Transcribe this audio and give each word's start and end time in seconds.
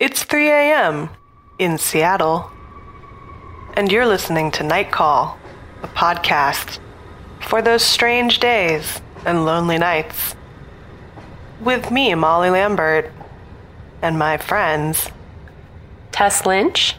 It's 0.00 0.22
3 0.22 0.48
a.m. 0.48 1.10
in 1.58 1.76
Seattle, 1.76 2.50
and 3.74 3.92
you're 3.92 4.06
listening 4.06 4.50
to 4.52 4.62
Night 4.62 4.90
Call, 4.90 5.38
a 5.82 5.88
podcast 5.88 6.78
for 7.42 7.60
those 7.60 7.82
strange 7.82 8.38
days 8.38 9.02
and 9.26 9.44
lonely 9.44 9.76
nights. 9.76 10.34
With 11.60 11.90
me, 11.90 12.14
Molly 12.14 12.48
Lambert, 12.48 13.12
and 14.00 14.18
my 14.18 14.38
friends, 14.38 15.10
Tess 16.12 16.46
Lynch 16.46 16.96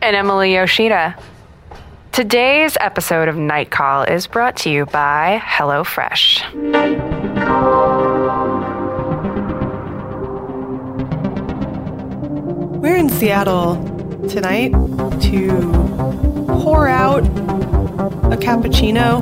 and 0.00 0.14
Emily 0.14 0.54
Yoshida. 0.54 1.16
Today's 2.12 2.76
episode 2.80 3.26
of 3.26 3.36
Night 3.36 3.72
Call 3.72 4.04
is 4.04 4.28
brought 4.28 4.54
to 4.58 4.70
you 4.70 4.86
by 4.86 5.42
HelloFresh. 5.42 7.89
We're 12.80 12.96
in 12.96 13.08
Seattle 13.08 13.76
tonight 14.28 14.70
to 15.22 15.48
pour 16.62 16.88
out 16.88 17.24
a 18.32 18.36
cappuccino 18.36 19.20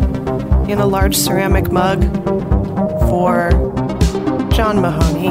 in 0.69 0.79
a 0.79 0.87
large 0.87 1.17
ceramic 1.17 1.71
mug 1.73 2.03
for 3.09 3.51
John 4.53 4.81
Mahoney. 4.81 5.31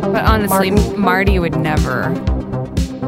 But 0.00 0.24
honestly, 0.24 0.70
Martin. 0.70 1.00
Marty 1.00 1.38
would 1.38 1.56
never 1.56 2.02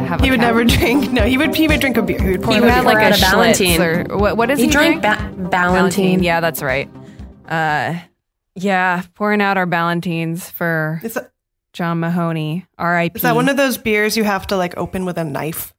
have. 0.06 0.20
He 0.20 0.28
a 0.28 0.30
would 0.30 0.40
cap- 0.40 0.48
never 0.48 0.64
drink. 0.64 1.12
No, 1.12 1.22
he 1.22 1.38
would. 1.38 1.54
He 1.54 1.68
would 1.68 1.80
drink 1.80 1.96
a 1.96 2.02
beer. 2.02 2.20
He 2.20 2.30
would 2.32 2.42
pour 2.42 2.52
He 2.54 2.58
out 2.58 2.62
would 2.62 2.70
a 2.70 2.72
have 2.74 2.84
like 2.84 2.96
a, 2.98 3.06
out 3.12 3.18
a 3.18 3.20
Ballantine. 3.20 3.80
Or 3.80 4.04
what? 4.18 4.36
What 4.36 4.46
does 4.48 4.58
he, 4.58 4.64
He 4.66 4.70
drank 4.70 5.02
drink? 5.02 5.18
ba- 5.18 5.48
Ballantine. 5.50 6.22
Yeah, 6.22 6.40
that's 6.40 6.62
right. 6.62 6.88
Uh, 7.48 7.94
yeah, 8.56 9.02
pouring 9.14 9.40
out 9.40 9.56
our 9.56 9.66
Ballantines 9.66 10.48
for 10.50 11.00
Is 11.04 11.14
that, 11.14 11.30
John 11.76 12.00
Mahoney, 12.00 12.64
R.I.P. 12.78 13.16
is 13.16 13.22
that 13.22 13.34
one 13.34 13.50
of 13.50 13.58
those 13.58 13.76
beers 13.76 14.16
you 14.16 14.24
have 14.24 14.46
to 14.46 14.56
like 14.56 14.74
open 14.78 15.04
with 15.04 15.18
a 15.18 15.24
knife? 15.24 15.74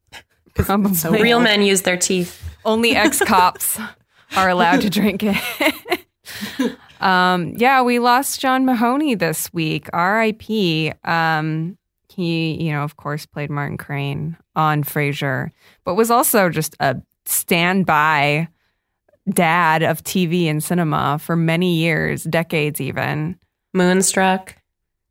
Probably. 0.54 0.94
so 0.94 1.10
Real 1.10 1.40
men 1.40 1.64
use 1.64 1.82
their 1.82 1.98
teeth. 1.98 2.40
Only 2.64 2.96
ex 2.96 3.20
cops 3.20 3.80
are 4.38 4.48
allowed 4.48 4.82
to 4.82 4.92
drink 4.92 5.24
it. 5.24 6.78
um, 7.02 7.56
yeah, 7.58 7.82
we 7.82 7.98
lost 7.98 8.40
John 8.40 8.64
Mahoney 8.64 9.16
this 9.16 9.52
week. 9.52 9.90
R.I.P. 9.92 10.94
Um, 11.04 11.80
he, 12.10 12.64
you 12.64 12.72
know, 12.74 12.84
of 12.84 12.98
course, 12.98 13.26
played 13.26 13.50
Martin 13.50 13.78
Crane 13.78 14.38
on 14.56 14.84
Frasier, 14.84 15.50
but 15.84 15.96
was 15.96 16.12
also 16.12 16.52
just 16.52 16.76
a 16.80 17.02
standby 17.26 18.50
dad 19.32 19.82
of 19.82 20.04
TV 20.04 20.46
and 20.46 20.64
cinema 20.64 21.18
for 21.20 21.36
many 21.36 21.78
years, 21.78 22.24
decades 22.24 22.80
even. 22.80 23.40
Moonstruck. 23.74 24.57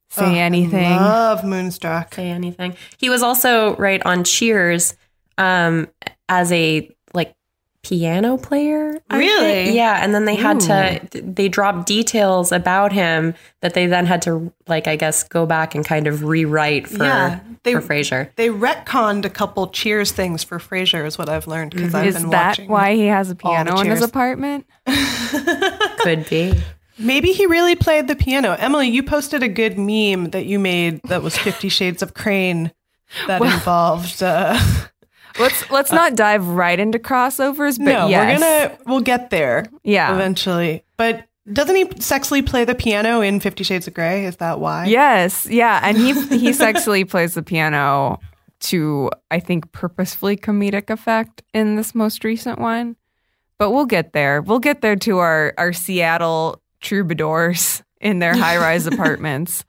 Say 0.09 0.25
Oh, 0.25 0.28
I 0.34 0.39
anything. 0.39 0.97
love 0.97 1.44
Moonstruck. 1.44 2.15
Say 2.15 2.31
anything. 2.31 2.77
He 2.99 3.11
was 3.11 3.22
also 3.22 3.77
right 3.77 4.00
on 4.06 4.25
Cheers 4.25 4.97
um, 5.39 5.89
as 6.28 6.50
a 6.53 6.91
like 7.12 7.34
piano 7.83 8.37
player. 8.39 8.99
I 9.11 9.19
Really? 9.19 9.41
think. 9.65 9.77
Yeah, 9.77 10.00
and 10.03 10.15
then 10.15 10.25
they 10.25 10.37
had 10.37 10.61
to 10.61 11.00
they 11.12 11.49
dropped 11.49 11.87
details 11.87 12.50
about 12.53 12.93
him 12.93 13.34
that 13.61 13.75
they 13.75 13.87
then 13.87 14.06
had 14.06 14.22
to 14.22 14.53
like 14.66 14.87
I 14.87 14.97
guess 14.97 15.22
go 15.25 15.45
back 15.45 15.75
and 15.75 15.84
kind 15.84 16.06
of 16.06 16.22
rewrite 16.25 16.89
for 16.89 17.05
Yeah, 17.05 17.41
they- 17.65 17.75
for 17.75 17.81
Frasier. 17.83 18.31
They 18.37 18.49
retconned 18.49 19.25
a 19.25 19.31
couple 19.31 19.66
Cheers 19.69 20.12
things 20.12 20.43
for 20.45 20.59
Frasier, 20.59 21.05
is 21.06 21.19
what 21.19 21.28
I've 21.28 21.47
learned 21.47 21.72
because 21.72 21.95
I've 21.95 22.06
Mm-hmm. 22.06 22.09
Is 22.16 22.22
been 22.22 22.31
that 22.31 22.49
watching. 22.59 22.69
why 22.69 22.95
he 22.95 23.06
has 23.06 23.28
a 23.31 23.34
piano 23.34 23.78
in 23.81 23.87
his 23.91 24.03
apartment? 24.03 24.66
Could 25.99 26.28
be. 26.31 26.55
Maybe 26.99 27.33
he 27.33 27.47
really 27.47 27.77
played 27.77 28.09
the 28.09 28.17
piano. 28.17 28.57
Emily, 28.59 28.89
you 28.89 29.03
posted 29.03 29.43
a 29.43 29.49
good 29.49 29.79
meme 29.79 30.31
that 30.31 30.47
you 30.47 30.59
made 30.59 31.01
that 31.05 31.23
was 31.23 31.37
Fifty 31.37 31.69
Shades 31.69 32.03
of 32.03 32.15
Crane 32.15 32.73
that 33.27 33.43
involved. 33.43 34.23
Uh, 34.23 34.59
Let's 35.39 35.71
let's 35.71 35.93
not 35.93 36.15
dive 36.15 36.47
right 36.49 36.79
into 36.79 36.99
crossovers, 36.99 37.79
but 37.79 37.84
no, 37.84 38.09
yes. 38.09 38.41
we're 38.41 38.47
gonna 38.47 38.79
we'll 38.87 39.01
get 39.01 39.31
there. 39.31 39.67
Yeah. 39.84 40.15
eventually. 40.15 40.83
But 40.97 41.27
doesn't 41.53 41.77
he 41.77 41.91
sexually 42.01 42.43
play 42.43 42.65
the 42.65 42.75
piano 42.75 43.21
in 43.21 43.41
Fifty 43.41 43.65
Shades 43.65 43.87
of 43.87 43.95
Grey? 43.95 44.25
Is 44.25 44.37
that 44.37 44.61
why? 44.61 44.87
Yes, 44.87 45.47
yeah, 45.47 45.81
and 45.83 45.97
he 45.97 46.13
he 46.39 46.53
sexually 46.53 47.04
plays 47.04 47.34
the 47.34 47.43
piano 47.43 48.19
to 48.60 49.10
I 49.31 49.41
think 49.41 49.71
purposefully 49.72 50.37
comedic 50.37 50.91
effect 50.91 51.43
in 51.53 51.77
this 51.77 51.95
most 51.95 52.25
recent 52.25 52.59
one. 52.59 52.97
But 53.59 53.71
we'll 53.71 53.87
get 53.87 54.13
there. 54.13 54.43
We'll 54.43 54.59
get 54.59 54.81
there 54.81 54.97
to 54.97 55.19
our 55.19 55.54
our 55.59 55.72
Seattle 55.72 56.60
troubadours 56.86 57.83
in 58.00 58.18
their 58.21 58.34
high 58.36 58.56
rise 58.59 58.86
apartments. 58.92 59.65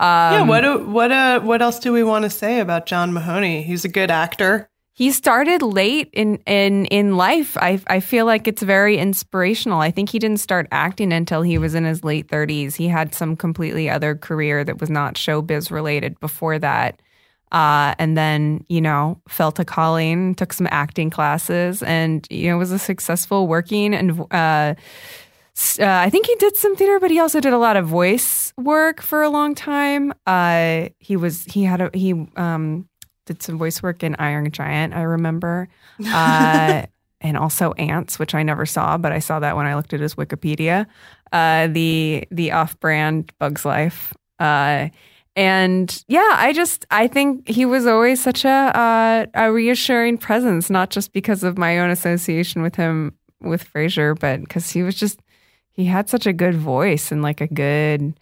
Um, 0.00 0.08
yeah. 0.08 0.42
What 0.42 0.86
what 0.88 1.12
uh 1.12 1.40
what 1.40 1.62
else 1.62 1.78
do 1.78 1.92
we 1.92 2.02
want 2.02 2.24
to 2.24 2.30
say 2.30 2.60
about 2.60 2.86
John 2.86 3.12
Mahoney? 3.12 3.62
He's 3.62 3.84
a 3.84 3.88
good 3.88 4.10
actor. 4.10 4.68
he 4.96 5.12
started 5.12 5.62
late 5.62 6.08
in 6.12 6.38
in 6.46 6.86
in 6.86 7.16
life. 7.16 7.56
I 7.58 7.80
I 7.86 8.00
feel 8.00 8.26
like 8.26 8.48
it's 8.48 8.62
very 8.62 8.96
inspirational. 8.98 9.80
I 9.80 9.90
think 9.92 10.08
he 10.10 10.18
didn't 10.18 10.40
start 10.40 10.66
acting 10.72 11.12
until 11.12 11.42
he 11.42 11.58
was 11.58 11.74
in 11.74 11.84
his 11.84 12.02
late 12.02 12.26
30s. 12.28 12.74
He 12.76 12.88
had 12.88 13.14
some 13.14 13.36
completely 13.36 13.88
other 13.90 14.16
career 14.16 14.64
that 14.64 14.80
was 14.80 14.90
not 14.90 15.14
showbiz 15.14 15.70
related 15.70 16.18
before 16.20 16.58
that. 16.58 17.00
Uh, 17.52 17.94
and 18.00 18.16
then, 18.16 18.64
you 18.68 18.80
know, 18.80 19.20
felt 19.28 19.60
a 19.60 19.64
calling, 19.64 20.34
took 20.34 20.52
some 20.52 20.66
acting 20.72 21.08
classes, 21.08 21.84
and, 21.84 22.26
you 22.28 22.48
know, 22.50 22.58
was 22.58 22.72
a 22.72 22.80
successful 22.80 23.46
working 23.46 23.94
and 23.94 24.18
uh, 24.32 24.74
S- 24.74 25.23
Uh, 25.56 25.86
I 25.86 26.10
think 26.10 26.26
he 26.26 26.34
did 26.36 26.56
some 26.56 26.74
theater, 26.76 26.98
but 26.98 27.10
he 27.10 27.20
also 27.20 27.40
did 27.40 27.52
a 27.52 27.58
lot 27.58 27.76
of 27.76 27.86
voice 27.86 28.52
work 28.56 29.00
for 29.00 29.22
a 29.22 29.28
long 29.28 29.54
time. 29.54 30.12
Uh, 30.26 30.88
he 30.98 31.16
was 31.16 31.44
he 31.44 31.64
had 31.64 31.80
a 31.80 31.90
he 31.94 32.12
um, 32.36 32.88
did 33.26 33.42
some 33.42 33.56
voice 33.56 33.82
work 33.82 34.02
in 34.02 34.16
Iron 34.16 34.50
Giant. 34.50 34.94
I 34.94 35.02
remember, 35.02 35.68
uh, 36.06 36.86
and 37.20 37.36
also 37.36 37.72
Antz, 37.72 38.18
which 38.18 38.34
I 38.34 38.42
never 38.42 38.66
saw, 38.66 38.98
but 38.98 39.12
I 39.12 39.20
saw 39.20 39.38
that 39.40 39.56
when 39.56 39.66
I 39.66 39.74
looked 39.74 39.92
at 39.92 40.00
his 40.00 40.14
Wikipedia. 40.16 40.86
Uh, 41.32 41.68
the 41.68 42.26
the 42.30 42.52
off 42.52 42.78
brand 42.80 43.32
Bugs 43.38 43.64
Life. 43.64 44.12
Uh, 44.38 44.88
and 45.36 46.04
yeah, 46.06 46.30
I 46.32 46.52
just 46.52 46.84
I 46.90 47.08
think 47.08 47.48
he 47.48 47.64
was 47.64 47.86
always 47.86 48.22
such 48.22 48.44
a 48.44 48.48
uh, 48.48 49.26
a 49.34 49.52
reassuring 49.52 50.18
presence, 50.18 50.70
not 50.70 50.90
just 50.90 51.12
because 51.12 51.42
of 51.42 51.58
my 51.58 51.78
own 51.78 51.90
association 51.90 52.62
with 52.62 52.76
him 52.76 53.14
with 53.40 53.72
Frasier, 53.72 54.18
but 54.18 54.40
because 54.40 54.70
he 54.70 54.82
was 54.82 54.94
just 54.94 55.20
he 55.74 55.84
had 55.84 56.08
such 56.08 56.26
a 56.26 56.32
good 56.32 56.54
voice 56.54 57.12
and 57.12 57.22
like 57.22 57.40
a 57.40 57.46
good 57.46 58.14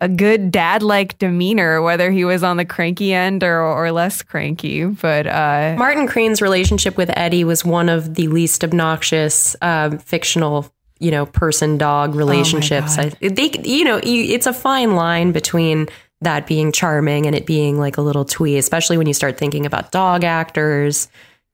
a 0.00 0.08
good 0.08 0.50
dad 0.50 0.82
like 0.82 1.18
demeanor, 1.18 1.82
whether 1.82 2.10
he 2.10 2.24
was 2.24 2.42
on 2.42 2.56
the 2.56 2.64
cranky 2.64 3.12
end 3.12 3.44
or 3.44 3.60
or 3.60 3.92
less 3.92 4.22
cranky. 4.22 4.84
But 4.84 5.26
uh, 5.26 5.76
Martin 5.78 6.06
Crane's 6.06 6.42
relationship 6.42 6.96
with 6.96 7.10
Eddie 7.16 7.44
was 7.44 7.64
one 7.64 7.88
of 7.88 8.14
the 8.14 8.28
least 8.28 8.64
obnoxious 8.64 9.54
um, 9.62 9.98
fictional, 9.98 10.72
you 10.98 11.10
know, 11.10 11.26
person 11.26 11.78
dog 11.78 12.14
relationships. 12.14 12.98
I, 12.98 13.10
they, 13.20 13.50
you 13.62 13.84
know, 13.84 14.00
you, 14.02 14.34
it's 14.34 14.46
a 14.46 14.54
fine 14.54 14.94
line 14.94 15.32
between 15.32 15.86
that 16.22 16.46
being 16.46 16.72
charming 16.72 17.26
and 17.26 17.34
it 17.34 17.46
being 17.46 17.78
like 17.78 17.96
a 17.96 18.02
little 18.02 18.24
twee, 18.24 18.56
especially 18.58 18.98
when 18.98 19.06
you 19.06 19.14
start 19.14 19.38
thinking 19.38 19.64
about 19.64 19.92
dog 19.92 20.24
actors. 20.24 21.08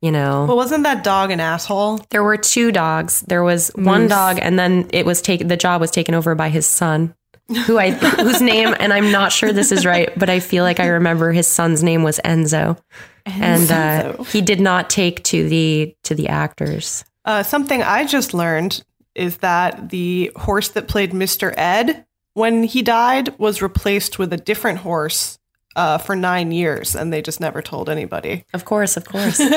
You 0.06 0.12
know, 0.12 0.44
Well, 0.46 0.56
wasn't 0.56 0.84
that 0.84 1.02
dog 1.02 1.32
an 1.32 1.40
asshole? 1.40 1.98
there 2.10 2.22
were 2.22 2.36
two 2.36 2.70
dogs. 2.70 3.22
There 3.22 3.42
was 3.42 3.72
one 3.74 4.02
Moose. 4.02 4.10
dog, 4.10 4.38
and 4.40 4.56
then 4.56 4.88
it 4.92 5.04
was 5.04 5.20
taken. 5.20 5.48
The 5.48 5.56
job 5.56 5.80
was 5.80 5.90
taken 5.90 6.14
over 6.14 6.36
by 6.36 6.48
his 6.48 6.64
son, 6.64 7.12
who 7.66 7.76
I 7.76 7.90
whose 7.90 8.40
name, 8.40 8.72
and 8.78 8.92
I'm 8.92 9.10
not 9.10 9.32
sure 9.32 9.52
this 9.52 9.72
is 9.72 9.84
right, 9.84 10.16
but 10.16 10.30
I 10.30 10.38
feel 10.38 10.62
like 10.62 10.78
I 10.78 10.86
remember 10.86 11.32
his 11.32 11.48
son's 11.48 11.82
name 11.82 12.04
was 12.04 12.20
Enzo, 12.24 12.78
and 13.24 13.68
uh, 13.72 14.22
he 14.24 14.40
did 14.42 14.60
not 14.60 14.88
take 14.90 15.24
to 15.24 15.48
the 15.48 15.96
to 16.04 16.14
the 16.14 16.28
actors. 16.28 17.04
Uh, 17.24 17.42
something 17.42 17.82
I 17.82 18.06
just 18.06 18.32
learned 18.32 18.84
is 19.16 19.38
that 19.38 19.88
the 19.88 20.30
horse 20.36 20.68
that 20.68 20.86
played 20.86 21.10
Mr. 21.10 21.52
Ed 21.56 22.06
when 22.34 22.62
he 22.62 22.80
died 22.82 23.36
was 23.40 23.60
replaced 23.60 24.20
with 24.20 24.32
a 24.32 24.36
different 24.36 24.78
horse 24.78 25.38
uh, 25.74 25.98
for 25.98 26.14
nine 26.14 26.52
years, 26.52 26.94
and 26.94 27.12
they 27.12 27.20
just 27.22 27.40
never 27.40 27.60
told 27.60 27.88
anybody. 27.90 28.44
Of 28.54 28.64
course, 28.64 28.96
of 28.96 29.04
course. 29.04 29.40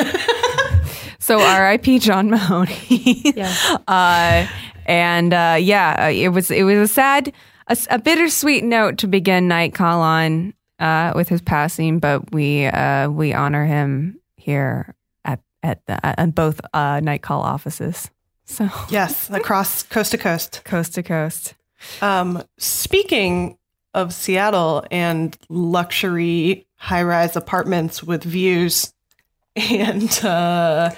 so 1.29 1.39
R.I.P. 1.39 1.99
John 1.99 2.29
Mahoney. 2.31 3.21
Yeah. 3.35 3.55
Uh, 3.87 4.47
and 4.87 5.31
uh, 5.31 5.57
yeah, 5.59 6.05
uh, 6.07 6.09
it 6.09 6.29
was 6.29 6.49
it 6.49 6.63
was 6.63 6.77
a 6.77 6.87
sad, 6.87 7.31
a 7.67 7.99
bittersweet 7.99 8.63
note 8.63 8.97
to 8.97 9.07
begin 9.07 9.47
Night 9.47 9.75
Call 9.75 10.01
on 10.01 10.55
uh, 10.79 11.13
with 11.13 11.29
his 11.29 11.41
passing, 11.41 11.99
but 11.99 12.31
we 12.33 12.65
uh, 12.65 13.11
we 13.11 13.31
honor 13.31 13.63
him 13.63 14.19
here 14.37 14.95
at 15.23 15.39
at 15.61 15.85
the 15.85 16.03
at 16.03 16.33
both 16.33 16.59
uh, 16.73 16.99
Night 17.01 17.21
Call 17.21 17.43
offices. 17.43 18.09
So 18.45 18.67
Yes, 18.89 19.29
across 19.29 19.83
coast 19.83 20.11
to 20.11 20.17
coast. 20.17 20.63
coast 20.65 20.95
to 20.95 21.03
coast. 21.03 21.53
Um, 22.01 22.41
speaking 22.57 23.55
of 23.93 24.15
Seattle 24.15 24.83
and 24.89 25.37
luxury 25.47 26.65
high 26.77 27.03
rise 27.03 27.35
apartments 27.35 28.01
with 28.01 28.23
views 28.23 28.93
and 29.55 30.25
uh, 30.25 30.89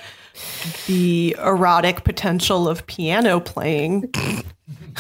the 0.88 1.36
erotic 1.40 2.04
potential 2.04 2.68
of 2.68 2.86
piano 2.88 3.40
playing, 3.40 4.14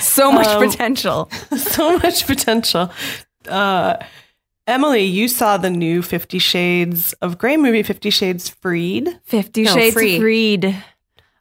So 0.00 0.32
much 0.32 0.46
Um, 0.46 0.68
potential. 0.68 1.30
so 1.56 1.98
much 1.98 2.26
potential. 2.26 2.90
Uh, 3.48 3.96
Emily, 4.66 5.02
you 5.04 5.28
saw 5.28 5.56
the 5.56 5.70
new 5.70 6.02
Fifty 6.02 6.38
Shades 6.38 7.12
of 7.14 7.38
Grey 7.38 7.56
movie, 7.56 7.82
Fifty 7.82 8.10
Shades 8.10 8.48
Freed. 8.48 9.18
Fifty 9.24 9.64
No, 9.64 9.74
Shades 9.74 9.94
Freed. 9.94 10.20
Freed. 10.20 10.64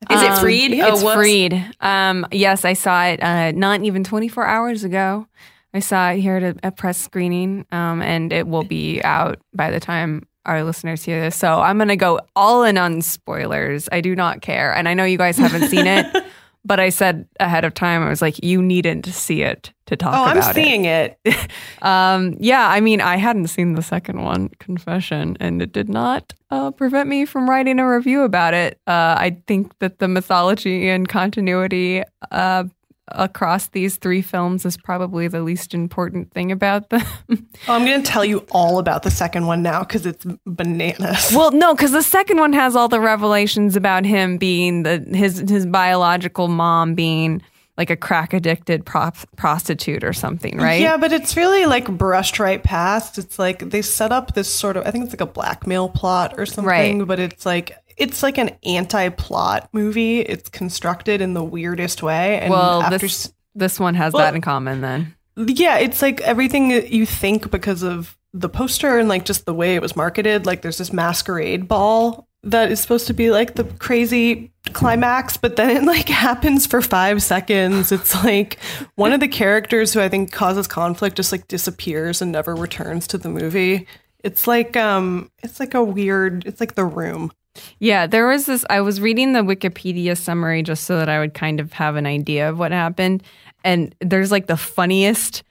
Is 0.10 0.22
it 0.22 0.38
Freed? 0.40 0.74
Um, 0.80 0.82
Oh, 0.82 0.94
it's 0.94 1.04
whoops. 1.04 1.16
Freed. 1.16 1.66
Um, 1.82 2.26
yes, 2.32 2.64
I 2.66 2.74
saw 2.74 3.06
it 3.06 3.22
uh, 3.22 3.52
not 3.52 3.84
even 3.84 4.04
24 4.06 4.46
hours 4.46 4.86
ago. 4.86 5.28
I 5.74 5.80
saw 5.80 6.12
it 6.12 6.20
here 6.22 6.38
at 6.38 6.44
a, 6.44 6.68
a 6.68 6.72
press 6.72 6.98
screening, 6.98 7.66
um, 7.74 8.02
and 8.02 8.32
it 8.32 8.48
will 8.48 8.64
be 8.64 9.02
out 9.04 9.40
by 9.54 9.72
the 9.72 9.80
time 9.82 10.26
our 10.46 10.64
listeners 10.64 11.04
hear 11.04 11.20
this. 11.22 11.36
So 11.36 11.60
I'm 11.62 11.78
going 11.78 11.90
to 11.90 11.96
go 11.96 12.20
all 12.36 12.64
in 12.64 12.78
on 12.78 13.02
spoilers. 13.02 13.88
I 13.92 14.02
do 14.02 14.16
not 14.16 14.42
care. 14.42 14.74
And 14.74 14.88
I 14.88 14.94
know 14.94 15.04
you 15.04 15.18
guys 15.18 15.38
haven't 15.38 15.68
seen 15.70 15.86
it, 15.88 16.06
but 16.66 16.80
I 16.80 16.90
said 16.90 17.28
ahead 17.40 17.66
of 17.66 17.74
time, 17.74 18.04
I 18.04 18.10
was 18.10 18.22
like, 18.22 18.44
you 18.44 18.62
needn't 18.62 19.06
see 19.08 19.42
it 19.44 19.72
to 19.88 19.96
talk 19.96 20.14
Oh, 20.16 20.24
I'm 20.26 20.38
about 20.38 20.52
it. 20.52 20.56
seeing 20.56 20.86
it. 20.86 21.18
Um, 21.82 22.36
yeah, 22.42 22.68
I 22.68 22.82
mean, 22.82 23.00
I 23.00 23.16
hadn't 23.16 23.48
seen 23.48 23.76
the 23.76 23.82
second 23.82 24.22
one, 24.22 24.50
confession, 24.60 25.38
and 25.40 25.62
it 25.62 25.72
did 25.72 25.88
not 25.88 26.34
uh, 26.52 26.72
prevent 26.72 27.08
me 27.08 27.24
from 27.24 27.50
writing 27.50 27.80
a 27.80 27.90
review 27.90 28.24
about 28.24 28.54
it. 28.54 28.82
Uh, 28.86 29.16
I 29.18 29.38
think 29.48 29.80
that 29.80 30.00
the 30.00 30.10
mythology 30.10 30.90
and 30.90 31.08
continuity 31.08 32.04
uh, 32.32 32.66
across 33.12 33.68
these 33.70 33.98
three 33.98 34.22
films 34.22 34.66
is 34.66 34.78
probably 34.78 35.28
the 35.28 35.42
least 35.42 35.74
important 35.74 36.32
thing 36.32 36.52
about 36.52 36.90
them. 36.90 37.04
Oh, 37.68 37.74
I'm 37.76 37.86
going 37.86 38.02
to 38.02 38.10
tell 38.10 38.24
you 38.24 38.46
all 38.52 38.80
about 38.80 39.04
the 39.04 39.12
second 39.12 39.46
one 39.46 39.62
now 39.62 39.80
because 39.82 40.06
it's 40.06 40.26
bananas. 40.46 41.32
well, 41.36 41.52
no, 41.52 41.74
because 41.76 41.92
the 41.92 42.02
second 42.02 42.38
one 42.38 42.54
has 42.54 42.76
all 42.76 42.88
the 42.88 43.00
revelations 43.02 43.76
about 43.76 44.06
him 44.06 44.38
being 44.38 44.84
the 44.84 45.00
his 45.14 45.40
his 45.48 45.66
biological 45.66 46.48
mom 46.48 46.96
being 46.96 47.42
like 47.78 47.90
a 47.90 47.96
crack 47.96 48.34
addicted 48.34 48.86
prop, 48.86 49.16
prostitute 49.38 50.04
or 50.04 50.14
something, 50.14 50.58
right? 50.58 50.82
Yeah, 50.82 50.98
but 50.98 51.12
it's 51.14 51.36
really 51.38 51.66
like 51.66 51.88
brushed 51.90 52.40
right 52.40 52.62
past. 52.64 53.18
It's 53.18 53.38
like 53.40 53.70
they 53.70 53.82
set 53.82 54.12
up 54.12 54.34
this 54.36 54.50
sort 54.54 54.78
of 54.78 54.86
I 54.88 54.92
think 54.92 55.04
it's 55.06 55.14
like 55.14 55.22
a 55.22 55.26
blackmail 55.32 55.90
plot 55.90 56.36
or 56.38 56.46
something, 56.46 56.66
Right. 57.00 57.08
but 57.08 57.20
it's 57.20 57.46
like 57.46 57.74
it's 58.00 58.24
like 58.24 58.38
an 58.38 58.52
anti-plot 58.66 59.70
movie. 59.74 60.22
It's 60.22 60.50
constructed 60.50 61.22
in 61.22 61.34
the 61.34 61.44
weirdest 61.44 62.02
way. 62.04 62.40
And 62.40 62.52
well, 62.52 62.82
after 62.82 62.98
this 63.00 63.32
this 63.56 63.80
one 63.80 63.96
has 63.96 64.14
Well- 64.14 64.24
that 64.26 64.36
in 64.36 64.42
common 64.42 64.82
then. 64.82 65.16
yeah, 65.38 65.78
it's 65.78 66.02
like 66.02 66.22
everything 66.22 66.70
that 66.70 66.90
you 66.92 67.06
think 67.06 67.52
because 67.52 67.84
of 67.84 68.16
the 68.34 68.50
poster 68.50 68.98
and 69.00 69.10
like 69.10 69.26
just 69.26 69.46
the 69.46 69.54
way 69.54 69.76
it 69.76 69.82
was 69.82 69.96
marketed. 69.96 70.46
Like 70.46 70.62
there's 70.62 70.78
this 70.78 70.94
masquerade 70.94 71.68
ball 71.68 72.28
that 72.44 72.72
is 72.72 72.80
supposed 72.80 73.08
to 73.08 73.14
be 73.14 73.32
like 73.32 73.56
the 73.56 73.64
crazy 73.66 74.52
climax, 74.72 75.36
but 75.36 75.56
then 75.56 75.76
it 75.76 75.84
like 75.84 76.08
happens 76.28 76.66
for 76.68 76.82
five 76.82 77.22
seconds. 77.24 77.92
It's 77.92 78.16
like 78.24 78.60
one 78.96 79.12
of 79.14 79.20
the 79.20 79.28
characters 79.28 79.94
who 79.94 80.00
I 80.00 80.10
think 80.10 80.32
causes 80.32 80.68
conflict 80.68 81.18
just 81.18 81.32
like 81.32 81.48
disappears 81.48 82.22
and 82.22 82.32
never 82.32 82.56
returns 82.56 83.08
to 83.08 83.18
the 83.18 83.30
movie. 83.30 83.88
It's 84.24 84.48
like 84.48 84.78
um 84.78 85.32
it's 85.42 85.60
like 85.60 85.74
a 85.74 85.84
weird 85.84 86.46
it's 86.46 86.60
like 86.60 86.76
the 86.76 86.86
room. 86.86 87.32
Yeah, 87.80 88.08
there 88.08 88.28
was 88.28 88.46
this. 88.46 88.66
I 88.70 88.82
was 88.82 89.02
reading 89.02 89.34
the 89.34 89.40
Wikipedia 89.40 90.18
summary 90.18 90.64
just 90.64 90.86
so 90.86 90.98
that 90.98 91.10
I 91.10 91.20
would 91.20 91.34
kind 91.34 91.60
of 91.60 91.74
have 91.74 91.96
an 91.96 92.06
idea 92.06 92.50
of 92.50 92.60
what 92.60 92.72
happened. 92.72 93.24
And 93.64 93.96
there's 94.00 94.32
like 94.32 94.48
the 94.48 94.58
funniest, 94.58 95.44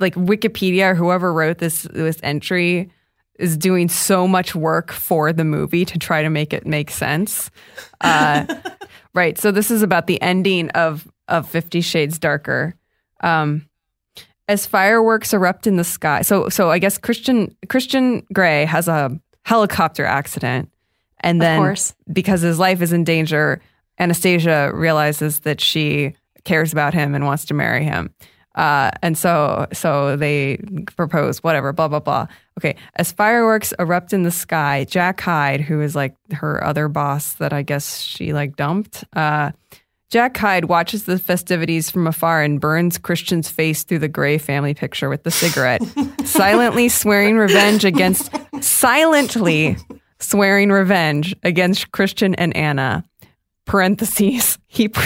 like 0.00 0.14
Wikipedia 0.14 0.90
or 0.90 0.94
whoever 0.94 1.32
wrote 1.32 1.58
this 1.58 1.82
this 1.82 2.18
entry 2.22 2.90
is 3.38 3.56
doing 3.56 3.88
so 3.88 4.28
much 4.28 4.54
work 4.54 4.92
for 4.92 5.32
the 5.32 5.44
movie 5.44 5.84
to 5.84 5.98
try 5.98 6.22
to 6.22 6.30
make 6.30 6.52
it 6.52 6.66
make 6.66 6.90
sense. 6.90 7.50
Uh, 8.00 8.46
right. 9.14 9.38
So 9.38 9.50
this 9.50 9.70
is 9.70 9.82
about 9.82 10.06
the 10.06 10.20
ending 10.22 10.70
of 10.70 11.10
of 11.28 11.48
Fifty 11.48 11.80
Shades 11.80 12.18
Darker. 12.18 12.74
Um, 13.20 13.68
as 14.48 14.66
fireworks 14.66 15.32
erupt 15.32 15.66
in 15.66 15.76
the 15.76 15.84
sky. 15.84 16.22
So 16.22 16.48
so 16.48 16.70
I 16.70 16.78
guess 16.78 16.98
Christian 16.98 17.56
Christian 17.68 18.26
Grey 18.32 18.64
has 18.64 18.88
a 18.88 19.18
helicopter 19.44 20.04
accident. 20.04 20.71
And 21.22 21.38
Of 21.40 21.46
then 21.46 21.58
course. 21.58 21.94
because 22.12 22.40
his 22.40 22.58
life 22.58 22.82
is 22.82 22.92
in 22.92 23.04
danger, 23.04 23.60
Anastasia 23.98 24.70
realizes 24.74 25.40
that 25.40 25.60
she 25.60 26.14
cares 26.44 26.72
about 26.72 26.94
him 26.94 27.14
and 27.14 27.24
wants 27.24 27.44
to 27.46 27.54
marry 27.54 27.84
him. 27.84 28.10
Uh, 28.54 28.90
and 29.02 29.16
so 29.16 29.66
so 29.72 30.14
they 30.16 30.58
propose 30.94 31.42
whatever 31.42 31.72
blah 31.72 31.88
blah 31.88 32.00
blah 32.00 32.26
okay 32.58 32.76
as 32.96 33.10
fireworks 33.10 33.72
erupt 33.78 34.12
in 34.12 34.24
the 34.24 34.30
sky 34.30 34.84
jack 34.90 35.18
hyde 35.22 35.62
who 35.62 35.80
is 35.80 35.96
like 35.96 36.14
her 36.32 36.62
other 36.62 36.86
boss 36.86 37.32
that 37.34 37.54
i 37.54 37.62
guess 37.62 37.98
she 38.00 38.34
like 38.34 38.54
dumped 38.54 39.04
uh, 39.16 39.50
Jack 40.10 40.36
Hyde 40.36 40.66
watches 40.66 41.04
the 41.04 41.18
festivities 41.18 41.90
from 41.90 42.06
afar 42.06 42.42
and 42.42 42.60
burns 42.60 42.98
Christian's 42.98 43.48
face 43.48 43.82
through 43.84 44.00
the 44.00 44.08
Grey 44.08 44.36
family 44.36 44.74
picture 44.74 45.08
with 45.08 45.22
the 45.22 45.30
cigarette, 45.30 45.80
silently 46.26 46.90
swearing 46.90 47.38
revenge 47.38 47.86
against, 47.86 48.30
silently 48.60 49.78
swearing 50.22 50.70
revenge 50.70 51.34
against 51.42 51.90
Christian 51.92 52.34
and 52.36 52.56
Ana. 52.56 53.04
Parentheses, 53.64 54.58
he, 54.66 54.88
pre- 54.88 55.04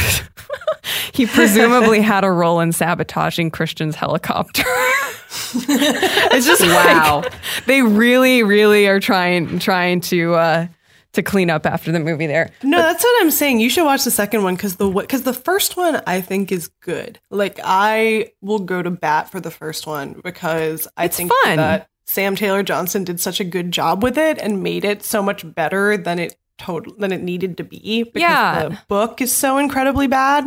he 1.13 1.27
presumably 1.27 2.01
had 2.01 2.25
a 2.25 2.31
role 2.31 2.61
in 2.61 2.73
sabotaging 2.73 3.51
Christian's 3.51 3.95
helicopter. 3.95 4.63
it's 5.55 6.47
just 6.47 6.63
Wow. 6.63 7.21
like, 7.23 7.33
they 7.67 7.83
really, 7.83 8.43
really 8.43 8.87
are 8.87 9.01
trying 9.01 9.59
trying 9.59 10.01
to 10.03 10.35
uh, 10.35 10.67
to 11.13 11.23
clean 11.23 11.51
up 11.51 11.67
after 11.67 11.93
the 11.93 12.01
movie 12.01 12.27
there. 12.27 12.51
No, 12.63 12.79
that's 12.79 13.05
what 13.05 13.23
I'm 13.23 13.31
saying. 13.31 13.61
You 13.61 13.69
should 13.71 13.85
watch 13.85 14.05
the 14.05 14.11
second 14.11 14.43
one 14.43 14.55
because 14.55 14.77
the 14.77 14.89
because 14.89 15.23
the 15.23 15.35
first 15.35 15.77
one 15.77 16.01
I 16.07 16.21
think 16.21 16.51
is 16.53 16.69
good. 16.81 17.19
Like 17.31 17.61
I 17.63 18.33
will 18.41 18.61
go 18.61 18.83
to 18.83 18.91
bat 18.91 19.31
for 19.31 19.41
the 19.41 19.51
first 19.51 19.87
one 19.87 20.21
because 20.25 20.89
I 20.97 21.07
It's 21.07 21.17
think 21.17 21.31
fun. 21.45 21.57
that 21.57 21.89
Sam 22.07 22.37
Taylor 22.37 22.63
Johnson 22.63 23.05
did 23.05 23.21
such 23.21 23.41
a 23.41 23.45
good 23.45 23.73
job 23.73 24.03
with 24.03 24.17
it 24.17 24.39
and 24.39 24.63
made 24.63 24.85
it 24.85 25.03
so 25.03 25.23
much 25.23 25.45
better 25.55 25.97
than 25.97 26.19
it 26.19 26.37
total 26.59 26.95
than 26.99 27.13
it 27.13 27.23
needed 27.23 27.57
to 27.59 27.65
be. 27.65 28.05
Because 28.05 28.21
Yeah. 28.21 28.69
the 28.71 28.79
book 28.89 29.21
is 29.21 29.33
so 29.33 29.59
incredibly 29.59 30.07
bad. 30.07 30.45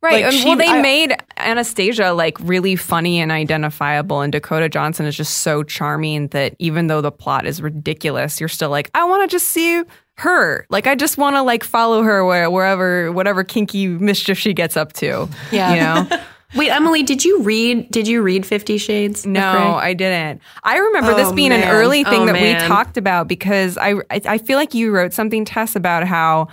Right. 0.00 0.22
Like, 0.22 0.24
and, 0.26 0.34
she- 0.34 0.44
well, 0.46 0.56
they 0.56 0.68
I- 0.68 0.80
made 0.80 1.16
Anastasia 1.38 2.12
like 2.12 2.36
really 2.40 2.76
funny 2.76 3.18
and 3.20 3.32
identifiable, 3.32 4.20
and 4.20 4.30
Dakota 4.32 4.68
Johnson 4.68 5.06
is 5.06 5.16
just 5.16 5.38
so 5.38 5.64
charming 5.64 6.28
that 6.28 6.54
even 6.60 6.86
though 6.86 7.00
the 7.00 7.10
plot 7.10 7.46
is 7.46 7.60
ridiculous, 7.60 8.38
you're 8.38 8.48
still 8.48 8.70
like, 8.70 8.90
I 8.94 9.02
want 9.04 9.28
to 9.28 9.34
just 9.34 9.48
see 9.48 9.82
her. 10.18 10.66
Like, 10.70 10.86
I 10.86 10.94
just 10.94 11.18
want 11.18 11.34
to 11.34 11.42
like 11.42 11.64
follow 11.64 12.02
her 12.02 12.24
where, 12.24 12.48
wherever, 12.48 13.10
whatever 13.10 13.42
kinky 13.42 13.88
mischief 13.88 14.38
she 14.38 14.52
gets 14.52 14.76
up 14.76 14.92
to. 14.94 15.28
Yeah. 15.50 15.74
You 15.74 15.80
know? 16.10 16.20
Wait, 16.54 16.70
Emily, 16.70 17.02
did 17.02 17.24
you 17.24 17.42
read? 17.42 17.90
Did 17.90 18.08
you 18.08 18.22
read 18.22 18.46
Fifty 18.46 18.78
Shades? 18.78 19.26
No, 19.26 19.74
I 19.74 19.92
didn't. 19.92 20.40
I 20.64 20.78
remember 20.78 21.14
this 21.14 21.28
Oh, 21.28 21.34
being 21.34 21.52
an 21.52 21.64
early 21.68 22.04
thing 22.04 22.22
Oh, 22.22 22.26
that 22.26 22.32
man. 22.32 22.62
we 22.62 22.68
talked 22.68 22.96
about 22.96 23.28
because 23.28 23.76
I, 23.76 23.96
I 24.10 24.38
feel 24.38 24.56
like 24.56 24.72
you 24.72 24.90
wrote 24.90 25.12
something 25.12 25.44
Tess 25.44 25.76
about 25.76 26.04
how 26.04 26.48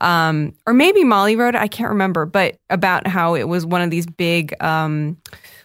um 0.00 0.54
or 0.66 0.72
maybe 0.72 1.02
Molly 1.04 1.34
wrote 1.36 1.54
it, 1.54 1.60
I 1.60 1.66
can't 1.68 1.90
remember, 1.90 2.26
but 2.26 2.56
about 2.70 3.06
how 3.08 3.34
it 3.34 3.48
was 3.48 3.66
one 3.66 3.82
of 3.82 3.90
these 3.90 4.06
big 4.06 4.54
um 4.62 5.16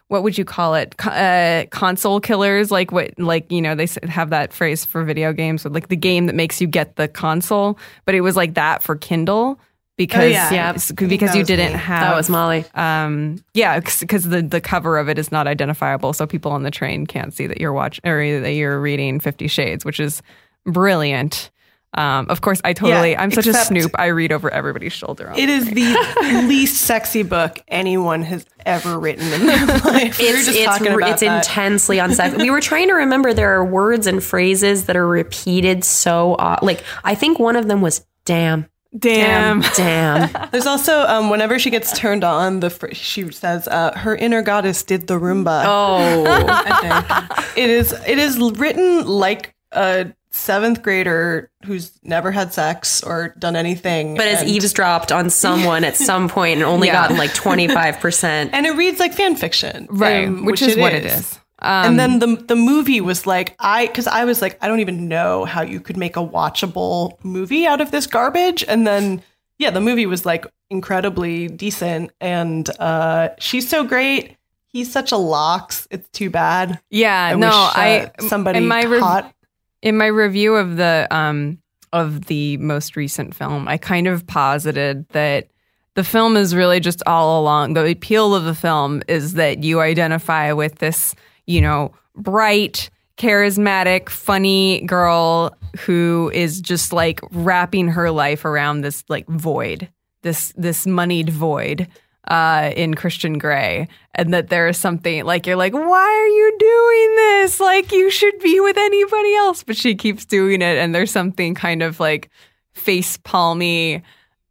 what 0.08 0.22
would 0.24 0.38
you 0.38 0.46
call 0.46 0.76
it? 0.76 0.94
Uh, 1.04 1.66
console 1.72 2.20
killers, 2.20 2.70
like 2.70 2.92
what, 2.92 3.18
like 3.18 3.52
you 3.52 3.60
know, 3.62 3.74
they 3.74 3.88
have 4.08 4.30
that 4.30 4.54
phrase 4.54 4.86
for 4.86 5.04
video 5.04 5.34
games, 5.34 5.64
with 5.64 5.74
like 5.74 5.88
the 5.88 5.96
game 5.96 6.28
that 6.28 6.36
makes 6.36 6.62
you 6.62 6.68
get 6.68 6.96
the 6.96 7.08
console, 7.08 7.80
but 8.06 8.14
it 8.14 8.22
was 8.22 8.36
like 8.36 8.54
that 8.54 8.84
for 8.84 8.96
Kindle 8.96 9.60
because 9.98 10.32
yeah. 10.32 10.52
Yeah. 10.54 10.72
because 11.08 11.36
you 11.36 11.44
didn't 11.44 11.74
me. 11.74 11.80
have 11.80 12.02
That 12.10 12.16
was 12.16 12.30
Molly. 12.30 12.66
um, 12.76 13.44
yeah, 13.54 13.80
because 13.80 14.24
the 14.30 14.42
the 14.42 14.62
cover 14.62 14.98
of 14.98 15.08
it 15.10 15.18
is 15.18 15.32
not 15.32 15.48
identifiable, 15.48 16.14
so 16.14 16.26
people 16.28 16.52
on 16.52 16.64
the 16.64 16.72
train 16.72 17.06
can't 17.06 17.34
see 17.34 17.48
that 17.48 17.60
you're 17.62 17.74
watching 17.74 18.06
or 18.08 18.42
that 18.42 18.52
you're 18.54 18.80
reading 18.82 19.20
Fifty 19.20 19.48
Shades, 19.48 19.86
which 19.86 20.00
is 20.00 20.22
brilliant. 20.66 21.52
Um, 21.98 22.26
of 22.28 22.42
course, 22.42 22.60
I 22.66 22.74
totally. 22.74 23.12
Yeah, 23.12 23.22
I'm 23.22 23.32
such 23.32 23.48
a 23.48 23.54
snoop. 23.54 23.92
I 23.98 24.08
read 24.08 24.34
over 24.34 24.50
everybody's 24.52 24.92
shoulder. 24.92 25.30
on 25.30 25.40
It 25.40 25.46
the 25.46 25.54
is 25.54 25.66
the 25.70 26.42
least 26.46 26.82
sexy 26.82 27.24
book 27.24 27.58
anyone 27.70 28.22
has 28.24 28.46
ever 28.66 29.00
written 29.00 29.32
in 29.32 29.46
their 29.48 29.66
life. 29.86 30.20
We 30.20 30.26
were 30.30 30.36
It's 30.36 30.46
just 30.46 30.58
it's 30.58 30.66
talking 30.66 30.88
re- 30.94 31.04
about 31.04 31.12
it's 31.12 31.22
that. 31.22 31.46
intensely 31.48 31.98
unsexy. 31.98 32.38
we 32.42 32.50
were 32.50 32.60
trying 32.60 32.90
to 32.90 32.96
remember 32.96 33.34
there 33.34 33.54
are 33.56 33.64
words 33.64 34.08
and 34.08 34.22
phrases 34.22 34.88
that 34.88 34.98
are 34.98 35.08
repeated 35.08 35.86
so 35.86 36.36
o- 36.38 36.58
like 36.62 36.84
I 37.06 37.16
think 37.16 37.40
one 37.40 37.56
of 37.56 37.70
them 37.70 37.80
was 37.82 38.06
damn. 38.26 38.66
Damn. 38.98 39.62
Damn. 39.76 40.30
There's 40.52 40.66
also 40.66 41.02
um, 41.08 41.30
whenever 41.30 41.60
she 41.60 41.70
gets 41.70 41.98
turned 41.98 42.24
on, 42.24 42.60
the 42.60 42.70
fr- 42.70 42.94
she 42.94 43.32
says 43.32 43.68
uh, 43.68 43.92
her 43.98 44.16
inner 44.16 44.42
goddess 44.42 44.84
did 44.84 45.08
the 45.08 45.16
Roomba. 45.16 45.64
Oh. 45.66 46.26
I 46.50 47.38
think 47.40 47.58
it 47.58 47.70
is. 47.70 47.94
It 48.08 48.18
is 48.18 48.38
written 48.58 49.06
like 49.06 49.56
a 49.72 50.14
seventh 50.32 50.82
grader 50.84 51.50
who's 51.66 51.98
never 52.04 52.30
had 52.32 52.54
sex 52.54 53.02
or 53.02 53.34
done 53.40 53.56
anything, 53.56 54.16
But 54.16 54.26
has 54.26 54.42
and, 54.42 54.50
eavesdropped 54.50 55.12
on 55.12 55.30
someone 55.30 55.84
at 55.86 55.96
some 55.96 56.28
point 56.28 56.56
and 56.56 56.64
only 56.64 56.88
Yeah. 56.88 56.94
gotten 56.94 57.18
like 57.18 57.32
25%. 57.34 58.24
and 58.54 58.66
it 58.66 58.72
reads 58.72 59.00
like 59.00 59.14
fan 59.14 59.36
fiction, 59.38 59.88
right, 59.90 60.28
um, 60.28 60.44
which, 60.46 60.62
is 60.62 60.76
what 60.76 60.94
it 60.94 61.06
is. 61.06 61.40
Um, 61.66 61.86
and 61.86 62.00
then 62.00 62.20
the 62.20 62.36
the 62.48 62.56
movie 62.56 63.02
was 63.02 63.26
like 63.26 63.56
I 63.60 63.88
because 63.88 64.08
I 64.08 64.24
was 64.26 64.42
like 64.42 64.58
I 64.62 64.68
don't 64.68 64.80
even 64.80 65.08
know 65.08 65.46
how 65.46 65.62
you 65.62 65.80
could 65.80 65.98
make 65.98 66.16
a 66.16 66.26
watchable 66.26 67.18
movie 67.24 67.66
out 67.66 67.82
of 67.82 67.92
this 67.92 68.08
garbage. 68.08 68.64
And 68.68 68.86
then 68.86 69.24
yeah, 69.58 69.70
the 69.72 69.82
movie 69.82 70.06
was 70.06 70.26
like 70.26 70.46
incredibly 70.70 71.48
decent, 71.48 72.12
and 72.22 72.70
uh, 72.80 73.30
she's 73.40 73.68
so 73.70 73.84
great. 73.84 74.36
He's 74.68 74.92
such 74.92 75.12
a 75.12 75.18
locks. 75.18 75.88
It's 75.90 76.10
too 76.10 76.30
bad. 76.30 76.80
yeah, 76.90 77.28
I 77.32 77.36
no, 77.36 77.48
wish, 77.48 77.56
uh, 77.56 77.72
I 77.76 78.12
somebody 78.28 78.58
in 78.60 78.68
my 78.68 78.84
rev- 78.84 79.00
taught. 79.00 79.34
in 79.82 79.96
my 79.98 80.08
review 80.08 80.56
of 80.56 80.76
the 80.76 81.08
um 81.12 81.60
of 81.94 82.26
the 82.26 82.58
most 82.58 82.96
recent 82.98 83.34
film, 83.34 83.68
I 83.70 83.78
kind 83.78 84.08
of 84.08 84.28
posited 84.28 85.08
that 85.10 85.48
the 85.94 86.04
film 86.04 86.36
is 86.36 86.54
really 86.54 86.82
just 86.82 87.02
all 87.08 87.40
along 87.42 87.74
the 87.74 87.86
appeal 87.90 88.36
of 88.36 88.44
the 88.44 88.54
film 88.56 89.02
is 89.08 89.36
that 89.36 89.64
you 89.64 89.80
identify 89.80 90.52
with 90.52 90.76
this, 90.80 91.16
you 91.46 91.62
know, 91.62 91.94
bright, 92.16 92.90
charismatic, 93.18 94.10
funny 94.10 94.82
girl 94.82 95.56
who 95.80 96.32
is 96.34 96.62
just 96.62 96.94
like 96.94 97.20
wrapping 97.32 97.90
her 97.90 98.12
life 98.12 98.46
around 98.46 98.82
this 98.82 99.04
like 99.10 99.28
void, 99.28 99.90
this 100.22 100.54
this 100.56 100.86
moneyed 100.86 101.30
void 101.30 101.88
uh, 102.28 102.72
in 102.76 102.96
Christian 102.96 103.38
Grey, 103.38 103.88
and 104.16 104.34
that 104.34 104.50
there 104.50 104.68
is 104.68 104.78
something 104.78 105.24
like 105.24 105.46
you're 105.46 105.56
like, 105.56 105.74
why 105.74 105.80
are 105.80 106.28
you 106.28 106.58
doing 106.60 107.16
this? 107.16 107.60
Like 107.60 107.92
you 107.92 108.10
should 108.10 108.40
be 108.40 108.60
with 108.60 108.78
anybody 108.78 109.36
else, 109.36 109.64
but 109.64 109.78
she 109.78 109.96
keeps 109.96 110.26
doing 110.26 110.62
it, 110.62 110.78
and 110.78 110.94
there's 110.94 111.12
something 111.12 111.56
kind 111.56 111.84
of 111.84 112.00
like 112.00 112.30
face 112.74 113.18
palmy 113.18 114.04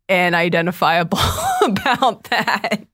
and 0.09 0.35
identifiable 0.35 1.19
about 1.63 2.25
that. 2.25 2.87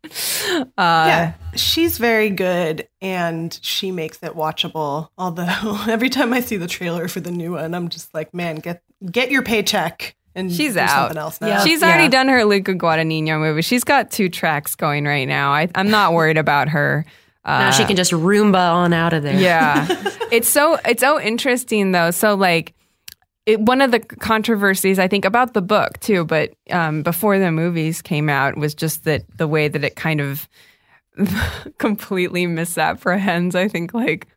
Uh, 0.52 0.64
yeah, 0.76 1.35
she's 1.55 1.99
very 1.99 2.31
good, 2.31 2.88
and 3.00 3.59
she 3.62 3.90
makes 3.90 4.23
it 4.23 4.35
watchable. 4.35 5.09
Although 5.19 5.79
every 5.88 6.09
time 6.09 6.33
I 6.33 6.40
see 6.40 6.57
the 6.57 6.69
trailer 6.69 7.09
for 7.09 7.21
the 7.21 7.31
new 7.31 7.52
one, 7.52 7.75
I'm 7.75 7.88
just 7.88 8.12
like, 8.14 8.33
man, 8.35 8.57
get 8.57 8.83
get 9.11 9.31
your 9.31 9.43
paycheck 9.43 10.14
and 10.35 10.52
She's 10.52 10.76
out. 10.76 10.88
something 10.90 11.19
else 11.19 11.40
now. 11.40 11.64
She's 11.64 11.83
already 11.83 12.09
done 12.09 12.29
her 12.29 12.45
Luca 12.45 12.75
Guadagnino 12.75 13.38
movie. 13.40 13.62
She's 13.62 13.85
got 13.85 14.11
two 14.11 14.29
tracks 14.29 14.76
going 14.76 15.05
right 15.05 15.26
now. 15.26 15.52
I, 15.52 15.69
I'm 15.75 15.90
not 15.90 16.12
worried 16.12 16.38
about 16.38 16.69
her. 16.69 17.05
Uh, 17.45 17.59
now 17.59 17.71
she 17.71 17.85
can 17.85 17.97
just 17.97 18.12
Roomba 18.12 18.73
on 18.73 18.93
out 18.93 19.12
of 19.12 19.23
there. 19.23 19.38
Yeah. 19.38 19.87
it's 20.31 20.49
so 20.49 20.79
it's 20.85 21.00
so 21.00 21.21
interesting 21.21 21.93
though. 21.93 22.11
So 22.11 22.35
like 22.35 22.75
it, 23.50 23.61
one 23.61 23.80
of 23.80 23.90
the 23.90 24.00
controversies 24.00 24.99
I 24.99 25.09
think 25.09 25.25
about 25.25 25.54
the 25.54 25.62
book 25.62 25.99
too, 26.00 26.25
but 26.25 26.52
um, 26.71 27.02
before 27.02 27.38
the 27.38 27.50
movies 27.50 28.02
came 28.02 28.28
out 28.28 28.57
was 28.57 28.75
just 28.75 29.04
that 29.04 29.25
the 29.37 29.49
way 29.49 29.69
that 29.69 29.85
it 29.85 29.97
kind 29.97 30.21
of 30.21 30.49
completely 31.78 32.47
misapprehends. 32.47 33.54
I 33.54 33.69
think 33.69 33.92
like 33.95 34.28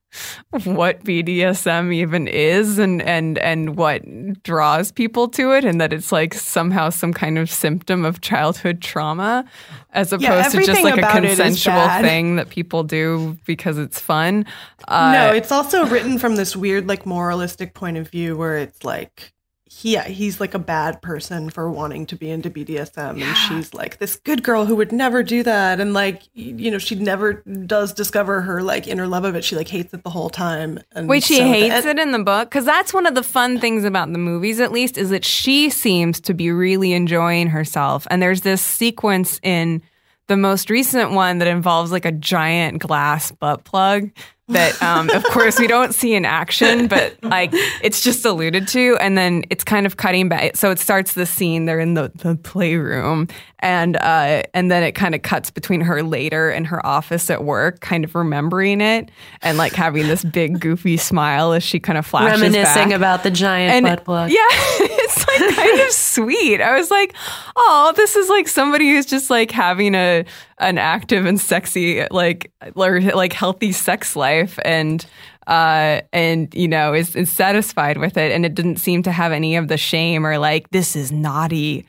what 0.64 1.04
BDSM 1.04 1.94
even 1.94 2.28
is 2.28 2.78
and 2.80 3.02
and 3.02 3.38
and 3.40 3.76
what 3.78 4.02
draws 4.44 4.92
people 4.92 5.28
to 5.30 5.52
it 5.54 5.66
and 5.66 5.82
that 5.82 5.94
it's 5.94 6.12
like 6.12 6.34
somehow 6.34 6.90
some 6.90 7.14
kind 7.14 7.38
of 7.38 7.50
symptom 7.50 8.06
of 8.06 8.22
childhood 8.22 8.82
trauma 8.82 9.46
as 9.92 10.14
Yeah, 10.18 10.30
opposed 10.30 10.52
to 10.52 10.62
just 10.62 10.84
like 10.84 10.98
a 10.98 11.04
about 11.04 11.24
it 11.26 11.40
is 11.40 11.60
consensual 11.60 11.90
thing 12.02 12.36
that 12.38 12.50
people 12.50 12.84
do 12.84 13.38
because 13.46 13.78
it's 13.78 14.00
fun. 14.00 14.46
Uh, 14.88 15.12
no, 15.12 15.32
it's 15.32 15.52
also 15.52 15.86
written 15.86 16.18
from 16.20 16.36
this 16.36 16.56
weird, 16.56 16.88
like, 16.88 17.06
moralistic 17.06 17.74
point 17.74 17.98
of 17.98 18.10
view 18.10 18.38
where 18.38 18.58
it's 18.58 18.84
like, 18.84 19.34
he, 19.76 19.94
yeah, 19.94 20.04
he's 20.08 20.40
like 20.40 20.54
a 20.54 20.60
bad 20.60 21.02
person 21.02 21.50
for 21.50 21.70
wanting 21.70 22.06
to 22.08 22.16
be 22.16 22.30
into 22.30 22.50
BDSM, 22.50 23.22
and 23.22 23.38
she's 23.38 23.74
like 23.74 23.98
this 23.98 24.16
good 24.18 24.44
girl 24.44 24.66
who 24.66 24.76
would 24.76 24.92
never 24.92 25.24
do 25.24 25.42
that, 25.44 25.80
and 25.80 25.94
like, 25.94 26.22
you 26.34 26.70
know, 26.70 26.78
she 26.78 26.96
never 26.96 27.34
does 27.66 27.94
discover 27.94 28.42
her 28.42 28.62
like 28.62 28.88
inner 28.88 29.08
love 29.08 29.24
of 29.26 29.36
it. 29.36 29.44
She 29.44 29.56
like 29.56 29.68
hates 29.68 29.94
it 29.94 30.04
the 30.04 30.10
whole 30.10 30.30
time. 30.30 30.80
And 30.92 31.10
Wait, 31.10 31.24
she 31.24 31.38
so 31.38 31.46
hates 31.46 31.86
and- 31.86 32.00
it 32.00 32.02
in 32.02 32.12
the 32.12 32.24
book 32.24 32.50
because 32.50 32.66
that's 32.66 32.94
one 32.94 33.06
of 33.06 33.16
the 33.16 33.24
fun 33.24 33.60
things 33.60 33.84
about 33.84 34.12
the 34.12 34.20
movies. 34.20 34.60
At 34.60 34.72
least 34.72 34.98
is 34.98 35.10
that 35.10 35.26
she 35.26 35.70
seems 35.70 36.20
to 36.22 36.34
be 36.34 36.52
really 36.52 36.94
enjoying 36.94 37.48
herself, 37.48 38.06
and 38.10 38.22
there's 38.22 38.42
this 38.42 38.62
sequence 38.62 39.40
in 39.44 39.82
the 40.28 40.38
most 40.38 40.70
recent 40.70 41.12
one 41.12 41.40
that 41.40 41.48
involves 41.50 41.92
like 41.92 42.06
a 42.06 42.12
giant 42.12 42.80
glass 42.80 43.32
butt 43.32 43.64
plug 43.66 44.10
that 44.50 44.82
um, 44.84 45.10
of 45.12 45.24
course 45.26 45.58
we 45.58 45.68
don't 45.68 45.94
see 45.96 46.14
in 46.14 46.26
action 46.26 46.88
but 46.88 47.16
like 47.24 47.50
it's 47.82 48.02
just 48.02 48.26
alluded 48.26 48.68
to 48.68 48.98
and 49.00 49.18
then 49.18 49.42
it's 49.50 49.64
kind 49.64 49.86
of 49.86 49.96
cutting 49.96 50.28
back 50.28 50.58
so 50.58 50.70
it 50.70 50.78
starts 50.80 51.14
the 51.14 51.26
scene 51.26 51.64
they're 51.64 51.80
in 51.80 51.94
the, 51.94 52.12
the 52.16 52.36
playroom 52.44 53.26
and 53.60 53.96
uh, 53.96 54.44
and 54.54 54.70
then 54.70 54.84
it 54.84 54.92
kind 54.92 55.16
of 55.16 55.22
cuts 55.22 55.50
between 55.50 55.80
her 55.80 56.04
later 56.04 56.52
in 56.52 56.66
her 56.66 56.86
office 56.86 57.30
at 57.30 57.46
work 57.46 57.80
kind 57.80 58.04
of 58.04 58.14
remembering 58.16 58.82
it 58.82 59.10
and 59.42 59.58
like 59.58 59.72
having 59.72 60.08
this 60.08 60.26
big 60.26 60.60
goofy 60.60 60.98
smile 60.98 61.54
as 61.54 61.64
she 61.64 61.80
kind 61.80 61.98
of 61.98 62.06
flashes 62.06 62.42
Reminiscing 62.42 62.90
back. 62.90 62.98
about 62.98 63.24
the 63.24 63.32
giant 63.32 63.74
And- 63.76 63.86
butt 63.86 64.04
plug. 64.04 64.30
Yeah, 64.30 64.38
it's 64.50 65.26
like 65.26 65.56
kind 65.56 65.80
of 65.80 65.92
sweet. 65.92 66.60
I 66.60 66.78
was 66.78 66.92
like, 66.92 67.16
oh, 67.56 67.94
this 67.96 68.18
is 68.18 68.28
like 68.28 68.50
somebody 68.50 68.90
who's 68.90 69.06
just 69.06 69.30
like 69.30 69.52
having 69.52 69.96
a 69.96 70.26
an 70.58 70.78
active 70.78 71.26
and 71.26 71.40
sexy, 71.40 72.06
like 72.12 72.52
or 72.76 73.00
like 73.00 73.32
healthy 73.32 73.72
sex 73.72 74.16
life, 74.18 74.43
and 74.64 75.06
uh, 75.48 76.02
and 76.14 76.54
you 76.54 76.68
know 76.68 76.94
is 76.94 77.16
is 77.16 77.32
satisfied 77.32 77.98
with 77.98 78.18
it, 78.18 78.32
and 78.32 78.46
it 78.46 78.56
didn't 78.56 78.78
seem 78.78 79.04
to 79.04 79.12
have 79.12 79.32
any 79.32 79.56
of 79.56 79.68
the 79.68 79.78
shame 79.78 80.26
or 80.26 80.38
like 80.38 80.70
this 80.72 80.96
is 80.96 81.12
naughty. 81.12 81.86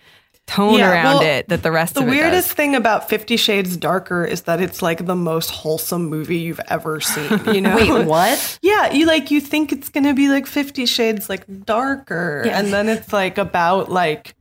tone 0.47 0.79
Yeah, 0.79 0.91
around 0.93 1.05
well, 1.15 1.23
it 1.23 1.49
that 1.49 1.63
the 1.63 1.73
rest 1.73 1.97
of 1.97 2.03
The 2.03 2.09
of 2.11 2.15
it 2.15 2.21
weirdest 2.21 2.53
thing 2.53 2.75
about 2.75 3.09
Fifty 3.09 3.37
Shades 3.39 3.77
Darker 3.79 4.25
is 4.27 4.43
that 4.43 4.61
it's 4.61 4.83
like 4.83 5.07
the 5.07 5.15
most 5.17 5.51
wholesome 5.51 6.05
movie 6.11 6.37
you've 6.39 6.61
ever 6.69 7.01
seen. 7.01 7.41
You 7.55 7.61
know? 7.67 7.77
Wait, 7.77 8.07
what? 8.07 8.59
Yeah, 8.61 8.93
you 8.93 9.07
like 9.07 9.31
you 9.31 9.41
think 9.41 9.73
it's 9.73 9.89
gonna 9.89 10.13
be 10.15 10.29
like 10.29 10.47
Fifty 10.47 10.85
Shades 10.85 11.29
like 11.31 11.45
darker, 11.65 12.43
Yeah. 12.45 12.59
and 12.59 12.73
then 12.73 12.89
it's 12.91 13.13
like 13.13 13.39
about 13.39 13.91
like 13.91 14.35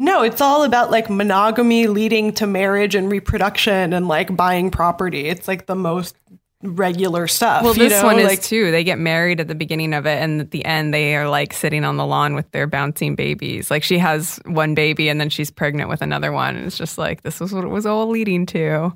no, 0.00 0.22
it's 0.22 0.40
all 0.40 0.62
about 0.62 0.92
like 0.92 1.10
monogamy 1.10 1.88
leading 1.88 2.32
to 2.34 2.46
marriage 2.46 2.94
and 2.94 3.10
reproduction 3.10 3.92
and 3.92 4.06
like 4.06 4.36
buying 4.36 4.70
property. 4.70 5.26
It's 5.26 5.48
like 5.48 5.66
the 5.66 5.74
most 5.74 6.14
regular 6.62 7.26
stuff. 7.26 7.62
Well, 7.62 7.74
this 7.74 7.92
know? 7.92 8.04
one 8.04 8.18
is 8.18 8.26
like, 8.26 8.42
too. 8.42 8.70
They 8.70 8.84
get 8.84 8.98
married 8.98 9.40
at 9.40 9.48
the 9.48 9.54
beginning 9.54 9.94
of 9.94 10.06
it, 10.06 10.20
and 10.20 10.40
at 10.40 10.50
the 10.50 10.64
end, 10.64 10.92
they 10.92 11.14
are 11.16 11.28
like 11.28 11.52
sitting 11.52 11.84
on 11.84 11.96
the 11.96 12.06
lawn 12.06 12.34
with 12.34 12.50
their 12.50 12.66
bouncing 12.66 13.14
babies. 13.14 13.70
Like 13.70 13.82
she 13.82 13.98
has 13.98 14.40
one 14.46 14.74
baby, 14.74 15.08
and 15.08 15.20
then 15.20 15.30
she's 15.30 15.50
pregnant 15.50 15.88
with 15.88 16.02
another 16.02 16.32
one. 16.32 16.56
And 16.56 16.66
it's 16.66 16.78
just 16.78 16.98
like 16.98 17.22
this 17.22 17.40
was 17.40 17.52
what 17.52 17.64
it 17.64 17.68
was 17.68 17.86
all 17.86 18.08
leading 18.08 18.46
to. 18.46 18.92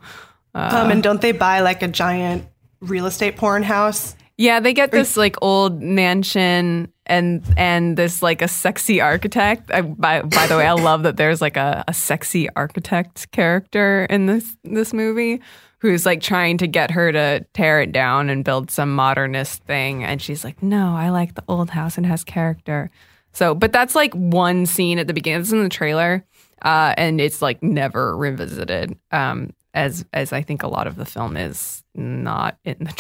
um, 0.54 0.90
and 0.90 1.02
don't 1.02 1.20
they 1.20 1.32
buy 1.32 1.60
like 1.60 1.82
a 1.82 1.88
giant 1.88 2.46
real 2.80 3.06
estate 3.06 3.36
porn 3.36 3.62
house? 3.62 4.16
Yeah, 4.38 4.60
they 4.60 4.72
get 4.72 4.90
this 4.90 5.16
like 5.16 5.36
old 5.40 5.80
mansion 5.82 6.92
and 7.06 7.44
and 7.56 7.96
this 7.96 8.22
like 8.22 8.42
a 8.42 8.48
sexy 8.48 9.00
architect. 9.00 9.70
I, 9.70 9.82
by 9.82 10.22
by 10.22 10.46
the 10.46 10.56
way, 10.56 10.66
I 10.66 10.72
love 10.72 11.04
that 11.04 11.16
there's 11.16 11.40
like 11.40 11.56
a, 11.56 11.84
a 11.86 11.94
sexy 11.94 12.48
architect 12.56 13.30
character 13.30 14.06
in 14.10 14.26
this 14.26 14.56
this 14.64 14.92
movie 14.92 15.40
who's 15.82 16.06
like 16.06 16.20
trying 16.20 16.58
to 16.58 16.68
get 16.68 16.92
her 16.92 17.10
to 17.10 17.44
tear 17.54 17.80
it 17.82 17.90
down 17.90 18.30
and 18.30 18.44
build 18.44 18.70
some 18.70 18.94
modernist 18.94 19.64
thing, 19.64 20.04
and 20.04 20.22
she's 20.22 20.44
like, 20.44 20.62
"No, 20.62 20.94
I 20.94 21.10
like 21.10 21.34
the 21.34 21.42
old 21.48 21.70
house 21.70 21.96
and 21.96 22.06
has 22.06 22.22
character." 22.22 22.88
So, 23.32 23.52
but 23.52 23.72
that's 23.72 23.96
like 23.96 24.14
one 24.14 24.64
scene 24.64 25.00
at 25.00 25.08
the 25.08 25.12
beginning. 25.12 25.40
It's 25.40 25.50
in 25.50 25.60
the 25.60 25.68
trailer, 25.68 26.24
uh, 26.62 26.94
and 26.96 27.20
it's 27.20 27.42
like 27.42 27.62
never 27.64 28.16
revisited. 28.16 28.96
Um, 29.10 29.54
as 29.74 30.04
as 30.12 30.32
I 30.32 30.42
think 30.42 30.62
a 30.62 30.68
lot 30.68 30.86
of 30.86 30.94
the 30.94 31.04
film 31.04 31.36
is 31.36 31.82
not 31.96 32.58
in 32.64 32.76
the 32.78 32.92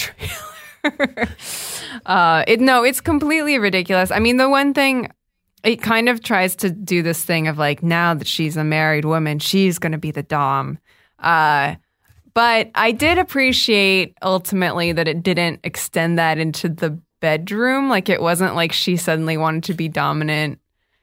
trailer. 0.90 1.28
uh, 2.04 2.44
it 2.48 2.60
no, 2.60 2.82
it's 2.82 3.00
completely 3.00 3.60
ridiculous. 3.60 4.10
I 4.10 4.18
mean, 4.18 4.38
the 4.38 4.48
one 4.48 4.74
thing 4.74 5.08
it 5.62 5.80
kind 5.80 6.08
of 6.08 6.20
tries 6.20 6.56
to 6.56 6.70
do 6.70 7.00
this 7.04 7.24
thing 7.24 7.46
of 7.46 7.58
like 7.58 7.80
now 7.80 8.14
that 8.14 8.26
she's 8.26 8.56
a 8.56 8.64
married 8.64 9.04
woman, 9.04 9.38
she's 9.38 9.78
going 9.78 9.92
to 9.92 9.98
be 9.98 10.10
the 10.10 10.24
dom. 10.24 10.80
Uh, 11.20 11.76
but 12.34 12.70
I 12.74 12.92
did 12.92 13.18
appreciate 13.18 14.16
ultimately 14.22 14.92
that 14.92 15.08
it 15.08 15.22
didn't 15.22 15.60
extend 15.64 16.18
that 16.18 16.38
into 16.38 16.68
the 16.68 16.98
bedroom. 17.20 17.88
Like 17.88 18.08
it 18.08 18.20
wasn't 18.20 18.54
like 18.54 18.72
she 18.72 18.96
suddenly 18.96 19.36
wanted 19.36 19.64
to 19.64 19.74
be 19.74 19.88
dominant 19.88 20.58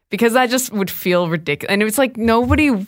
because 0.09 0.33
that 0.33 0.49
just 0.49 0.73
would 0.73 0.89
feel 0.89 1.29
ridiculous. 1.29 1.71
And 1.71 1.81
it 1.81 1.85
was 1.85 1.97
like 1.97 2.17
nobody, 2.17 2.87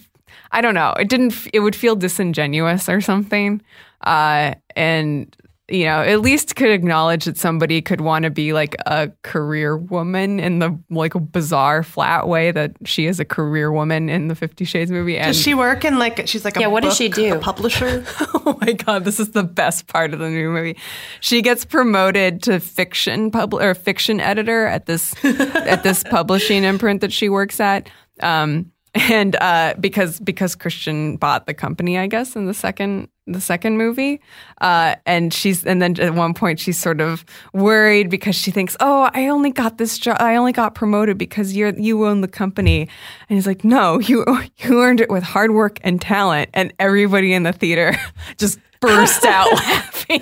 I 0.52 0.62
don't 0.62 0.76
know, 0.76 0.94
it 0.94 1.10
didn't, 1.10 1.48
it 1.54 1.60
would 1.60 1.76
feel 1.76 1.96
disingenuous 1.96 2.90
or 2.90 3.02
something. 3.02 3.62
Uh, 4.02 4.56
and, 4.76 5.36
you 5.72 5.86
know, 5.86 6.02
at 6.02 6.22
least 6.22 6.56
could 6.56 6.70
acknowledge 6.70 7.26
that 7.26 7.38
somebody 7.38 7.82
could 7.82 8.02
want 8.02 8.24
to 8.24 8.30
be 8.30 8.54
like 8.54 8.76
a 8.86 9.12
career 9.24 9.78
woman 9.78 10.40
in 10.40 10.60
the 10.60 10.78
like 10.90 11.14
bizarre 11.32 11.84
flat 11.84 12.28
way 12.28 12.52
that 12.52 12.76
she 12.86 13.06
is 13.06 13.20
a 13.20 13.26
career 13.26 13.72
woman 13.72 14.10
in 14.10 14.28
the 14.28 14.36
Fifty 14.36 14.66
Shades 14.66 14.92
movie. 14.92 15.18
And 15.18 15.34
Does 15.34 15.42
she 15.42 15.54
work 15.54 15.86
in 15.86 15.98
like 15.98 16.28
she's 16.28 16.44
like 16.44 16.58
a 16.58 16.62
Yeah, 16.62 16.68
what 16.68 16.84
does 16.84 16.96
she 16.96 17.10
do? 17.10 17.36
A 17.36 17.40
publisher? 17.40 18.04
oh 18.20 18.58
my 18.62 18.74
god, 18.74 19.06
this 19.06 19.20
is 19.20 19.32
the 19.32 19.44
best 19.44 19.88
part 19.88 20.14
of 20.14 20.20
the 20.20 20.30
new 20.30 20.50
movie. 20.50 20.78
She 21.22 21.42
gets 21.42 21.66
promoted 21.66 22.44
to 22.44 22.60
fiction 22.60 23.32
pub 23.32 23.54
or 23.54 23.74
fiction 23.74 24.20
editor 24.20 24.66
at 24.66 24.86
this 24.86 25.14
at 25.24 25.84
this 25.84 26.04
publishing 26.10 26.64
imprint 26.64 27.02
that 27.02 27.14
she 27.14 27.30
works 27.30 27.60
at. 27.60 27.90
Um, 28.22 28.72
and 28.94 29.36
uh, 29.38 29.76
because 29.80 30.20
because 30.20 30.56
Christian 30.56 31.18
bought 31.18 31.46
the 31.46 31.54
company, 31.54 31.98
I 31.98 32.08
guess 32.08 32.36
in 32.36 32.46
the 32.46 32.54
second 32.54 33.08
the 33.34 33.42
second 33.42 33.78
movie, 33.78 34.22
uh, 34.62 34.96
and 35.06 35.34
she's 35.34 35.66
and 35.66 35.82
then 35.82 36.00
at 36.00 36.14
one 36.14 36.34
point 36.34 36.60
she's 36.60 36.78
sort 36.80 37.02
of 37.02 37.24
worried 37.54 38.10
because 38.10 38.36
she 38.36 38.52
thinks, 38.52 38.76
oh, 38.80 39.10
I 39.14 39.28
only 39.28 39.52
got 39.52 39.78
this 39.78 39.98
job, 39.98 40.18
I 40.20 40.36
only 40.36 40.52
got 40.52 40.76
promoted 40.76 41.18
because 41.18 41.56
you're 41.56 41.74
you 41.80 42.06
own 42.06 42.22
the 42.22 42.28
company, 42.28 42.82
and 43.30 43.38
he's 43.38 43.48
like, 43.48 43.64
no, 43.64 44.00
you 44.00 44.26
you 44.58 44.82
earned 44.82 45.00
it 45.02 45.10
with 45.10 45.24
hard 45.24 45.52
work 45.52 45.80
and 45.84 46.02
talent, 46.02 46.50
and 46.54 46.74
everybody 46.80 47.34
in 47.34 47.44
the 47.44 47.54
theater 47.54 47.96
just 48.38 48.60
burst 48.80 49.26
out 49.26 49.52
laughing, 49.54 50.22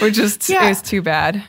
which 0.00 0.18
is 0.18 0.38
Yeah. 0.48 0.70
is 0.70 0.80
too 0.82 1.02
bad. 1.02 1.42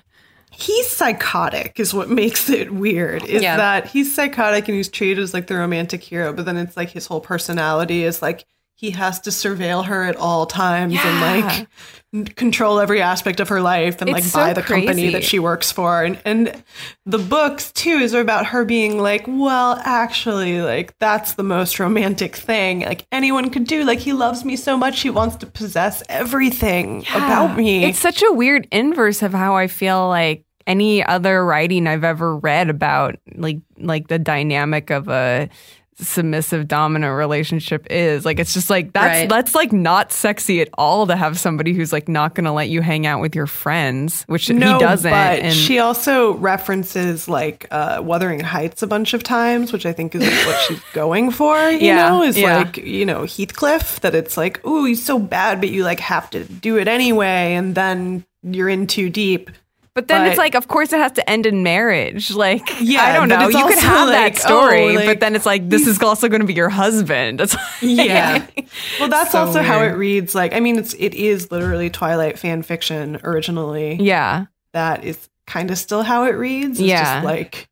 he's 0.51 0.87
psychotic 0.87 1.79
is 1.79 1.93
what 1.93 2.09
makes 2.09 2.49
it 2.49 2.71
weird 2.73 3.23
is 3.23 3.41
Yeah. 3.41 3.57
that 3.57 3.87
he's 3.87 4.13
psychotic 4.13 4.67
and 4.67 4.75
he's 4.77 4.89
treated 4.89 5.19
as 5.23 5.33
like 5.33 5.47
the 5.47 5.55
romantic 5.55 6.03
hero 6.03 6.33
but 6.33 6.45
then 6.45 6.57
it's 6.57 6.75
like 6.77 6.89
his 6.91 7.07
whole 7.07 7.21
personality 7.21 8.03
is 8.03 8.21
like 8.21 8.45
he 8.81 8.89
has 8.89 9.19
to 9.19 9.29
surveil 9.29 9.85
her 9.85 10.03
at 10.03 10.15
all 10.15 10.47
times 10.47 10.97
and 10.97 11.67
like 12.11 12.35
control 12.35 12.79
every 12.79 12.99
aspect 12.99 13.39
of 13.39 13.47
her 13.49 13.61
life 13.61 14.01
and 14.01 14.09
It's 14.09 14.15
like 14.15 14.23
so 14.23 14.39
buy 14.39 14.53
the 14.53 14.63
company 14.63 15.11
that 15.11 15.23
she 15.23 15.37
works 15.37 15.71
for. 15.71 16.03
And 16.03 16.19
and 16.25 16.63
the 17.05 17.19
books 17.19 17.71
too 17.71 17.91
is 17.91 18.15
about 18.15 18.47
her 18.47 18.65
being 18.65 18.97
like 18.97 19.25
well 19.27 19.79
actually 19.85 20.63
like 20.63 20.97
that's 20.97 21.35
the 21.35 21.43
most 21.43 21.79
romantic 21.79 22.35
thing 22.35 22.79
like 22.79 23.05
anyone 23.11 23.51
could 23.51 23.65
do. 23.67 23.83
Like 23.83 23.99
he 23.99 24.13
loves 24.13 24.43
me 24.43 24.55
so 24.55 24.75
much 24.75 25.01
he 25.01 25.11
wants 25.11 25.35
to 25.37 25.45
possess 25.45 26.01
everything 26.09 27.05
about 27.13 27.55
me. 27.55 27.85
It's 27.85 27.99
such 27.99 28.23
a 28.23 28.33
weird 28.33 28.67
inverse 28.71 29.21
of 29.21 29.31
how 29.31 29.55
I 29.55 29.67
feel 29.67 30.07
like 30.07 30.43
any 30.65 31.03
other 31.03 31.45
writing 31.45 31.85
I've 31.85 32.03
ever 32.03 32.35
read 32.35 32.71
about 32.71 33.17
like 33.35 33.59
like 33.77 34.07
the 34.07 34.17
dynamic 34.17 34.89
of 34.89 35.07
a 35.07 35.49
submissive 35.97 36.67
dominant 36.67 37.15
relationship 37.15 37.85
is 37.91 38.25
like 38.25 38.39
it's 38.39 38.53
just 38.53 38.69
like 38.71 38.91
that's 38.93 39.19
Right. 39.21 39.29
that's 39.29 39.53
like 39.53 39.71
not 39.71 40.11
sexy 40.11 40.59
at 40.61 40.69
all 40.75 41.05
to 41.05 41.15
have 41.15 41.37
somebody 41.37 41.73
who's 41.73 41.93
like 41.93 42.07
not 42.07 42.33
going 42.33 42.45
to 42.45 42.51
let 42.51 42.69
you 42.69 42.81
hang 42.81 43.05
out 43.05 43.21
with 43.21 43.35
your 43.35 43.45
friends 43.45 44.23
which 44.27 44.47
he 44.47 44.53
doesn't 44.57 45.11
But 45.11 45.39
and 45.39 45.53
she 45.53 45.77
also 45.79 46.33
references 46.35 47.27
like 47.27 47.67
uh, 47.71 48.01
Wuthering 48.03 48.39
Heights 48.39 48.81
a 48.81 48.87
bunch 48.87 49.13
of 49.13 49.21
times, 49.23 49.71
which 49.71 49.85
I 49.85 49.93
think 49.93 50.15
is 50.15 50.21
like, 50.21 50.45
what 50.47 50.59
she's 50.67 50.81
going 50.93 51.29
for. 51.31 51.55
You 51.69 51.87
Yeah, 51.87 52.09
know, 52.09 52.23
is 52.23 52.37
yeah. 52.37 52.57
like 52.59 52.77
you 52.77 53.05
know 53.05 53.25
Heathcliff 53.25 53.99
that 54.01 54.15
it's 54.15 54.37
like, 54.37 54.59
oh, 54.63 54.85
he's 54.85 55.03
so 55.05 55.19
bad, 55.19 55.59
but 55.59 55.69
you 55.69 55.83
like 55.83 55.99
have 55.99 56.29
to 56.31 56.43
do 56.45 56.77
it 56.77 56.87
anyway, 56.87 57.53
and 57.53 57.75
then 57.75 58.25
you're 58.43 58.69
in 58.69 58.87
too 58.87 59.09
deep. 59.09 59.51
But 59.93 60.07
then 60.07 60.25
it's 60.27 60.37
like, 60.37 60.55
of 60.55 60.69
course, 60.69 60.93
it 60.93 60.99
has 60.99 61.11
to 61.13 61.29
end 61.29 61.45
in 61.45 61.63
marriage. 61.63 62.31
Like, 62.31 62.61
Yeah, 62.79 63.03
I 63.03 63.13
don't 63.13 63.27
know. 63.27 63.49
You 63.49 63.67
could 63.67 63.77
have 63.79 64.07
like, 64.07 64.35
that 64.35 64.41
story, 64.41 64.95
oh, 64.97 65.05
but 65.05 65.19
then 65.19 65.35
it's 65.35 65.45
like, 65.45 65.67
this 65.69 65.85
is 65.85 66.01
also 66.01 66.29
going 66.29 66.39
to 66.39 66.47
be 66.47 66.53
your 66.53 66.69
husband. 66.69 67.41
It's 67.41 67.55
Yeah. 67.81 68.45
Well, 68.99 69.09
that's 69.09 69.31
So 69.33 69.39
also 69.45 69.61
how 69.61 69.81
it 69.83 69.89
reads. 69.97 70.33
Like, 70.33 70.53
I 70.53 70.61
mean, 70.61 70.77
it's 70.77 70.93
it 70.93 71.13
is 71.13 71.51
literally 71.51 71.89
Twilight 71.89 72.39
fan 72.39 72.61
fiction 72.63 73.19
originally. 73.23 73.95
yeah. 73.95 74.45
That 74.71 75.03
is 75.03 75.27
kind 75.45 75.69
of 75.71 75.77
still 75.77 76.03
how 76.03 76.23
it 76.23 76.31
reads. 76.37 76.79
It's 76.79 76.87
Yeah. 76.87 77.15
just 77.15 77.25
like, 77.25 77.67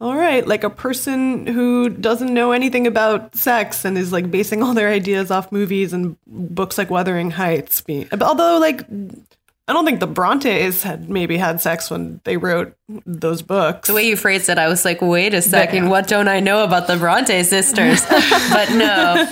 all 0.00 0.14
right, 0.14 0.46
like 0.46 0.62
a 0.62 0.70
person 0.70 1.46
who 1.48 1.88
doesn't 1.88 2.32
know 2.32 2.52
anything 2.52 2.86
about 2.86 3.34
sex 3.34 3.84
and 3.84 3.98
is 3.98 4.12
like 4.12 4.30
basing 4.30 4.62
all 4.62 4.74
their 4.74 4.88
ideas 4.90 5.32
off 5.32 5.50
movies 5.50 5.92
and 5.92 6.16
books 6.28 6.78
like 6.78 6.90
Wuthering 6.90 7.32
Heights. 7.32 7.80
Be- 7.80 8.06
Although, 8.20 8.58
like, 8.58 8.82
I 9.66 9.72
don't 9.72 9.86
think 9.86 10.00
the 10.00 10.06
Brontes 10.06 10.82
had 10.82 11.08
maybe 11.08 11.38
had 11.38 11.60
sex 11.60 11.90
when 11.90 12.20
they 12.24 12.36
wrote 12.36 12.76
those 13.06 13.40
books. 13.40 13.88
The 13.88 13.94
way 13.94 14.06
you 14.06 14.16
phrased 14.16 14.50
it, 14.50 14.58
I 14.58 14.68
was 14.68 14.84
like, 14.84 15.00
wait 15.00 15.32
a 15.32 15.40
second, 15.40 15.88
what 15.88 16.06
don't 16.06 16.28
I 16.28 16.40
know 16.40 16.64
about 16.64 16.86
the 16.86 16.98
Bronte 16.98 17.42
sisters? 17.44 18.04
but 18.50 18.70
no, 18.72 19.26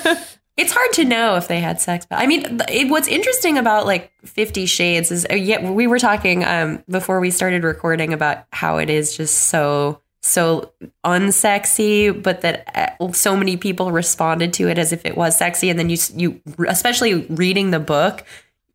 it's 0.57 0.73
hard 0.73 0.93
to 0.95 1.05
know 1.05 1.37
if 1.37 1.49
they 1.49 1.61
had 1.61 1.83
sex. 1.83 2.07
But 2.09 2.19
I 2.19 2.27
mean, 2.27 2.61
it, 2.69 2.89
what's 2.89 3.09
interesting 3.09 3.59
about 3.59 3.85
like 3.85 4.11
Fifty 4.25 4.65
Shades 4.65 5.11
is, 5.11 5.27
uh, 5.31 5.35
yeah, 5.35 5.71
we 5.71 5.87
were 5.87 5.99
talking 5.99 6.45
um, 6.45 6.83
before 6.89 7.21
we 7.21 7.31
started 7.31 7.63
recording 7.63 8.15
about 8.15 8.45
how 8.53 8.79
it 8.79 8.89
is 8.89 9.15
just 9.17 9.35
so 9.35 10.01
so 10.23 10.73
unsexy, 11.05 12.23
but 12.23 12.43
that 12.43 12.97
uh, 13.01 13.13
so 13.13 13.37
many 13.37 13.57
people 13.57 13.91
responded 13.91 14.53
to 14.55 14.69
it 14.69 14.79
as 14.79 14.93
if 14.93 15.05
it 15.05 15.17
was 15.17 15.37
sexy, 15.37 15.69
and 15.69 15.79
then 15.79 15.91
you 15.91 15.99
you 16.15 16.41
especially 16.69 17.27
reading 17.27 17.71
the 17.71 17.81
book, 17.81 18.25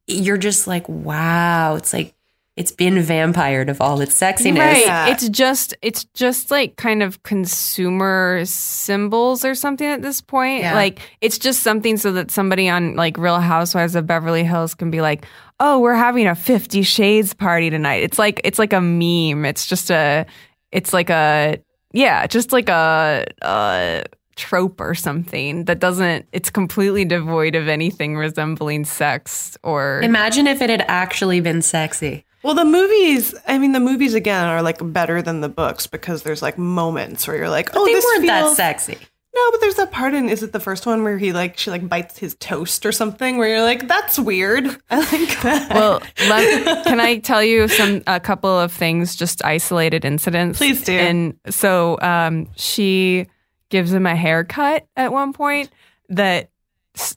you're 0.08 0.38
just 0.38 0.67
like, 0.67 0.88
wow, 0.89 1.76
it's 1.76 1.93
like 1.93 2.13
it's 2.58 2.72
been 2.72 3.00
vampired 3.02 3.70
of 3.70 3.80
all 3.82 4.02
its 4.02 4.20
sexiness. 4.20 4.58
Right. 4.58 4.84
Yeah. 4.84 5.10
It's 5.10 5.30
just 5.30 5.76
it's 5.84 6.06
just 6.15 6.50
like 6.50 6.76
kind 6.76 7.04
of 7.04 7.22
consumer 7.22 8.41
symbols 8.46 9.46
or 9.46 9.54
something 9.54 9.86
at 9.86 10.02
this 10.02 10.22
point. 10.22 10.62
Yeah. 10.62 10.74
Like 10.74 11.00
it's 11.22 11.38
just 11.38 11.62
something 11.62 11.98
so 11.98 12.13
that 12.13 12.32
somebody 12.32 12.67
on 12.67 12.96
like 12.96 13.17
Real 13.20 13.39
Housewives 13.39 13.96
of 13.96 14.08
Beverly 14.08 14.43
Hills 14.43 14.74
can 14.74 14.89
be 14.89 15.02
like, 15.02 15.28
"Oh, 15.60 15.80
we're 15.80 15.93
having 15.93 16.26
a 16.26 16.34
50 16.34 16.82
shades 16.82 17.36
party 17.36 17.70
tonight." 17.70 18.02
It's 18.02 18.17
like 18.17 18.41
it's 18.43 18.58
like 18.58 18.74
a 18.74 18.82
meme. 18.82 19.46
It's 19.46 19.67
just 19.67 19.91
a 19.91 20.26
it's 20.72 20.93
like 20.93 21.12
a 21.12 21.60
yeah, 21.93 22.26
just 22.26 22.52
like 22.52 22.70
a 22.70 23.26
a 23.43 24.04
trope 24.38 24.80
or 24.80 24.95
something 24.95 25.65
that 25.65 25.80
doesn't 25.80 26.26
it's 26.32 26.50
completely 26.50 27.04
devoid 27.04 27.56
of 27.56 27.67
anything 27.67 28.15
resembling 28.15 28.86
sex 28.86 29.58
or 29.63 30.02
Imagine 30.02 30.47
if 30.47 30.62
it 30.62 30.69
had 30.69 30.86
actually 30.88 31.41
been 31.41 31.62
sexy. 31.62 32.23
Well, 32.43 32.54
the 32.54 32.65
movies, 32.65 33.36
I 33.47 33.58
mean, 33.58 33.73
the 33.73 33.80
movies 33.80 34.13
again 34.13 34.45
are 34.45 34.62
like 34.62 34.78
better 34.82 35.21
than 35.21 35.41
the 35.41 35.50
books 35.50 35.88
because 35.88 36.23
there's 36.23 36.41
like 36.41 36.58
moments 36.58 37.28
where 37.28 37.36
you're 37.36 37.50
like, 37.50 37.73
But 37.73 37.82
oh, 37.82 37.86
they 37.86 37.93
this 37.93 38.06
weren't 38.06 38.28
that 38.28 38.56
sexy. 38.56 38.97
No, 39.36 39.52
but 39.52 39.62
there's 39.62 39.76
that 39.76 39.91
part 39.91 40.15
in 40.15 40.30
is 40.30 40.41
it 40.41 40.52
the 40.52 40.60
first 40.60 40.88
one 40.88 41.04
where 41.04 41.17
he 41.17 41.32
like 41.32 41.60
she 41.60 41.69
like 41.69 41.88
bites 41.88 42.17
his 42.17 42.36
toast 42.39 42.86
or 42.88 42.91
something 42.91 43.38
where 43.38 43.50
you're 43.50 43.62
like 43.62 43.88
that's 43.88 44.17
weird. 44.17 44.65
I 44.89 44.97
like 44.97 45.41
that. 45.41 45.73
Well, 45.73 46.02
let, 46.28 46.86
can 46.86 47.00
I 47.00 47.19
tell 47.19 47.43
you 47.43 47.67
some 47.67 48.02
a 48.08 48.19
couple 48.19 48.50
of 48.50 48.71
things, 48.71 49.15
just 49.15 49.45
isolated 49.45 50.06
incidents? 50.06 50.58
Please 50.58 50.84
do. 50.84 50.93
And 50.93 51.36
so 51.50 52.00
um, 52.02 52.50
she 52.56 53.28
gives 53.69 53.93
him 53.93 54.06
a 54.06 54.15
haircut 54.15 54.88
at 54.95 55.12
one 55.12 55.34
point 55.34 55.69
that 56.10 56.49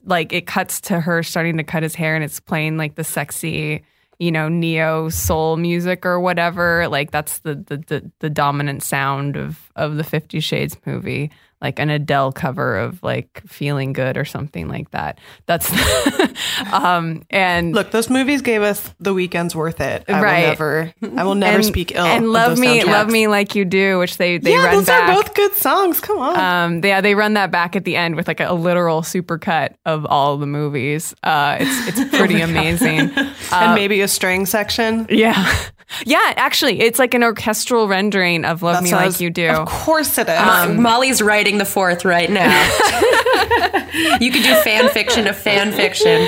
like 0.05 0.33
it 0.33 0.45
cuts 0.45 0.81
to 0.81 0.99
her 0.99 1.23
starting 1.23 1.57
to 1.57 1.63
cut 1.63 1.83
his 1.83 1.95
hair, 1.95 2.15
and 2.15 2.23
it's 2.23 2.39
playing 2.39 2.77
like 2.77 2.95
the 2.95 3.03
sexy. 3.03 3.83
You 4.19 4.31
know, 4.31 4.49
neo 4.49 5.09
soul 5.09 5.57
music 5.57 6.05
or 6.05 6.19
whatever. 6.19 6.87
Like 6.87 7.09
that's 7.09 7.39
the, 7.39 7.55
the 7.55 7.77
the 7.77 8.11
the 8.19 8.29
dominant 8.29 8.83
sound 8.83 9.35
of 9.35 9.71
of 9.75 9.97
the 9.97 10.03
Fifty 10.03 10.39
Shades 10.39 10.77
movie, 10.85 11.31
like 11.61 11.79
an 11.79 11.89
Adele 11.89 12.31
cover 12.31 12.77
of 12.77 13.01
like 13.03 13.41
"Feeling 13.47 13.93
Good" 13.93 14.17
or 14.17 14.25
something 14.25 14.67
like 14.67 14.91
that. 14.91 15.19
That's 15.45 15.71
um 16.73 17.23
and 17.29 17.73
Look, 17.73 17.91
those 17.91 18.09
movies 18.09 18.41
gave 18.41 18.61
us 18.61 18.93
the 18.99 19.13
Weeknd's 19.13 19.55
worth 19.55 19.81
it. 19.81 20.03
I 20.07 20.21
Right. 20.21 20.41
will 20.41 20.47
never 20.49 20.93
I 21.17 21.23
will 21.23 21.35
never 21.35 21.55
and, 21.57 21.65
speak 21.65 21.93
ill. 21.93 22.05
and 22.05 22.31
love 22.31 22.57
me, 22.57 22.83
love 22.83 23.09
me 23.09 23.27
like 23.27 23.55
you 23.55 23.65
do, 23.65 23.99
which 23.99 24.17
they 24.17 24.37
they 24.37 24.51
yeah, 24.51 24.65
run 24.65 24.75
those 24.77 24.85
back. 24.87 25.09
are 25.09 25.15
both 25.15 25.33
good 25.33 25.53
songs. 25.53 25.99
Come 25.99 26.17
on. 26.19 26.37
Um, 26.39 26.81
yeah, 26.83 27.01
they 27.01 27.15
run 27.15 27.33
that 27.33 27.51
back 27.51 27.75
at 27.75 27.85
the 27.85 27.95
end 27.95 28.15
with 28.15 28.27
like 28.27 28.39
a, 28.39 28.49
a 28.49 28.53
literal 28.53 29.01
supercut 29.01 29.75
of 29.85 30.05
all 30.05 30.37
the 30.37 30.47
movies. 30.47 31.13
Uh, 31.23 31.57
it's 31.59 31.99
it's 31.99 32.15
pretty 32.17 32.41
amazing. 32.41 33.11
Uh, 33.11 33.33
and 33.53 33.75
maybe 33.75 34.01
a 34.01 34.07
string 34.07 34.45
section. 34.45 35.05
yeah, 35.09 35.53
yeah. 36.05 36.33
Actually, 36.37 36.81
it's 36.81 36.99
like 36.99 37.13
an 37.13 37.23
orchestral 37.23 37.87
rendering 37.87 38.45
of 38.45 38.61
"Love 38.63 38.75
That's 38.75 38.83
Me 38.85 38.91
Like 38.93 39.05
was- 39.07 39.21
You 39.21 39.29
Do." 39.29 39.49
Of 39.49 39.67
course 39.67 40.17
it 40.17 40.27
is. 40.29 40.37
Um, 40.39 40.81
Molly's 40.81 41.21
writing 41.21 41.57
the 41.57 41.65
fourth 41.65 42.05
right 42.05 42.29
now. 42.29 42.49
you 44.19 44.31
could 44.31 44.43
do 44.43 44.55
fan 44.63 44.89
fiction 44.89 45.27
of 45.27 45.35
fan 45.37 45.71
fiction 45.71 46.27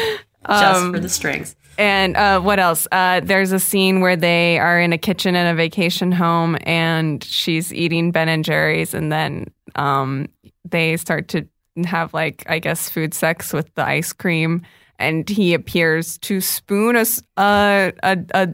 just 0.50 0.76
Um, 0.76 0.94
for 0.94 1.00
the 1.00 1.10
strings. 1.10 1.56
And 1.78 2.16
uh, 2.16 2.40
what 2.40 2.60
else? 2.60 2.88
Uh, 2.92 3.20
there's 3.22 3.52
a 3.52 3.60
scene 3.60 4.02
where 4.02 4.16
they 4.16 4.60
are 4.60 4.80
in 4.80 4.94
a 4.94 4.98
kitchen 4.98 5.36
in 5.36 5.48
a 5.48 5.56
vacation 5.56 6.12
home, 6.12 6.56
and 6.64 7.24
she's 7.24 7.74
eating 7.74 8.12
Ben 8.12 8.30
and 8.30 8.46
Jerry's, 8.46 8.94
and 8.94 9.12
then 9.12 9.48
um, 9.76 10.28
they 10.70 10.98
start 10.98 11.30
to 11.30 11.48
have 11.86 12.14
like 12.14 12.44
I 12.48 12.60
guess 12.60 12.90
food 12.90 13.14
sex 13.16 13.52
with 13.54 13.74
the 13.74 13.84
ice 13.84 14.14
cream, 14.14 14.62
and 15.04 15.28
he 15.30 15.54
appears 15.54 16.18
to 16.20 16.40
spoon 16.40 16.96
a 16.96 17.94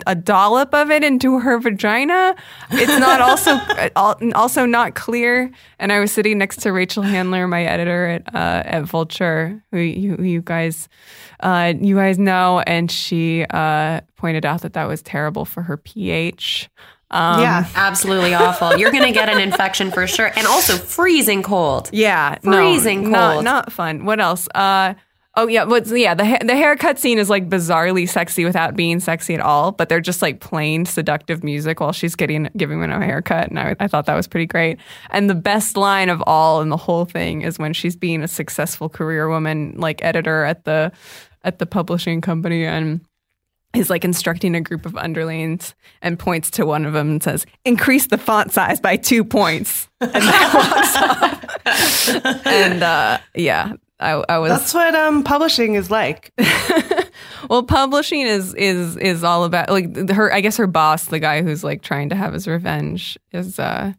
a 0.08 0.16
dollop 0.16 0.74
of 0.74 0.90
it 0.90 1.04
into 1.04 1.40
her 1.40 1.60
vagina. 1.60 2.36
It's 2.72 3.00
not 3.00 3.22
also 3.30 3.60
also 4.34 4.66
not 4.66 4.96
clear. 4.96 5.52
And 5.78 5.92
I 5.92 6.00
was 6.00 6.12
sitting 6.12 6.38
next 6.38 6.62
to 6.62 6.72
Rachel 6.72 7.04
Handler, 7.04 7.48
my 7.48 7.64
editor 7.64 8.08
at 8.08 8.36
uh, 8.36 8.64
at 8.66 8.84
Vulture, 8.84 9.64
who 9.72 9.78
you, 9.78 10.16
who 10.16 10.24
you 10.24 10.42
guys 10.42 10.90
uh, 11.42 11.74
you 11.80 11.96
guys 11.96 12.18
know, 12.18 12.62
and 12.62 12.92
she 12.92 13.46
uh, 13.50 14.02
pointed 14.18 14.46
out 14.46 14.62
that 14.62 14.74
that 14.74 14.86
was 14.86 15.02
terrible 15.02 15.46
for 15.46 15.62
her 15.62 15.78
pH. 15.78 16.70
Um, 17.12 17.42
yeah. 17.42 17.68
Absolutely 17.76 18.34
awful. 18.36 18.78
You're 18.78 18.92
going 18.92 19.06
to 19.06 19.12
get 19.12 19.30
an 19.30 19.40
infection 19.40 19.90
for 19.90 20.06
sure. 20.06 20.32
And 20.36 20.46
also 20.46 20.78
freezing 20.78 21.42
cold. 21.42 21.90
Yeah, 21.92 22.38
Freezing 22.44 23.04
no, 23.04 23.10
not, 23.10 23.34
cold. 23.34 23.46
not 23.46 23.72
fun. 23.72 24.06
What 24.06 24.20
else? 24.20 24.48
Uh, 24.54 24.94
oh 25.36 25.48
yeah, 25.48 25.64
what's 25.64 25.92
yeah 25.92 26.14
the 26.14 26.26
ha- 26.26 26.44
the 26.44 26.56
haircut 26.56 27.00
scene 27.00 27.18
is 27.18 27.30
like 27.30 27.50
bizarrely 27.50 28.08
sexy 28.08 28.46
without 28.46 28.76
being 28.76 29.00
sexy 29.00 29.34
at 29.34 29.42
all. 29.42 29.72
But 29.72 29.90
they're 29.90 30.00
just 30.00 30.22
like 30.22 30.40
plain 30.40 30.86
seductive 30.86 31.44
music 31.44 31.80
while 31.80 31.92
she's 31.92 32.16
getting 32.16 32.50
giving 32.58 32.82
him 32.82 32.92
a 32.92 33.06
haircut, 33.06 33.50
and 33.50 33.60
I, 33.60 33.76
I 33.80 33.88
thought 33.88 34.06
that 34.06 34.16
was 34.16 34.28
pretty 34.28 34.48
great. 34.48 34.80
And 35.12 35.30
the 35.30 35.36
best 35.36 35.78
line 35.78 36.10
of 36.10 36.24
all 36.26 36.62
in 36.62 36.70
the 36.70 36.78
whole 36.78 37.06
thing 37.06 37.42
is 37.42 37.60
when 37.60 37.74
she's 37.74 37.96
being 37.96 38.24
a 38.24 38.28
successful 38.28 38.90
career 38.90 39.30
woman, 39.30 39.76
like 39.78 40.04
editor 40.04 40.44
at 40.46 40.66
the 40.66 40.92
at 41.44 41.60
the 41.60 41.66
publishing 41.66 42.22
company, 42.22 42.66
and 42.66 43.02
is 43.76 43.90
like 43.90 44.04
instructing 44.04 44.56
a 44.56 44.62
group 44.62 44.86
of 44.86 44.98
underlings 44.98 45.76
and 46.02 46.18
points 46.18 46.50
to 46.50 46.66
one 46.66 46.86
of 46.86 46.94
them 46.94 47.12
and 47.12 47.24
says, 47.24 47.46
"Increase 47.66 48.08
the 48.08 48.18
font 48.18 48.52
size 48.52 48.80
by 48.80 48.98
two 48.98 49.24
points." 49.24 49.88
And 50.02 50.12
then 50.12 50.54
walks 50.54 50.96
off. 50.96 51.46
and 52.46 52.82
uh, 52.82 53.20
yeah, 53.36 53.74
I, 54.00 54.12
I 54.30 54.38
was. 54.38 54.50
That's 54.52 54.74
what 54.74 54.96
um 54.96 55.24
publishing 55.24 55.76
is 55.76 55.92
like. 55.92 56.32
well, 57.50 57.64
publishing 57.64 58.22
is 58.22 58.54
is 58.56 58.96
is 58.98 59.24
all 59.24 59.44
about 59.44 59.70
like 59.70 60.10
her. 60.10 60.32
I 60.34 60.42
guess 60.42 60.58
her 60.58 60.68
boss, 60.68 61.06
the 61.06 61.20
guy 61.20 61.42
who's 61.42 61.64
like 61.64 61.82
trying 61.82 62.10
to 62.10 62.16
have 62.16 62.34
his 62.34 62.48
revenge, 62.48 63.18
is. 63.32 63.60
uh 63.60 63.94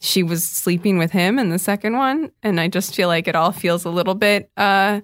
she 0.00 0.22
was 0.22 0.44
sleeping 0.44 0.96
with 0.96 1.10
him 1.10 1.40
in 1.40 1.50
the 1.50 1.58
second 1.58 1.96
one, 1.96 2.30
and 2.44 2.60
I 2.60 2.68
just 2.68 2.94
feel 2.94 3.08
like 3.08 3.26
it 3.26 3.34
all 3.34 3.50
feels 3.50 3.84
a 3.84 3.90
little 3.90 4.14
bit, 4.14 4.48
uh, 4.56 5.00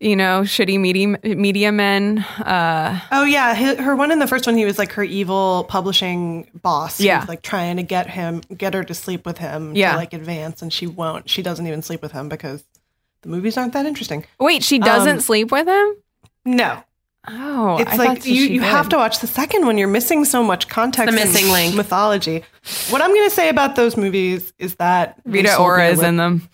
you 0.00 0.16
know, 0.16 0.42
shitty 0.42 0.78
media 0.78 1.18
media 1.34 1.72
men. 1.72 2.18
Uh, 2.18 3.00
Oh 3.10 3.24
yeah, 3.24 3.54
hi- 3.54 3.82
her 3.82 3.96
one 3.96 4.12
in 4.12 4.18
the 4.18 4.26
first 4.26 4.44
one, 4.46 4.54
he 4.54 4.66
was 4.66 4.76
like 4.78 4.92
her 4.92 5.02
evil 5.02 5.64
publishing 5.70 6.46
boss. 6.60 7.00
Yeah. 7.00 7.24
like 7.26 7.40
trying 7.40 7.78
to 7.78 7.82
get 7.82 8.10
him, 8.10 8.42
get 8.54 8.74
her 8.74 8.84
to 8.84 8.92
sleep 8.92 9.24
with 9.24 9.38
him. 9.38 9.74
Yeah. 9.74 9.92
to 9.92 9.96
like 9.96 10.12
advance, 10.12 10.60
and 10.60 10.70
she 10.70 10.86
won't. 10.86 11.30
She 11.30 11.40
doesn't 11.40 11.66
even 11.66 11.80
sleep 11.80 12.02
with 12.02 12.12
him 12.12 12.28
because 12.28 12.62
the 13.22 13.28
movies 13.28 13.56
aren't 13.56 13.72
that 13.72 13.86
interesting. 13.86 14.24
wait, 14.40 14.62
she 14.62 14.78
doesn't 14.78 15.16
Um, 15.16 15.20
sleep 15.20 15.50
with 15.52 15.66
him? 15.68 15.96
No, 16.44 16.82
Oh, 17.30 17.76
it's 17.78 17.90
I 17.92 17.96
like 17.96 18.08
thought 18.20 18.26
you, 18.26 18.46
she 18.46 18.52
you 18.54 18.60
have 18.62 18.88
to 18.88 18.96
watch 18.96 19.18
the 19.18 19.26
second 19.26 19.66
one. 19.66 19.76
You're 19.76 19.86
missing 19.88 20.24
so 20.24 20.42
much 20.42 20.66
context. 20.68 21.12
The 21.14 21.20
missing 21.24 21.50
link. 21.52 21.74
mythology. 21.74 22.42
What 22.88 23.02
I'm 23.02 23.10
going 23.12 23.28
to 23.28 23.34
say 23.34 23.50
about 23.50 23.76
those 23.76 23.98
movies 23.98 24.54
is 24.58 24.76
that 24.76 25.20
Rita 25.26 25.56
Ora 25.58 25.88
is 25.88 25.98
lip- 25.98 26.06
in 26.08 26.16
them. 26.16 26.48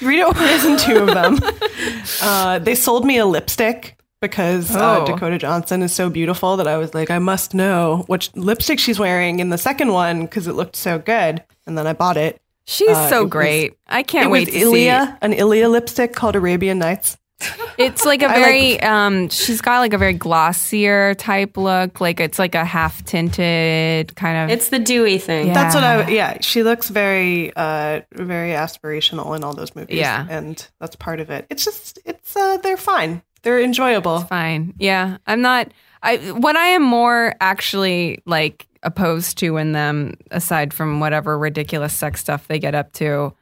Rita 0.00 0.26
Ora 0.26 0.42
is 0.50 0.64
in 0.64 0.76
two 0.76 0.98
of 0.98 1.06
them. 1.08 1.38
uh, 2.22 2.58
they 2.60 2.76
sold 2.76 3.04
me 3.04 3.18
a 3.18 3.26
lipstick 3.26 3.96
because 4.20 4.76
uh, 4.76 5.00
Oh. 5.00 5.06
Dakota 5.06 5.36
Johnson 5.38 5.82
is 5.82 5.92
so 5.92 6.08
beautiful 6.10 6.56
that 6.58 6.68
I 6.68 6.76
was 6.76 6.94
like, 6.94 7.10
I 7.10 7.18
must 7.18 7.52
know 7.54 8.04
which 8.06 8.32
lipstick 8.36 8.78
she's 8.78 9.00
wearing 9.00 9.40
in 9.40 9.48
the 9.50 9.58
second 9.58 9.92
one 9.92 10.22
because 10.26 10.46
it 10.46 10.52
looked 10.52 10.76
so 10.76 10.98
good. 11.00 11.42
And 11.66 11.76
then 11.76 11.88
I 11.88 11.92
bought 11.92 12.16
it. 12.16 12.40
She's 12.70 12.88
Uh, 12.96 13.00
it 13.06 13.08
so 13.10 13.22
was- 13.24 13.30
great. 13.32 13.74
I 13.88 14.04
can't 14.04 14.26
it 14.26 14.30
wait 14.30 14.46
was 14.46 14.54
to 14.54 14.60
Ilia, 14.60 15.18
an 15.22 15.32
Ilia 15.32 15.68
lipstick 15.68 16.12
called 16.14 16.36
Arabian 16.36 16.78
Nights. 16.78 17.16
It's 17.78 18.04
like 18.04 18.22
a 18.22 18.26
I 18.30 18.34
like- 18.34 18.44
very 18.44 18.80
um 18.82 19.28
she's 19.30 19.60
got 19.62 19.78
like 19.80 19.94
a 19.94 19.98
very 19.98 20.12
glossier 20.12 21.14
type 21.14 21.56
look. 21.56 22.00
Like 22.00 22.20
it's 22.20 22.38
like 22.38 22.54
a 22.54 22.64
half 22.64 23.02
tinted 23.04 24.14
kind 24.14 24.36
of 24.50 24.56
It's 24.56 24.68
the 24.68 24.78
dewy 24.78 25.18
thing. 25.18 25.48
Yeah. 25.48 25.54
That's 25.54 25.74
what 25.74 25.82
I. 25.84 26.08
Yeah, 26.10 26.36
she 26.42 26.62
looks 26.62 26.90
very, 26.90 27.52
uh, 27.56 28.02
very 28.12 28.50
aspirational 28.52 29.34
in 29.34 29.42
all 29.44 29.54
those 29.54 29.74
movies. 29.74 29.96
Yeah. 29.98 30.26
and 30.30 30.64
that's 30.78 30.94
part 30.96 31.18
of 31.20 31.30
it. 31.30 31.46
It's 31.50 31.64
just, 31.64 31.98
it's, 32.04 32.36
uh, 32.36 32.58
they're 32.58 32.76
fine. 32.76 33.22
They're 33.42 33.60
enjoyable. 33.60 34.20
fine. 34.20 34.74
Yeah. 34.78 35.16
I'm 35.26 35.40
not 35.40 35.72
I 36.02 36.16
what 36.32 36.56
I 36.56 36.66
am 36.68 36.82
more 36.82 37.34
actually 37.40 38.22
like 38.26 38.66
opposed 38.82 39.38
to 39.38 39.56
in 39.58 39.72
them 39.72 40.14
aside 40.30 40.72
from 40.72 41.00
whatever 41.00 41.38
ridiculous 41.38 41.94
sex 41.94 42.20
stuff 42.20 42.48
they 42.48 42.58
get 42.58 42.74
up 42.74 42.92
to 42.94 43.34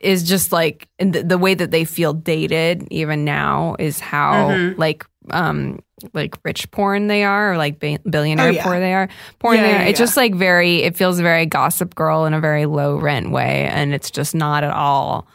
is 0.00 0.22
just 0.22 0.52
like 0.52 0.88
in 0.98 1.10
the, 1.10 1.22
the 1.24 1.36
way 1.38 1.52
that 1.54 1.70
they 1.72 1.84
feel 1.84 2.12
dated 2.14 2.86
even 2.90 3.24
now 3.24 3.76
is 3.78 4.00
how 4.00 4.48
Mm-hmm. 4.50 4.80
like 4.80 5.04
um 5.30 5.80
like 6.14 6.36
rich 6.44 6.70
porn 6.70 7.08
they 7.08 7.24
are 7.24 7.52
or 7.52 7.56
like 7.58 7.80
ba- 7.80 7.98
billionaire 8.08 8.46
Oh, 8.48 8.50
yeah. 8.52 8.62
porn 8.62 8.80
they 8.80 8.94
are 8.94 9.08
porn 9.40 9.56
Yeah, 9.56 9.62
they 9.62 9.68
are 9.72 9.78
yeah, 9.82 9.88
it's 9.88 9.98
just 9.98 10.16
like 10.16 10.34
very 10.34 10.82
it 10.84 10.96
feels 10.96 11.18
very 11.20 11.44
gossip 11.44 11.94
girl 11.96 12.24
in 12.24 12.32
a 12.32 12.40
very 12.40 12.64
low 12.66 12.96
rent 12.96 13.30
way 13.32 13.66
and 13.70 13.92
it's 13.92 14.10
just 14.10 14.34
not 14.34 14.62
at 14.64 14.70
all 14.72 15.26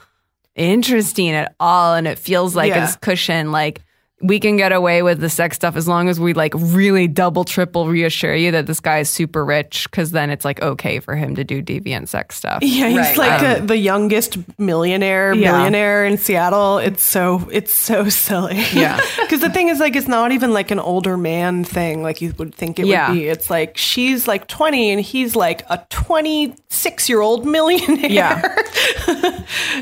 interesting 0.55 1.31
at 1.31 1.53
all 1.59 1.93
and 1.95 2.07
it 2.07 2.17
feels 2.17 2.55
like 2.55 2.69
Yeah. 2.69 2.85
it's 2.85 2.95
cushion 2.95 3.51
like 3.51 3.81
we 4.23 4.39
can 4.39 4.55
get 4.57 4.71
away 4.71 5.03
with 5.03 5.19
the 5.19 5.29
sex 5.29 5.55
stuff 5.57 5.75
as 5.75 5.87
long 5.87 6.07
as 6.09 6.19
we 6.19 6.33
like 6.33 6.53
really 6.55 7.07
double 7.07 7.43
triple 7.43 7.87
reassure 7.87 8.33
you 8.33 8.51
that 8.51 8.65
this 8.67 8.79
guy 8.79 8.99
is 8.99 9.09
super 9.09 9.43
rich 9.43 9.85
because 9.91 10.11
then 10.11 10.29
it's 10.29 10.45
like 10.45 10.61
okay 10.61 10.99
for 10.99 11.15
him 11.15 11.35
to 11.35 11.43
do 11.43 11.61
deviant 11.61 12.07
sex 12.07 12.37
stuff 12.37 12.59
Yeah, 12.63 12.87
he's 12.87 12.97
Right. 12.97 13.17
like 13.17 13.41
Um, 13.43 13.63
a, 13.63 13.65
the 13.67 13.77
youngest 13.77 14.37
millionaire 14.57 15.33
Yeah. 15.33 15.51
billionaire 15.51 16.05
in 16.05 16.17
Seattle. 16.17 16.77
It's 16.77 17.03
so 17.03 17.47
it's 17.51 17.73
so 17.73 18.07
silly. 18.25 18.63
Yeah. 18.73 18.99
because 19.21 19.41
the 19.41 19.49
thing 19.49 19.67
is, 19.69 19.79
like, 19.79 19.95
it's 19.95 20.07
not 20.07 20.31
even 20.31 20.53
like 20.53 20.71
an 20.71 20.79
older 20.79 21.17
man 21.17 21.63
thing, 21.65 22.01
like 22.01 22.21
you 22.21 22.33
would 22.37 22.55
think 22.55 22.79
it 22.79 22.85
Yeah. 22.85 23.09
would 23.09 23.15
be. 23.15 23.27
It's 23.27 23.49
like 23.49 23.77
she's 23.77 24.27
like 24.27 24.47
twenty 24.47 24.89
and 24.91 25.01
he's 25.01 25.35
like 25.35 25.63
a 25.69 25.85
twenty 25.89 26.55
six 26.69 27.09
year 27.09 27.19
old 27.21 27.45
millionaire. 27.45 28.09
Yeah. 28.09 28.55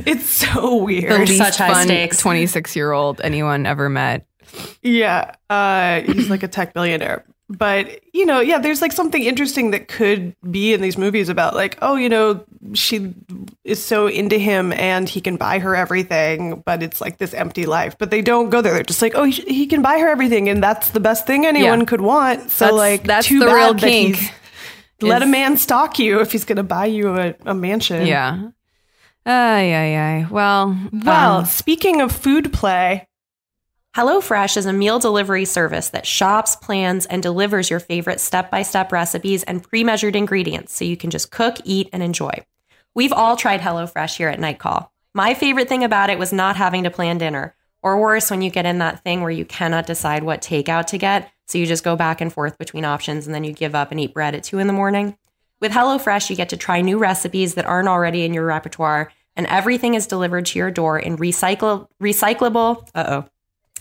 it's 0.06 0.26
so 0.30 0.62
the 0.62 0.76
weird. 0.84 1.20
least 1.30 1.38
Such 1.38 1.58
high 1.58 1.74
fun 1.74 1.84
stakes. 1.86 2.20
26 2.20 2.76
year 2.76 2.92
old 2.92 3.22
anyone 3.22 3.66
ever 3.66 3.90
met 3.90 4.26
Yeah, 4.82 5.36
uh, 5.50 6.02
he's 6.02 6.30
like 6.30 6.44
a 6.44 6.48
tech 6.48 6.74
billionaire. 6.74 7.24
But 7.50 8.00
you 8.14 8.26
know, 8.26 8.40
yeah, 8.40 8.60
there's 8.60 8.82
like 8.82 8.94
something 8.94 9.22
interesting 9.22 9.72
that 9.72 9.90
could 9.90 10.36
be 10.50 10.74
in 10.74 10.80
these 10.82 10.98
movies 10.98 11.28
about 11.28 11.54
like, 11.54 11.78
oh, 11.82 11.96
you 11.98 12.08
know, 12.08 12.46
she 12.74 13.14
is 13.66 13.84
so 13.84 14.08
into 14.08 14.38
him 14.38 14.72
and 14.72 15.10
he 15.10 15.20
can 15.20 15.36
buy 15.36 15.60
her 15.60 15.76
everything, 15.76 16.64
but 16.66 16.82
it's 16.82 17.02
like 17.02 17.18
this 17.18 17.34
empty 17.34 17.66
life. 17.66 17.98
But 17.98 18.10
they 18.10 18.22
don't 18.22 18.50
go 18.52 18.62
there. 18.62 18.74
They're 18.76 18.84
just 18.84 19.02
like, 19.02 19.16
oh, 19.16 19.26
he, 19.26 19.42
he 19.42 19.68
can 19.68 19.82
buy 19.82 20.00
her 20.00 20.08
everything, 20.08 20.48
and 20.48 20.64
that's 20.64 20.92
the 20.92 21.02
best 21.02 21.28
thing 21.28 21.46
anyone 21.46 21.80
Yeah. 21.82 21.86
could 21.86 22.00
want. 22.02 22.50
So 22.52 22.66
That's- 22.66 22.78
like, 22.78 23.04
that's 23.04 23.28
too 23.28 23.40
the 23.40 23.48
bad 23.48 23.54
real 23.56 23.74
that 23.74 23.82
kink, 23.82 24.16
he's 24.16 24.32
let 25.02 25.22
a 25.22 25.26
man 25.26 25.58
stalk 25.58 26.00
you 26.00 26.22
if 26.22 26.32
he's 26.32 26.46
going 26.46 26.56
to 26.58 26.64
buy 26.64 26.86
you 26.86 27.18
a, 27.18 27.36
a 27.46 27.54
mansion. 27.54 28.06
yeah 28.08 28.50
Ay, 29.26 29.74
ay, 29.76 29.96
ay. 29.98 30.28
Well, 30.32 30.78
Well, 30.92 31.38
um, 31.40 31.46
speaking 31.46 32.02
of 32.02 32.12
food 32.12 32.52
play, 32.54 33.08
HelloFresh 33.96 34.56
is 34.56 34.66
a 34.66 34.72
meal 34.72 35.00
delivery 35.00 35.44
service 35.44 35.90
that 35.90 36.06
shops, 36.06 36.56
plans, 36.56 37.06
and 37.06 37.22
delivers 37.22 37.70
your 37.70 37.82
favorite 37.82 38.22
step 38.22 38.50
by 38.50 38.62
step 38.62 38.94
recipes 38.94 39.44
and 39.44 39.62
pre 39.62 39.84
measured 39.84 40.16
ingredients 40.16 40.74
so 40.74 40.86
you 40.86 40.96
can 40.96 41.10
just 41.10 41.30
cook, 41.30 41.58
eat, 41.66 41.90
and 41.92 42.02
enjoy. 42.02 42.32
We've 42.96 43.12
all 43.12 43.36
tried 43.36 43.60
HelloFresh 43.60 44.16
here 44.16 44.30
at 44.30 44.40
Night 44.40 44.60
Call. 44.60 44.94
My 45.14 45.34
favorite 45.34 45.68
thing 45.68 45.84
about 45.84 46.10
it 46.10 46.18
was 46.18 46.32
not 46.32 46.56
having 46.56 46.84
to 46.84 46.90
plan 46.90 47.18
dinner, 47.18 47.54
or 47.84 48.00
worse, 48.00 48.32
when 48.32 48.42
you 48.42 48.50
get 48.50 48.66
in 48.66 48.78
that 48.78 49.04
thing 49.04 49.22
where 49.22 49.30
you 49.30 49.44
cannot 49.44 49.88
decide 49.88 50.24
what 50.24 50.42
takeout 50.42 50.88
to 50.88 50.98
get, 50.98 51.30
so 51.48 51.58
you 51.58 51.66
just 51.66 51.84
go 51.84 51.98
back 51.98 52.22
and 52.22 52.32
forth 52.32 52.58
between 52.58 52.86
options 52.86 53.26
and 53.26 53.36
then 53.36 53.44
you 53.44 53.52
give 53.52 53.76
up 53.76 53.92
and 53.92 54.00
eat 54.00 54.14
bread 54.14 54.36
at 54.36 54.44
2 54.44 54.60
in 54.60 54.68
the 54.68 54.74
morning. 54.74 55.18
With 55.60 55.74
HelloFresh, 55.74 56.30
you 56.30 56.38
get 56.38 56.48
to 56.50 56.58
try 56.58 56.80
new 56.80 56.98
recipes 56.98 57.56
that 57.56 57.66
aren't 57.66 57.90
already 57.90 58.24
in 58.24 58.34
your 58.34 58.46
repertoire, 58.46 59.12
and 59.36 59.46
everything 59.48 59.96
is 59.96 60.08
delivered 60.08 60.46
to 60.46 60.60
your 60.60 60.72
door 60.72 60.98
in 60.98 61.18
recycle, 61.18 61.90
recyclable, 62.02 62.88
uh 62.96 63.06
oh, 63.10 63.30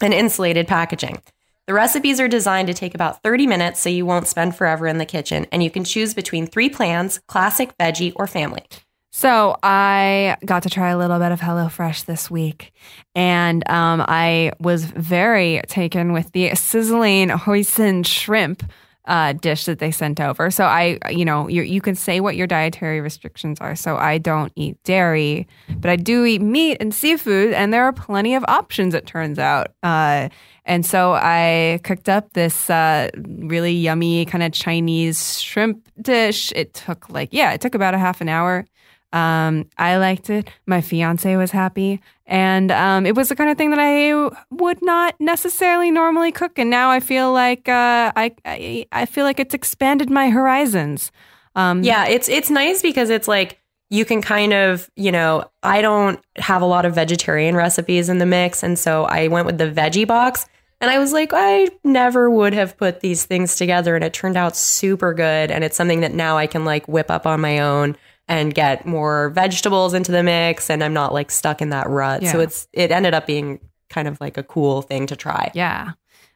and 0.02 0.14
insulated 0.14 0.66
packaging. 0.66 1.20
The 1.66 1.74
recipes 1.74 2.18
are 2.18 2.28
designed 2.28 2.68
to 2.68 2.74
take 2.74 2.94
about 2.94 3.22
30 3.22 3.46
minutes 3.46 3.80
so 3.80 3.88
you 3.88 4.04
won't 4.04 4.26
spend 4.26 4.56
forever 4.56 4.86
in 4.86 4.98
the 4.98 5.06
kitchen, 5.06 5.46
and 5.52 5.62
you 5.62 5.70
can 5.70 5.84
choose 5.84 6.14
between 6.14 6.46
three 6.46 6.68
plans 6.68 7.20
classic, 7.28 7.76
veggie, 7.78 8.12
or 8.16 8.26
family. 8.26 8.64
So 9.12 9.56
I 9.62 10.36
got 10.44 10.62
to 10.64 10.70
try 10.70 10.90
a 10.90 10.98
little 10.98 11.18
bit 11.18 11.32
of 11.32 11.40
HelloFresh 11.40 12.06
this 12.06 12.30
week, 12.30 12.72
and 13.14 13.68
um, 13.68 14.04
I 14.06 14.52
was 14.60 14.84
very 14.84 15.62
taken 15.68 16.12
with 16.12 16.32
the 16.32 16.54
sizzling 16.54 17.28
hoisin 17.28 18.04
shrimp 18.04 18.64
uh, 19.10 19.32
dish 19.32 19.64
that 19.64 19.80
they 19.80 19.90
sent 19.90 20.20
over. 20.20 20.52
So 20.52 20.64
I, 20.64 20.96
you 21.10 21.24
know, 21.24 21.48
you 21.48 21.62
you 21.62 21.80
can 21.80 21.96
say 21.96 22.20
what 22.20 22.36
your 22.36 22.46
dietary 22.46 23.00
restrictions 23.00 23.60
are. 23.60 23.74
So 23.74 23.96
I 23.96 24.18
don't 24.18 24.52
eat 24.54 24.80
dairy, 24.84 25.48
but 25.80 25.90
I 25.90 25.96
do 25.96 26.24
eat 26.24 26.40
meat 26.40 26.76
and 26.80 26.94
seafood, 26.94 27.52
and 27.52 27.72
there 27.72 27.82
are 27.82 27.92
plenty 27.92 28.36
of 28.36 28.44
options. 28.46 28.94
It 28.94 29.06
turns 29.06 29.38
out. 29.38 29.72
Uh, 29.82 30.28
and 30.64 30.86
so 30.86 31.14
I 31.14 31.80
cooked 31.82 32.08
up 32.08 32.34
this 32.34 32.70
uh, 32.70 33.10
really 33.16 33.72
yummy 33.72 34.24
kind 34.26 34.44
of 34.44 34.52
Chinese 34.52 35.40
shrimp 35.40 35.88
dish. 36.00 36.52
It 36.54 36.72
took 36.74 37.10
like, 37.10 37.30
yeah, 37.32 37.52
it 37.52 37.60
took 37.60 37.74
about 37.74 37.94
a 37.94 37.98
half 37.98 38.20
an 38.20 38.28
hour. 38.28 38.64
Um, 39.12 39.66
I 39.76 39.96
liked 39.96 40.30
it. 40.30 40.48
My 40.66 40.80
fiance 40.80 41.34
was 41.36 41.50
happy. 41.50 42.00
And 42.26 42.70
um, 42.70 43.06
it 43.06 43.16
was 43.16 43.28
the 43.28 43.34
kind 43.34 43.50
of 43.50 43.58
thing 43.58 43.70
that 43.70 43.80
I 43.80 44.30
would 44.50 44.80
not 44.82 45.16
necessarily 45.18 45.90
normally 45.90 46.30
cook. 46.30 46.58
And 46.58 46.70
now 46.70 46.90
I 46.90 47.00
feel 47.00 47.32
like 47.32 47.68
uh, 47.68 48.12
I, 48.14 48.34
I 48.44 48.86
I 48.92 49.06
feel 49.06 49.24
like 49.24 49.40
it's 49.40 49.54
expanded 49.54 50.10
my 50.10 50.30
horizons. 50.30 51.10
Um, 51.56 51.82
Yeah, 51.82 52.06
it's 52.06 52.28
it's 52.28 52.50
nice 52.50 52.82
because 52.82 53.10
it's 53.10 53.26
like 53.26 53.58
you 53.88 54.04
can 54.04 54.22
kind 54.22 54.52
of, 54.52 54.88
you 54.94 55.10
know, 55.10 55.50
I 55.64 55.82
don't 55.82 56.20
have 56.36 56.62
a 56.62 56.66
lot 56.66 56.84
of 56.86 56.94
vegetarian 56.94 57.56
recipes 57.56 58.08
in 58.08 58.18
the 58.18 58.26
mix, 58.26 58.62
and 58.62 58.78
so 58.78 59.04
I 59.04 59.26
went 59.26 59.46
with 59.46 59.58
the 59.58 59.68
veggie 59.68 60.06
box. 60.06 60.46
And 60.82 60.90
I 60.90 60.98
was 60.98 61.12
like, 61.12 61.32
I 61.34 61.68
never 61.84 62.30
would 62.30 62.54
have 62.54 62.76
put 62.78 63.00
these 63.00 63.26
things 63.26 63.56
together, 63.56 63.96
and 63.96 64.04
it 64.04 64.12
turned 64.14 64.36
out 64.36 64.56
super 64.56 65.12
good. 65.12 65.50
And 65.50 65.64
it's 65.64 65.76
something 65.76 66.00
that 66.00 66.14
now 66.14 66.38
I 66.38 66.46
can 66.46 66.64
like 66.64 66.86
whip 66.86 67.10
up 67.10 67.26
on 67.26 67.40
my 67.40 67.58
own 67.58 67.96
and 68.30 68.54
get 68.54 68.86
more 68.86 69.30
vegetables 69.30 69.92
into 69.92 70.12
the 70.12 70.22
mix, 70.22 70.70
and 70.70 70.82
I'm 70.82 70.94
not 70.94 71.12
like 71.12 71.30
stuck 71.30 71.60
in 71.60 71.70
that 71.70 71.88
rut. 71.90 72.24
So 72.24 72.40
it's 72.40 72.68
it 72.72 72.90
ended 72.90 73.12
up 73.12 73.26
being 73.26 73.58
kind 73.90 74.06
of 74.06 74.20
like 74.20 74.38
a 74.38 74.42
cool 74.42 74.82
thing 74.82 75.06
to 75.08 75.16
try. 75.16 75.50
Yeah. 75.52 75.92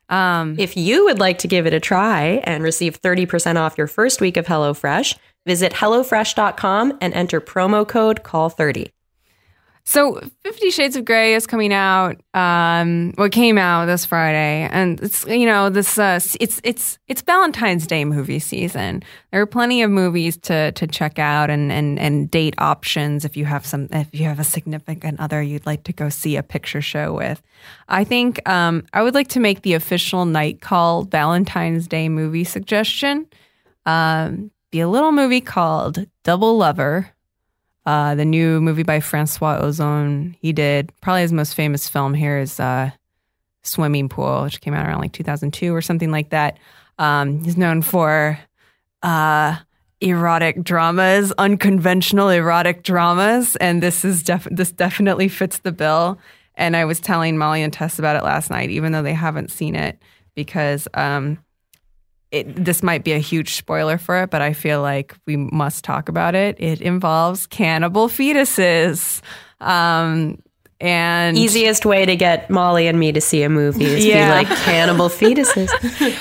Um, 0.09 0.57
If 0.59 0.77
you 0.77 1.05
would 1.05 1.19
like 1.19 1.39
to 1.39 1.49
give 1.49 1.67
it 1.67 1.73
a 1.73 1.81
try 1.81 2.43
and 2.45 2.63
receive 2.63 3.01
30% 3.01 3.57
off 3.57 3.79
your 3.79 3.87
first 3.87 4.21
week 4.21 4.37
of 4.37 4.47
HelloFresh, 4.47 5.17
visit 5.47 5.73
HelloFresh.com 5.73 6.99
and 7.01 7.15
enter 7.15 7.41
promo 7.41 7.87
code 7.89 8.23
CALL30. 8.23 8.91
So 9.87 10.19
Fifty 10.41 10.71
Shades 10.71 10.97
of 10.97 11.05
Grey 11.05 11.35
is 11.35 11.47
coming 11.47 11.73
out. 11.73 12.17
Um, 12.33 13.13
well, 13.19 13.29
came 13.29 13.59
out 13.59 13.85
this 13.85 14.07
Friday, 14.07 14.67
and 14.73 14.99
it's 15.03 15.27
you 15.27 15.45
know 15.45 15.69
this 15.69 15.99
uh, 15.99 16.19
it's 16.41 16.59
it's 16.65 16.99
it's 17.07 17.21
Valentine's 17.21 17.87
Day 17.87 18.07
movie 18.07 18.39
season. 18.39 19.03
There 19.31 19.43
are 19.43 19.47
plenty 19.47 19.83
of 19.83 19.91
movies 19.91 20.39
to 20.39 20.73
to 20.73 20.87
check 20.87 21.19
out 21.19 21.51
and 21.51 21.71
and 21.71 21.99
and 21.99 22.31
date 22.31 22.55
options 22.57 23.27
if 23.27 23.37
you 23.37 23.45
have 23.45 23.67
some 23.67 23.89
if 23.93 24.09
you 24.13 24.25
have 24.25 24.41
a 24.41 24.45
significant 24.45 25.21
other 25.21 25.43
you'd 25.43 25.67
like 25.67 25.85
to 25.85 25.93
go 25.93 26.09
see 26.09 26.37
a 26.37 26.43
picture 26.43 26.81
show 26.81 27.13
with. 27.13 27.43
I 27.87 28.05
think 28.05 28.47
um, 28.49 28.87
I 28.95 29.03
would 29.03 29.15
like 29.15 29.29
to 29.29 29.41
make 29.41 29.63
the 29.63 29.75
official 29.75 30.25
night 30.25 30.63
call 30.63 31.03
Valentine's 31.05 31.87
Day 31.87 32.09
movie 32.09 32.45
suggestion. 32.45 33.27
Um, 33.85 34.51
be 34.71 34.81
a 34.81 34.89
little 34.89 35.13
movie 35.13 35.43
called 35.43 36.07
Double 36.23 36.57
Lover. 36.57 37.14
Uh, 37.87 38.15
the 38.15 38.25
new 38.25 38.61
movie 38.61 38.83
by 38.83 38.99
Francois 39.01 39.61
Ozon. 39.61 40.35
He 40.41 40.53
did 40.53 40.91
probably 41.03 41.23
his 41.23 41.33
most 41.33 41.55
famous 41.55 41.87
film 41.89 42.15
here 42.15 42.39
is 42.39 42.59
uh, 42.59 42.91
Swimming 43.63 44.09
Pool, 44.09 44.45
which 44.45 44.61
came 44.63 44.73
out 44.73 44.87
around 44.87 45.01
like 45.01 45.13
2002 45.13 45.75
or 45.75 45.83
something 45.83 46.11
like 46.11 46.31
that. 46.31 46.59
Um, 46.99 47.45
he's 47.45 47.59
known 47.59 47.83
for 47.83 48.39
uh, 49.03 49.57
erotic 50.01 50.63
dramas, 50.63 51.33
unconventional 51.37 52.31
erotic 52.31 52.85
dramas, 52.85 53.57
and 53.57 53.83
this 53.83 54.05
is 54.05 54.23
def- 54.23 54.49
this 54.51 54.73
definitely 54.73 55.29
fits 55.29 55.59
the 55.59 55.73
bill. 55.73 56.19
And 56.55 56.77
I 56.77 56.85
was 56.85 57.01
telling 57.01 57.37
Molly 57.37 57.63
and 57.63 57.73
Tess 57.73 57.99
about 57.99 58.17
it 58.17 58.23
last 58.23 58.49
night, 58.51 58.71
even 58.71 58.93
though 58.93 59.03
they 59.03 59.13
haven't 59.13 59.51
seen 59.51 59.75
it, 59.75 59.99
because 60.35 60.89
um, 60.95 61.39
it, 62.35 62.65
this 62.65 62.83
might 62.83 63.05
be 63.05 63.13
a 63.13 63.19
huge 63.19 63.55
spoiler 63.55 63.99
for 63.99 64.23
it, 64.23 64.31
but 64.31 64.43
I 64.43 64.53
feel 64.53 64.83
like 64.83 65.15
we 65.27 65.37
must 65.37 65.85
talk 65.85 66.09
about 66.09 66.35
it. 66.35 66.57
It 66.59 66.81
involves 66.81 67.47
cannibal 67.47 68.09
fetuses. 68.09 69.21
Um, 69.61 70.39
and 70.81 71.39
Easiest 71.39 71.87
way 71.87 72.05
to 72.05 72.17
get 72.17 72.51
Molly 72.51 72.89
and 72.89 72.99
me 72.99 73.13
to 73.13 73.21
see 73.21 73.43
a 73.45 73.49
movie 73.49 73.85
is 73.85 74.05
Yeah. 74.05 74.27
be 74.29 74.45
like 74.47 74.59
cannibal 74.65 75.09
fetuses. 75.09 75.71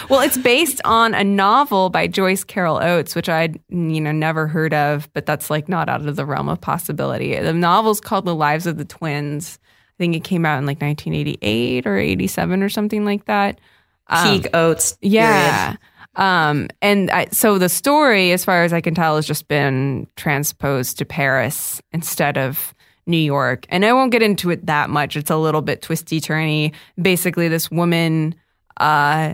well, 0.10 0.22
it's 0.22 0.38
based 0.38 0.80
on 0.86 1.14
a 1.16 1.24
novel 1.24 1.90
by 1.90 2.08
Joyce 2.08 2.44
Carol 2.44 2.78
Oates, 2.82 3.16
which 3.16 3.28
I'd 3.28 3.60
you 3.70 4.00
know 4.00 4.12
never 4.12 4.48
heard 4.48 4.74
of, 4.74 5.12
but 5.14 5.26
that's 5.26 5.50
like 5.50 5.68
not 5.68 5.90
out 5.90 6.06
of 6.06 6.16
the 6.16 6.26
realm 6.26 6.48
of 6.48 6.62
possibility. 6.62 7.38
The 7.38 7.52
novel's 7.52 8.00
called 8.00 8.26
The 8.26 8.36
Lives 8.36 8.68
of 8.68 8.78
the 8.78 8.86
Twins. 8.86 9.60
I 9.64 9.96
think 9.98 10.16
it 10.16 10.24
came 10.24 10.46
out 10.46 10.60
in 10.60 10.66
like 10.66 10.80
1988 10.82 11.86
or 11.88 11.98
87 11.98 12.64
or 12.64 12.70
something 12.70 13.04
like 13.04 13.26
that. 13.26 13.60
Um, 14.08 14.40
Peak 14.42 14.48
Oates. 14.54 14.98
Yeah. 15.02 15.76
Um, 16.16 16.70
and 16.82 17.10
I, 17.12 17.28
so 17.32 17.58
the 17.58 17.70
story, 17.70 18.32
as 18.32 18.46
far 18.46 18.64
as 18.64 18.74
I 18.74 18.82
can 18.82 18.94
tell, 18.94 19.16
has 19.16 19.26
just 19.26 19.48
been 19.48 20.08
transposed 20.16 20.98
to 21.00 21.06
Paris 21.06 21.82
instead 21.92 22.38
of 22.38 22.74
New 23.06 23.18
York. 23.18 23.66
And 23.70 23.84
I 23.84 23.94
won't 23.94 24.12
get 24.12 24.22
into 24.22 24.50
it 24.50 24.66
that 24.68 24.90
much. 24.90 25.18
It's 25.18 25.32
a 25.32 25.38
little 25.38 25.62
bit 25.62 25.82
twisty 25.82 26.22
turny. 26.22 26.74
Basically, 27.02 27.48
this 27.48 27.72
woman, 27.72 28.36
uh, 28.78 29.34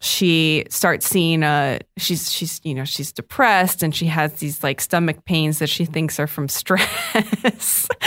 she 0.00 0.64
starts 0.68 1.08
seeing 1.08 1.42
a 1.42 1.78
she's 1.96 2.30
she's 2.30 2.60
you 2.64 2.74
know 2.74 2.84
she's 2.84 3.12
depressed 3.12 3.82
and 3.82 3.94
she 3.94 4.06
has 4.06 4.34
these 4.34 4.62
like 4.62 4.80
stomach 4.80 5.24
pains 5.24 5.58
that 5.58 5.68
she 5.68 5.86
thinks 5.86 6.20
are 6.20 6.26
from 6.26 6.48
stress. 6.60 7.88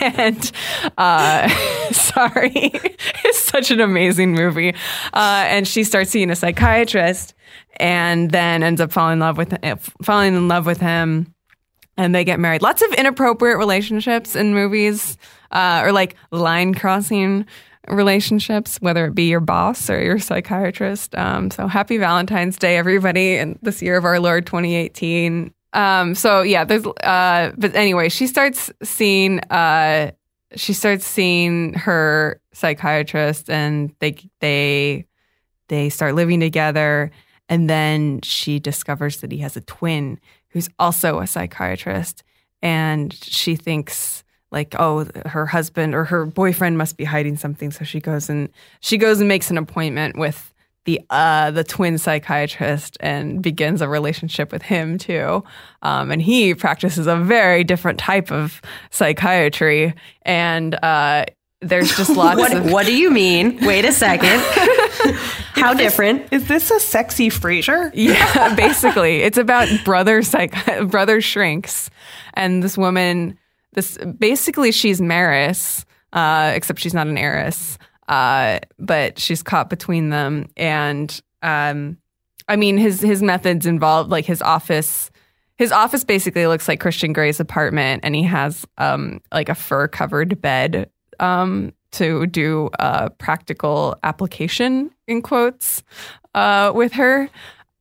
And 0.00 0.52
uh 0.98 1.48
sorry. 1.92 2.70
It's 3.24 3.38
such 3.38 3.70
an 3.70 3.80
amazing 3.80 4.32
movie. 4.32 4.74
Uh 5.14 5.44
and 5.46 5.66
she 5.66 5.84
starts 5.84 6.10
seeing 6.10 6.30
a 6.30 6.36
psychiatrist 6.36 7.34
and 7.78 8.30
then 8.30 8.62
ends 8.62 8.80
up 8.80 8.92
falling 8.92 9.14
in 9.14 9.20
love 9.20 9.38
with 9.38 9.56
falling 10.02 10.34
in 10.34 10.48
love 10.48 10.66
with 10.66 10.80
him. 10.80 11.34
And 11.96 12.14
they 12.14 12.24
get 12.24 12.38
married. 12.38 12.62
Lots 12.62 12.82
of 12.82 12.92
inappropriate 12.92 13.58
relationships 13.58 14.36
in 14.36 14.54
movies, 14.54 15.18
uh, 15.50 15.82
or 15.84 15.90
like 15.90 16.14
line 16.30 16.72
crossing 16.72 17.44
relationships, 17.88 18.78
whether 18.80 19.06
it 19.06 19.14
be 19.14 19.28
your 19.28 19.40
boss 19.40 19.88
or 19.88 20.02
your 20.02 20.18
psychiatrist. 20.18 21.14
Um, 21.14 21.50
so 21.50 21.66
happy 21.66 21.98
Valentine's 21.98 22.56
Day, 22.56 22.76
everybody, 22.76 23.36
in 23.36 23.58
this 23.62 23.80
year 23.82 23.96
of 23.96 24.04
our 24.04 24.20
Lord 24.20 24.46
2018. 24.46 25.52
Um, 25.72 26.14
so 26.14 26.42
yeah, 26.42 26.64
there's, 26.64 26.86
uh, 26.86 27.52
but 27.56 27.74
anyway, 27.74 28.08
she 28.08 28.26
starts 28.26 28.70
seeing, 28.82 29.40
uh, 29.50 30.12
she 30.56 30.72
starts 30.72 31.04
seeing 31.06 31.74
her 31.74 32.40
psychiatrist, 32.52 33.50
and 33.50 33.94
they 34.00 34.16
they 34.40 35.06
they 35.68 35.88
start 35.88 36.14
living 36.14 36.40
together, 36.40 37.10
and 37.48 37.68
then 37.68 38.20
she 38.22 38.58
discovers 38.58 39.18
that 39.18 39.30
he 39.32 39.38
has 39.38 39.56
a 39.56 39.60
twin 39.60 40.18
who's 40.50 40.68
also 40.78 41.18
a 41.20 41.26
psychiatrist, 41.26 42.22
and 42.62 43.12
she 43.12 43.56
thinks 43.56 44.24
like 44.50 44.74
oh 44.78 45.06
her 45.26 45.46
husband 45.46 45.94
or 45.94 46.04
her 46.04 46.24
boyfriend 46.26 46.78
must 46.78 46.96
be 46.96 47.04
hiding 47.04 47.36
something 47.36 47.70
so 47.70 47.84
she 47.84 48.00
goes 48.00 48.28
and 48.28 48.48
she 48.80 48.96
goes 48.96 49.20
and 49.20 49.28
makes 49.28 49.50
an 49.50 49.58
appointment 49.58 50.16
with 50.18 50.52
the 50.84 51.00
uh 51.10 51.50
the 51.50 51.64
twin 51.64 51.98
psychiatrist 51.98 52.96
and 53.00 53.42
begins 53.42 53.82
a 53.82 53.88
relationship 53.88 54.50
with 54.52 54.62
him 54.62 54.96
too 54.96 55.44
um, 55.82 56.10
and 56.10 56.22
he 56.22 56.54
practices 56.54 57.06
a 57.06 57.16
very 57.16 57.62
different 57.62 57.98
type 57.98 58.32
of 58.32 58.62
psychiatry 58.90 59.92
and 60.22 60.74
uh 60.82 61.24
there's 61.60 61.96
just 61.96 62.10
lots 62.16 62.38
What, 62.38 62.54
of 62.56 62.70
what 62.70 62.86
do 62.86 62.96
you 62.96 63.10
mean? 63.10 63.58
Wait 63.66 63.84
a 63.84 63.92
second. 63.92 64.40
How 65.54 65.74
different? 65.74 66.32
Is 66.32 66.46
this 66.46 66.70
a 66.70 66.78
sexy 66.78 67.30
Frasier? 67.30 67.90
Yeah, 67.94 68.54
basically, 68.56 69.22
it's 69.22 69.38
about 69.38 69.68
brother 69.84 70.22
psych 70.22 70.54
brother 70.88 71.20
shrinks, 71.20 71.90
and 72.34 72.62
this 72.62 72.78
woman 72.78 73.38
this 73.72 73.98
basically 74.18 74.72
she's 74.72 75.00
Maris, 75.00 75.84
uh, 76.12 76.52
except 76.54 76.80
she's 76.80 76.94
not 76.94 77.06
an 77.06 77.18
heiress. 77.18 77.78
Uh, 78.08 78.58
but 78.78 79.18
she's 79.18 79.42
caught 79.42 79.68
between 79.68 80.08
them, 80.08 80.48
and 80.56 81.20
um, 81.42 81.98
I 82.48 82.56
mean 82.56 82.78
his 82.78 83.02
his 83.02 83.22
methods 83.22 83.66
involve 83.66 84.08
like 84.08 84.24
his 84.24 84.40
office. 84.40 85.10
His 85.56 85.72
office 85.72 86.04
basically 86.04 86.46
looks 86.46 86.68
like 86.68 86.80
Christian 86.80 87.12
Grey's 87.12 87.38
apartment, 87.38 88.04
and 88.04 88.14
he 88.14 88.22
has 88.22 88.64
um, 88.78 89.20
like 89.30 89.50
a 89.50 89.54
fur 89.54 89.88
covered 89.88 90.40
bed 90.40 90.88
um, 91.20 91.72
to 91.92 92.26
do 92.26 92.70
a 92.78 93.10
practical 93.10 93.96
application 94.02 94.90
in 95.06 95.20
quotes 95.20 95.82
uh, 96.34 96.72
with 96.74 96.92
her. 96.92 97.28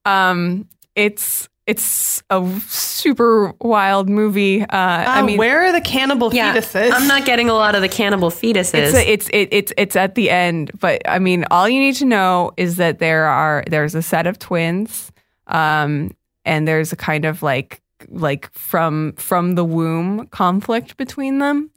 Um, 0.04 0.68
it's 0.96 1.48
it's 1.68 2.24
a 2.30 2.42
super 2.68 3.54
wild 3.62 4.10
movie. 4.10 4.62
Uh, 4.62 4.68
I 4.72 5.20
Uh, 5.20 5.26
mean, 5.26 5.38
where 5.38 5.64
are 5.66 5.72
the 5.72 5.82
cannibal 5.82 6.34
Yeah, 6.34 6.56
fetuses? 6.56 6.92
I'm 6.94 7.08
not 7.08 7.26
getting 7.26 7.50
a 7.50 7.54
lot 7.54 7.76
of 7.76 7.82
the 7.82 7.90
cannibal 7.90 8.32
fetuses. 8.32 8.74
it's 8.74 8.94
a, 8.96 9.12
it's 9.12 9.30
it, 9.30 9.50
it's 9.52 9.74
it's 9.78 9.96
at 9.96 10.16
the 10.16 10.30
end, 10.30 10.72
but 10.80 11.02
I 11.08 11.20
mean, 11.20 11.46
all 11.52 11.68
you 11.70 11.80
need 11.80 11.96
to 11.96 12.06
know 12.06 12.52
is 12.58 12.78
that 12.78 13.00
there 13.00 13.26
are 13.26 13.64
there's 13.70 13.94
a 13.96 14.02
set 14.02 14.26
of 14.28 14.40
twins, 14.40 15.12
um, 15.48 16.12
and 16.46 16.68
there's 16.68 16.92
a 16.94 16.96
kind 16.96 17.26
of 17.26 17.44
like 17.44 17.82
like 18.10 18.52
from 18.54 19.14
from 19.18 19.56
the 19.56 19.66
womb 19.66 20.28
conflict 20.28 20.98
between 20.98 21.40
them, 21.40 21.70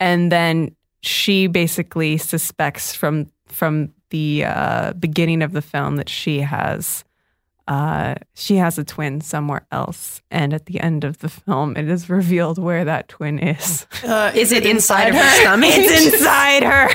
and 0.00 0.32
then 0.32 0.74
she 1.02 1.46
basically 1.48 2.16
suspects 2.16 2.94
from 2.94 3.26
from 3.46 3.90
the 4.10 4.44
uh, 4.46 4.92
beginning 4.94 5.42
of 5.42 5.52
the 5.52 5.60
film 5.62 5.96
that 5.96 6.08
she 6.08 6.40
has. 6.40 7.04
Uh, 7.66 8.14
she 8.34 8.56
has 8.56 8.78
a 8.78 8.84
twin 8.84 9.20
somewhere 9.22 9.66
else, 9.72 10.20
and 10.30 10.52
at 10.52 10.66
the 10.66 10.80
end 10.80 11.02
of 11.02 11.18
the 11.18 11.28
film, 11.30 11.76
it 11.76 11.88
is 11.88 12.10
revealed 12.10 12.58
where 12.58 12.84
that 12.84 13.08
twin 13.08 13.38
is. 13.38 13.86
Uh, 14.04 14.30
Is 14.34 14.52
it 14.52 14.66
inside 14.66 15.08
of 15.08 15.14
her 15.14 15.40
stomach? 15.40 15.70
It's 15.72 16.14
inside 16.14 16.62
her. 16.62 16.88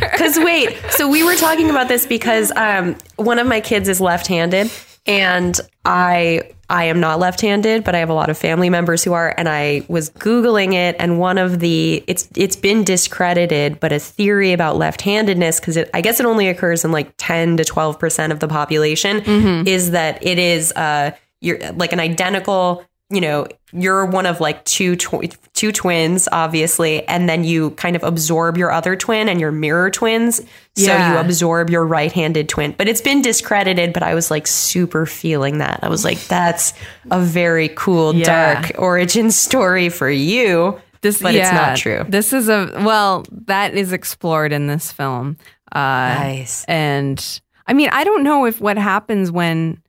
Because 0.16 0.38
wait, 0.38 0.76
so 0.90 1.08
we 1.08 1.22
were 1.22 1.36
talking 1.36 1.68
about 1.70 1.88
this 1.88 2.06
because 2.06 2.50
um, 2.56 2.96
one 3.16 3.38
of 3.38 3.46
my 3.46 3.60
kids 3.60 3.86
is 3.88 4.00
left-handed, 4.00 4.70
and 5.06 5.60
I 5.84 6.50
I 6.68 6.84
am 6.84 7.00
not 7.00 7.18
left-handed, 7.18 7.84
but 7.84 7.94
I 7.94 7.98
have 7.98 8.10
a 8.10 8.14
lot 8.14 8.28
of 8.28 8.36
family 8.36 8.70
members 8.70 9.04
who 9.04 9.12
are, 9.12 9.34
and 9.38 9.48
I 9.48 9.84
was 9.88 10.10
googling 10.10 10.74
it, 10.74 10.96
and 10.98 11.18
one 11.18 11.38
of 11.38 11.60
the 11.60 12.02
it's 12.06 12.28
it's 12.36 12.56
been 12.56 12.82
discredited, 12.84 13.78
but 13.78 13.92
a 13.92 13.98
theory 13.98 14.52
about 14.52 14.76
left-handedness 14.76 15.60
because 15.60 15.78
I 15.94 16.00
guess 16.00 16.18
it 16.20 16.26
only 16.26 16.48
occurs 16.48 16.84
in 16.84 16.92
like 16.92 17.12
ten 17.18 17.56
to 17.58 17.64
twelve 17.64 17.98
percent 17.98 18.32
of 18.32 18.40
the 18.40 18.48
population 18.48 19.22
is 19.66 19.92
that 19.92 20.24
it 20.26 20.38
is 20.38 20.72
uh 20.72 21.12
you're 21.40 21.58
like 21.72 21.92
an 21.92 22.00
identical 22.00 22.84
you 23.10 23.20
know 23.20 23.46
you're 23.72 24.04
one 24.04 24.26
of 24.26 24.40
like 24.40 24.64
two 24.64 24.96
tw- 24.96 25.36
two 25.54 25.70
twins 25.70 26.28
obviously 26.32 27.06
and 27.06 27.28
then 27.28 27.44
you 27.44 27.70
kind 27.72 27.94
of 27.94 28.02
absorb 28.02 28.56
your 28.58 28.72
other 28.72 28.96
twin 28.96 29.28
and 29.28 29.40
your 29.40 29.52
mirror 29.52 29.90
twins 29.90 30.38
so 30.38 30.42
Yeah. 30.86 31.12
you 31.12 31.18
absorb 31.18 31.70
your 31.70 31.86
right-handed 31.86 32.48
twin 32.48 32.74
but 32.76 32.88
it's 32.88 33.00
been 33.00 33.22
discredited 33.22 33.92
but 33.92 34.02
i 34.02 34.14
was 34.14 34.30
like 34.30 34.46
super 34.48 35.06
feeling 35.06 35.58
that 35.58 35.80
i 35.84 35.88
was 35.88 36.04
like 36.04 36.18
that's 36.26 36.72
a 37.12 37.20
very 37.20 37.68
cool 37.76 38.12
Yeah. 38.14 38.60
dark 38.60 38.72
origin 38.78 39.30
story 39.30 39.88
for 39.88 40.10
you 40.10 40.80
This, 41.02 41.22
but 41.22 41.34
it's 41.36 41.52
not 41.52 41.76
true 41.76 42.04
This 42.08 42.32
is 42.32 42.48
a 42.48 42.72
well, 42.84 43.24
that 43.46 43.74
is 43.74 43.92
explored 43.92 44.52
in 44.52 44.66
this 44.66 44.90
film. 44.90 45.36
Uh, 45.70 45.78
Nice. 46.18 46.64
And 46.66 47.40
I 47.68 47.72
mean, 47.74 47.90
I 47.92 48.02
don't 48.04 48.22
know 48.24 48.46
if 48.46 48.60
what 48.60 48.78
happens 48.78 49.30
when, 49.30 49.80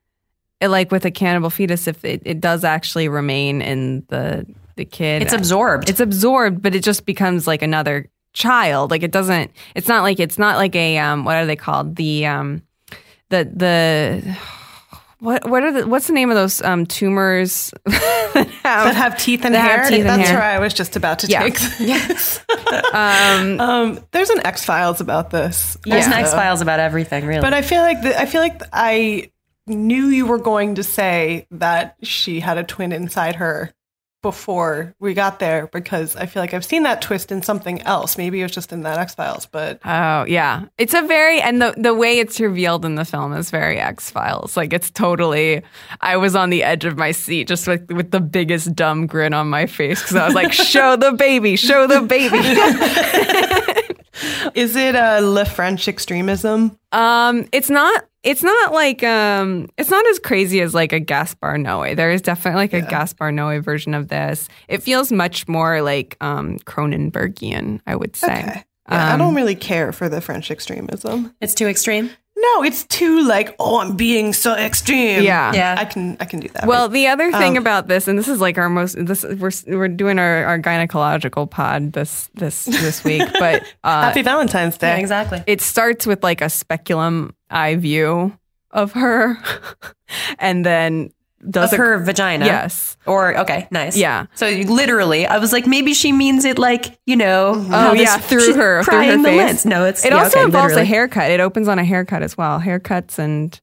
like 0.62 0.92
with 0.92 1.06
a 1.06 1.12
cannibal 1.12 1.50
fetus, 1.50 1.88
if 1.88 2.04
it, 2.06 2.22
it 2.26 2.40
does 2.42 2.64
actually 2.64 3.10
remain 3.10 3.62
in 3.62 4.04
the 4.10 4.46
the 4.76 4.86
kid. 4.86 5.22
it's 5.24 5.34
absorbed 5.34 5.90
It's 5.90 6.00
absorbed, 6.00 6.62
but 6.62 6.76
it 6.76 6.84
just 6.84 7.06
becomes 7.06 7.48
like 7.48 7.62
another 7.64 8.10
child. 8.34 8.92
Like 8.92 9.04
it 9.04 9.12
doesn't. 9.12 9.52
It's 9.76 9.88
not 9.88 10.04
like 10.04 10.20
it's 10.20 10.38
not 10.38 10.58
like 10.58 10.76
a 10.76 10.98
um. 11.00 11.26
What 11.26 11.36
are 11.36 11.46
they 11.46 11.56
called? 11.56 11.96
The 11.96 12.26
um, 12.28 12.62
the 13.30 13.50
the. 13.54 14.38
What 15.20 15.50
what 15.50 15.64
are 15.64 15.72
the 15.72 15.88
what's 15.88 16.06
the 16.06 16.14
name 16.14 16.30
of 16.30 16.36
those 16.36 16.62
um 16.62 16.86
tumors 16.86 17.74
that 17.86 18.36
have, 18.36 18.54
that 18.86 18.96
have 18.96 19.18
teeth 19.18 19.44
and 19.46 19.56
that 19.56 19.62
hair. 19.68 19.90
teeth 19.90 20.02
and 20.02 20.10
That's 20.10 20.30
hair. 20.30 20.38
where 20.40 20.48
I 20.48 20.60
was 20.60 20.76
just 20.76 20.96
about 20.96 21.18
to 21.20 21.28
Yeah. 21.28 21.42
take. 21.42 21.58
Yes. 21.80 22.40
um, 22.94 23.60
um, 23.60 24.00
there's 24.12 24.30
an 24.30 24.46
X 24.46 24.64
Files 24.64 25.02
about 25.02 25.32
this. 25.32 25.76
there's 25.86 26.06
an 26.06 26.14
x-files 26.14 26.62
about 26.62 26.80
everything 26.80 27.26
really 27.26 27.42
But 27.42 27.54
I 27.56 27.64
feel 27.64 27.82
like 27.82 28.02
the, 28.04 28.20
I 28.20 28.28
feel 28.28 28.42
like 28.42 28.62
I 28.72 29.32
knew 29.68 30.08
you 30.08 30.26
were 30.26 30.40
going 30.40 30.76
to 30.76 30.84
say 30.84 31.48
that 31.52 31.96
she 32.04 32.40
had 32.40 32.58
a 32.58 32.64
twin 32.64 32.92
inside 32.92 33.36
her 33.36 33.74
before 34.24 34.96
we 35.00 35.14
got 35.14 35.40
there 35.40 35.68
because 35.68 36.16
I 36.16 36.26
feel 36.26 36.42
like 36.42 36.54
I've 36.54 36.66
seen 36.66 36.84
that 36.84 37.02
twist 37.02 37.32
in 37.32 37.44
something 37.44 37.82
else. 37.84 38.18
Maybe 38.18 38.40
it 38.40 38.44
was 38.44 38.52
just 38.52 38.74
in 38.74 38.82
that 38.82 38.98
X 38.98 39.14
Files, 39.16 39.46
but 39.46 39.80
Oh 39.86 40.26
yeah, 40.26 40.66
it's 40.78 40.94
a 40.94 41.04
very 41.04 41.40
and 41.40 41.62
the 41.62 41.76
the 41.78 41.94
way 41.94 42.20
it's 42.20 42.40
revealed 42.40 42.84
in 42.84 42.96
the 42.96 43.06
film 43.06 43.34
is 43.34 43.52
very 43.52 43.80
X 43.80 44.10
Files. 44.10 44.58
Like 44.58 44.74
it's 44.74 44.90
totally. 44.90 45.62
I 46.02 46.18
was 46.18 46.36
on 46.36 46.50
the 46.50 46.64
edge 46.64 46.84
of 46.84 46.98
my 46.98 47.12
seat, 47.12 47.48
just 47.48 47.68
with 47.68 47.92
with 47.92 48.12
the 48.12 48.20
biggest 48.20 48.76
dumb 48.76 49.06
grin 49.08 49.34
on 49.34 49.50
my 49.50 49.68
face 49.68 50.02
because 50.02 50.16
I 50.16 50.26
was 50.26 50.36
like, 50.36 50.52
"Show 50.74 50.96
the 50.96 51.14
baby, 51.14 51.56
show 51.56 51.86
the 51.88 52.02
baby." 52.02 52.40
is 54.56 54.76
it 54.76 54.96
a 54.96 55.22
Le 55.22 55.46
French 55.46 55.88
extremism? 55.88 56.78
um, 56.92 57.46
it's 57.52 57.70
not. 57.70 58.06
It's 58.24 58.44
not 58.44 58.74
like 58.74 59.04
um, 59.04 59.70
it's 59.78 59.90
not 59.90 60.06
as 60.08 60.20
crazy 60.20 60.60
as 60.60 60.74
like 60.74 60.92
a 60.92 61.00
Gaspar 61.00 61.56
Noé. 61.58 61.96
There 61.96 62.12
is 62.12 62.22
definitely 62.22 62.58
like 62.60 62.74
a 62.74 62.82
Gaspar 62.82 63.32
Noé 63.32 63.64
version 63.64 63.94
of 63.94 64.10
this. 64.10 64.50
It 64.68 64.84
feels 64.84 65.12
much 65.14 65.48
more 65.48 65.82
like 65.82 66.18
um 66.20 66.58
Cronenbergian, 66.60 67.80
I 67.88 67.96
would 67.96 68.16
say. 68.18 68.28
Okay. 68.40 68.64
Yeah, 68.90 69.10
I 69.10 69.14
Um, 69.14 69.20
don't 69.20 69.36
really 69.36 69.56
care 69.56 69.92
for 69.94 70.10
the 70.10 70.20
French 70.22 70.50
extremism. 70.52 71.34
it's 71.42 71.54
too 71.54 71.68
extreme 71.68 72.10
No, 72.40 72.64
it's 72.64 72.86
too 72.86 73.28
like, 73.28 73.56
oh, 73.60 73.80
I'm 73.80 73.96
being 73.96 74.32
so 74.32 74.54
extreme. 74.56 75.24
Yeah. 75.24 75.54
Yeah. 75.54 75.76
I 75.78 75.86
can 75.86 76.18
I 76.20 76.26
can 76.26 76.40
do 76.40 76.48
that. 76.50 76.68
Well, 76.68 76.88
the 76.88 77.08
other 77.08 77.32
thing 77.32 77.58
Um, 77.58 77.62
about 77.62 77.88
this, 77.88 78.08
and 78.08 78.18
this 78.18 78.28
is 78.28 78.40
like 78.40 78.58
our 78.60 78.70
most, 78.70 78.96
this 79.04 79.24
we're 79.24 79.52
we're 79.68 79.88
doing 79.88 80.20
our, 80.20 80.46
our 80.46 80.60
gynecological 80.60 81.50
pod 81.50 81.94
this 81.94 82.30
this 82.36 82.66
this 82.66 83.04
week, 83.04 83.24
but 83.40 83.64
uh, 83.84 84.02
Happy 84.04 84.22
Valentine's 84.22 84.78
Day. 84.78 84.90
yeah, 84.90 84.98
exactly 84.98 85.44
it 85.48 85.62
starts 85.62 86.06
with 86.06 86.24
like 86.24 86.42
a 86.42 86.50
speculum 86.50 87.34
eye 87.50 87.76
view 87.76 88.38
of 88.72 88.92
her, 88.92 89.38
and 90.40 90.64
then 90.66 91.10
does 91.50 91.74
of 91.74 91.80
a- 91.80 91.82
her 91.84 91.98
vagina 92.00 92.46
Yes. 92.46 92.98
or 93.06 93.38
okay 93.40 93.68
nice 93.72 93.96
Yeah. 93.98 94.26
so 94.36 94.48
literally 94.48 95.26
i 95.28 95.38
was 95.38 95.52
like 95.54 95.68
maybe 95.68 95.94
she 95.94 96.12
means 96.12 96.46
it 96.46 96.58
like 96.60 97.00
you 97.06 97.16
know 97.16 97.54
Oh 97.56 97.62
how 97.70 97.92
this- 97.94 98.02
yeah, 98.02 98.18
through 98.18 98.54
her, 98.56 98.84
through 98.84 99.06
her 99.06 99.24
face. 99.24 99.38
lens. 99.38 99.66
no 99.66 99.86
it's 99.86 100.04
it 100.06 100.12
yeah, 100.12 100.24
also 100.24 100.38
okay, 100.40 100.46
involves 100.46 100.70
literally. 100.74 100.82
a 100.84 100.86
haircut. 100.86 101.32
It 101.32 101.40
opens 101.40 101.68
on 101.68 101.80
a 101.80 101.84
haircut 101.86 102.24
as 102.24 102.38
well, 102.38 102.60
haircuts 102.60 103.20
and 103.20 103.60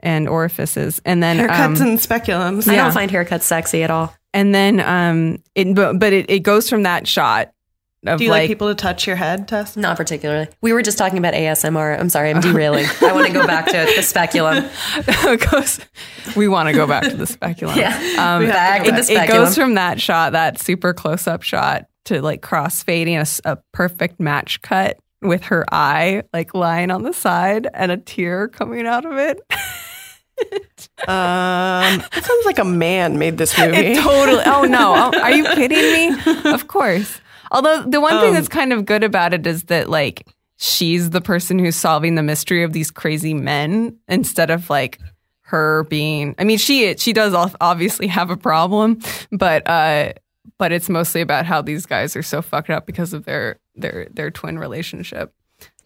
and 0.00 0.28
orifices, 0.28 1.00
and 1.06 1.22
then 1.22 1.38
Haircuts 1.38 1.80
um, 1.80 1.86
and 1.88 1.98
speculums. 1.98 2.68
i 2.68 2.76
don't 2.76 2.92
find 2.92 3.10
haircuts 3.10 3.42
sexy 3.44 3.82
at 3.82 3.90
all 3.90 4.14
and 4.34 4.54
then 4.54 4.80
um, 4.80 5.38
it 5.54 5.74
but, 5.74 5.98
but 5.98 6.12
it, 6.12 6.28
it 6.28 6.40
goes 6.40 6.68
from 6.68 6.82
that 6.82 7.08
shot 7.08 7.53
of 8.06 8.18
Do 8.18 8.24
you 8.24 8.30
like, 8.30 8.42
like 8.42 8.48
people 8.48 8.68
to 8.68 8.74
touch 8.74 9.06
your 9.06 9.16
head, 9.16 9.48
Tess? 9.48 9.76
not 9.76 9.96
particularly 9.96 10.48
we 10.60 10.72
were 10.72 10.82
just 10.82 10.98
talking 10.98 11.18
about 11.18 11.34
asmr 11.34 11.98
i'm 11.98 12.08
sorry 12.08 12.30
i'm 12.30 12.40
derailing 12.40 12.86
i 13.02 13.12
want 13.12 13.26
to 13.26 13.32
go 13.32 13.46
back 13.46 13.66
to 13.66 13.92
the 13.96 14.02
speculum 14.02 14.64
it 14.96 15.50
goes, 15.50 15.80
we 16.36 16.48
want 16.48 16.68
to 16.68 16.74
go 16.74 16.86
back 16.86 17.04
to 17.04 17.16
the 17.16 17.26
speculum. 17.26 17.76
Yeah. 17.78 17.94
Um, 18.18 18.40
We 18.40 18.46
have 18.48 18.84
to 18.84 18.90
go 18.90 18.96
it, 18.98 19.08
back. 19.14 19.28
it 19.28 19.32
goes 19.32 19.54
from 19.54 19.74
that 19.74 20.00
shot, 20.00 20.32
that 20.32 20.60
super 20.60 20.92
close 20.94 21.26
up 21.26 21.42
shot, 21.42 21.86
to 22.06 22.20
like 22.22 22.42
cross 22.42 22.82
fading, 22.82 23.22
a 23.44 23.56
perfect 23.72 24.20
match 24.20 24.60
cut 24.62 24.98
with 25.22 25.44
her 25.44 25.64
eye 25.72 26.22
like 26.32 26.54
lying 26.54 26.90
on 26.90 27.02
the 27.02 27.12
side 27.12 27.66
and 27.72 27.90
a 27.90 27.96
tear 27.96 28.48
coming 28.48 28.86
out 28.86 29.04
of 29.06 29.16
it. 29.16 29.40
Um, 31.06 32.00
it 32.12 32.24
sounds 32.24 32.44
like 32.46 32.58
a 32.58 32.64
man 32.64 33.18
made 33.18 33.38
this 33.38 33.56
movie. 33.58 33.76
It 33.76 34.02
totally. 34.02 34.42
Oh 34.46 34.62
no! 34.64 34.94
Oh, 35.14 35.20
are 35.20 35.30
you 35.32 35.44
kidding 35.44 35.78
me? 35.78 36.50
Of 36.52 36.66
course. 36.66 37.20
Although 37.54 37.82
the 37.84 38.00
one 38.00 38.18
thing 38.20 38.28
Um, 38.28 38.34
that's 38.34 38.48
kind 38.48 38.72
of 38.72 38.84
good 38.84 39.04
about 39.04 39.32
it 39.32 39.46
is 39.46 39.64
that 39.64 39.88
like 39.88 40.26
she's 40.56 41.10
the 41.10 41.20
person 41.20 41.58
who's 41.58 41.76
solving 41.76 42.14
the 42.14 42.22
mystery 42.22 42.62
of 42.62 42.72
these 42.72 42.90
crazy 42.90 43.34
men 43.34 43.96
instead 44.08 44.50
of 44.50 44.68
like 44.70 44.98
her 45.42 45.84
being. 45.84 46.34
I 46.38 46.44
mean, 46.44 46.58
she 46.58 46.96
she 46.96 47.12
does 47.12 47.34
obviously 47.60 48.06
have 48.06 48.30
a 48.30 48.36
problem, 48.36 49.00
but 49.30 49.68
uh, 49.68 50.12
but 50.58 50.72
it's 50.72 50.88
mostly 50.88 51.20
about 51.20 51.44
how 51.44 51.60
these 51.60 51.84
guys 51.86 52.16
are 52.16 52.22
so 52.22 52.40
fucked 52.40 52.70
up 52.70 52.86
because 52.86 53.12
of 53.12 53.24
their 53.26 53.58
their 53.76 54.08
their 54.10 54.30
twin 54.30 54.58
relationship. 54.58 55.33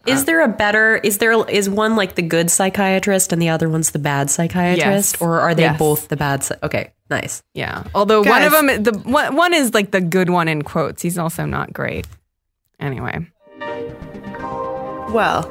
Is 0.05 0.25
there 0.25 0.41
a 0.41 0.47
better 0.47 0.95
is 0.97 1.17
there 1.19 1.47
is 1.49 1.69
one 1.69 1.95
like 1.95 2.15
the 2.15 2.21
good 2.21 2.49
psychiatrist 2.49 3.31
and 3.33 3.41
the 3.41 3.49
other 3.49 3.69
one's 3.69 3.91
the 3.91 3.99
bad 3.99 4.29
psychiatrist 4.29 5.13
Yes. 5.15 5.21
or 5.21 5.39
are 5.41 5.53
they 5.53 5.63
Yes. 5.63 5.77
both 5.77 6.07
the 6.07 6.15
bad 6.17 6.43
psy- 6.43 6.55
okay 6.63 6.93
nice 7.09 7.41
Yeah. 7.53 7.83
Although 7.93 8.21
one 8.23 8.43
of 8.43 8.51
them, 8.51 8.67
the 8.83 8.91
one, 9.03 9.35
one 9.35 9.53
is 9.53 9.73
like 9.73 9.91
the 9.91 10.01
good 10.01 10.29
one 10.29 10.47
in 10.47 10.61
quotes. 10.61 11.01
He's 11.01 11.17
also 11.17 11.45
not 11.45 11.73
great. 11.73 12.07
Anyway. 12.79 13.27
Well, 15.11 15.49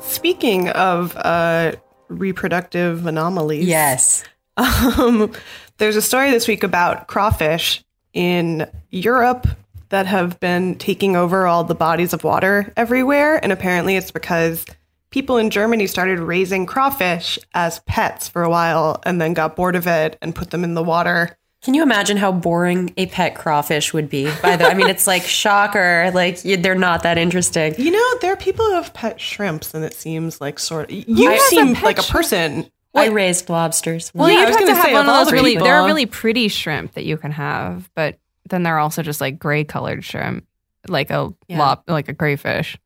speaking 0.00 0.68
of 0.70 1.16
uh, 1.16 1.72
reproductive 2.08 3.06
anomalies, 3.06 3.66
yes 3.66 4.24
um, 4.56 5.32
there's 5.78 5.96
a 5.96 6.02
story 6.02 6.30
this 6.30 6.48
week 6.48 6.62
about 6.64 7.06
crawfish 7.08 7.84
in 8.14 8.66
Europe 8.90 9.46
that 9.90 10.06
have 10.06 10.38
been 10.40 10.76
taking 10.76 11.16
over 11.16 11.46
all 11.46 11.64
the 11.64 11.74
bodies 11.74 12.12
of 12.12 12.24
water 12.24 12.72
everywhere. 12.76 13.36
And 13.42 13.52
apparently 13.52 13.96
it's 13.96 14.10
because 14.10 14.64
people 15.10 15.36
in 15.38 15.50
Germany 15.50 15.86
started 15.86 16.18
raising 16.18 16.66
crawfish 16.66 17.38
as 17.54 17.78
pets 17.80 18.28
for 18.28 18.42
a 18.42 18.50
while 18.50 19.00
and 19.04 19.20
then 19.20 19.32
got 19.34 19.56
bored 19.56 19.76
of 19.76 19.86
it 19.86 20.16
and 20.20 20.34
put 20.34 20.50
them 20.50 20.64
in 20.64 20.74
the 20.74 20.82
water. 20.82 21.36
Can 21.62 21.74
you 21.74 21.82
imagine 21.82 22.16
how 22.16 22.30
boring 22.32 22.92
a 22.96 23.06
pet 23.06 23.34
crawfish 23.34 23.92
would 23.92 24.08
be? 24.08 24.30
By 24.42 24.56
the, 24.56 24.66
I 24.66 24.74
mean, 24.74 24.88
it's 24.88 25.06
like 25.06 25.22
shocker. 25.40 26.10
Like 26.14 26.44
you, 26.44 26.56
they're 26.56 26.74
not 26.76 27.02
that 27.02 27.18
interesting. 27.18 27.74
You 27.78 27.90
know, 27.90 28.18
there 28.20 28.32
are 28.32 28.36
people 28.36 28.64
who 28.66 28.74
have 28.74 28.92
pet 28.94 29.20
shrimps, 29.20 29.74
and 29.74 29.84
it 29.84 29.94
seems 29.94 30.40
like 30.40 30.58
sort 30.60 30.90
of 30.90 30.96
you 31.08 31.38
seem 31.48 31.72
like 31.74 31.98
a 31.98 32.02
person. 32.04 32.70
I 32.94 33.06
raised 33.08 33.48
lobsters. 33.50 34.10
Well, 34.14 34.28
Yeah, 34.30 34.40
you 34.42 34.46
was 34.46 34.56
have 34.56 34.66
to 34.66 34.74
have 34.74 34.92
one 34.92 35.02
of 35.02 35.08
of 35.08 35.24
those 35.26 35.32
really. 35.32 35.52
people- 35.52 35.66
They're 35.66 35.80
a 35.80 35.84
really 35.84 36.06
pretty 36.06 36.48
shrimp 36.48 36.92
that 36.92 37.04
you 37.04 37.16
can 37.18 37.32
have, 37.32 37.90
but 37.94 38.18
then 38.48 38.62
they're 38.62 38.78
also 38.78 39.02
just 39.02 39.20
like 39.20 39.38
gray 39.38 39.64
colored 39.64 40.04
shrimp, 40.04 40.46
like 40.88 41.10
a 41.10 41.32
Yeah. 41.48 41.58
lop, 41.58 41.84
like 41.88 42.08
a 42.08 42.14
crayfish. 42.14 42.78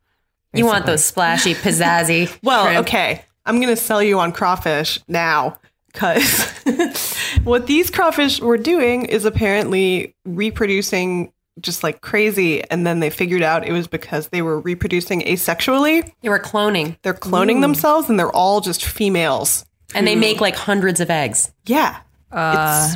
You 0.53 0.67
want 0.67 0.87
those 0.87 1.05
splashy, 1.05 1.55
pizzazzy. 1.55 2.37
Well, 2.43 2.65
shrimp. 2.65 2.81
okay. 2.89 3.25
I'm 3.47 3.57
going 3.57 3.69
to 3.75 3.77
sell 3.77 4.03
you 4.03 4.19
on 4.21 4.33
crawfish 4.33 4.99
now 5.09 5.59
because 5.93 6.49
what 7.45 7.67
these 7.67 7.91
crawfish 7.91 8.41
were 8.41 8.59
doing 8.59 9.07
is 9.07 9.25
apparently 9.25 10.15
reproducing 10.25 11.33
just 11.61 11.83
like 11.83 12.01
crazy. 12.01 12.63
And 12.71 12.87
then 12.87 13.01
they 13.01 13.11
figured 13.11 13.43
out 13.43 13.67
it 13.67 13.73
was 13.73 13.87
because 13.87 14.29
they 14.29 14.43
were 14.43 14.61
reproducing 14.61 15.21
asexually. 15.23 16.11
They 16.23 16.29
were 16.29 16.39
cloning. 16.39 16.97
They're 17.03 17.15
cloning 17.15 17.61
themselves 17.61 18.09
and 18.09 18.19
they're 18.19 18.31
all 18.35 18.61
just 18.61 18.85
females. 18.85 19.65
And 19.95 20.07
they 20.07 20.17
make 20.17 20.41
like 20.41 20.55
hundreds 20.57 21.01
of 21.01 21.11
eggs. 21.11 21.53
Yeah. 21.67 21.99
Uh, 22.33 22.95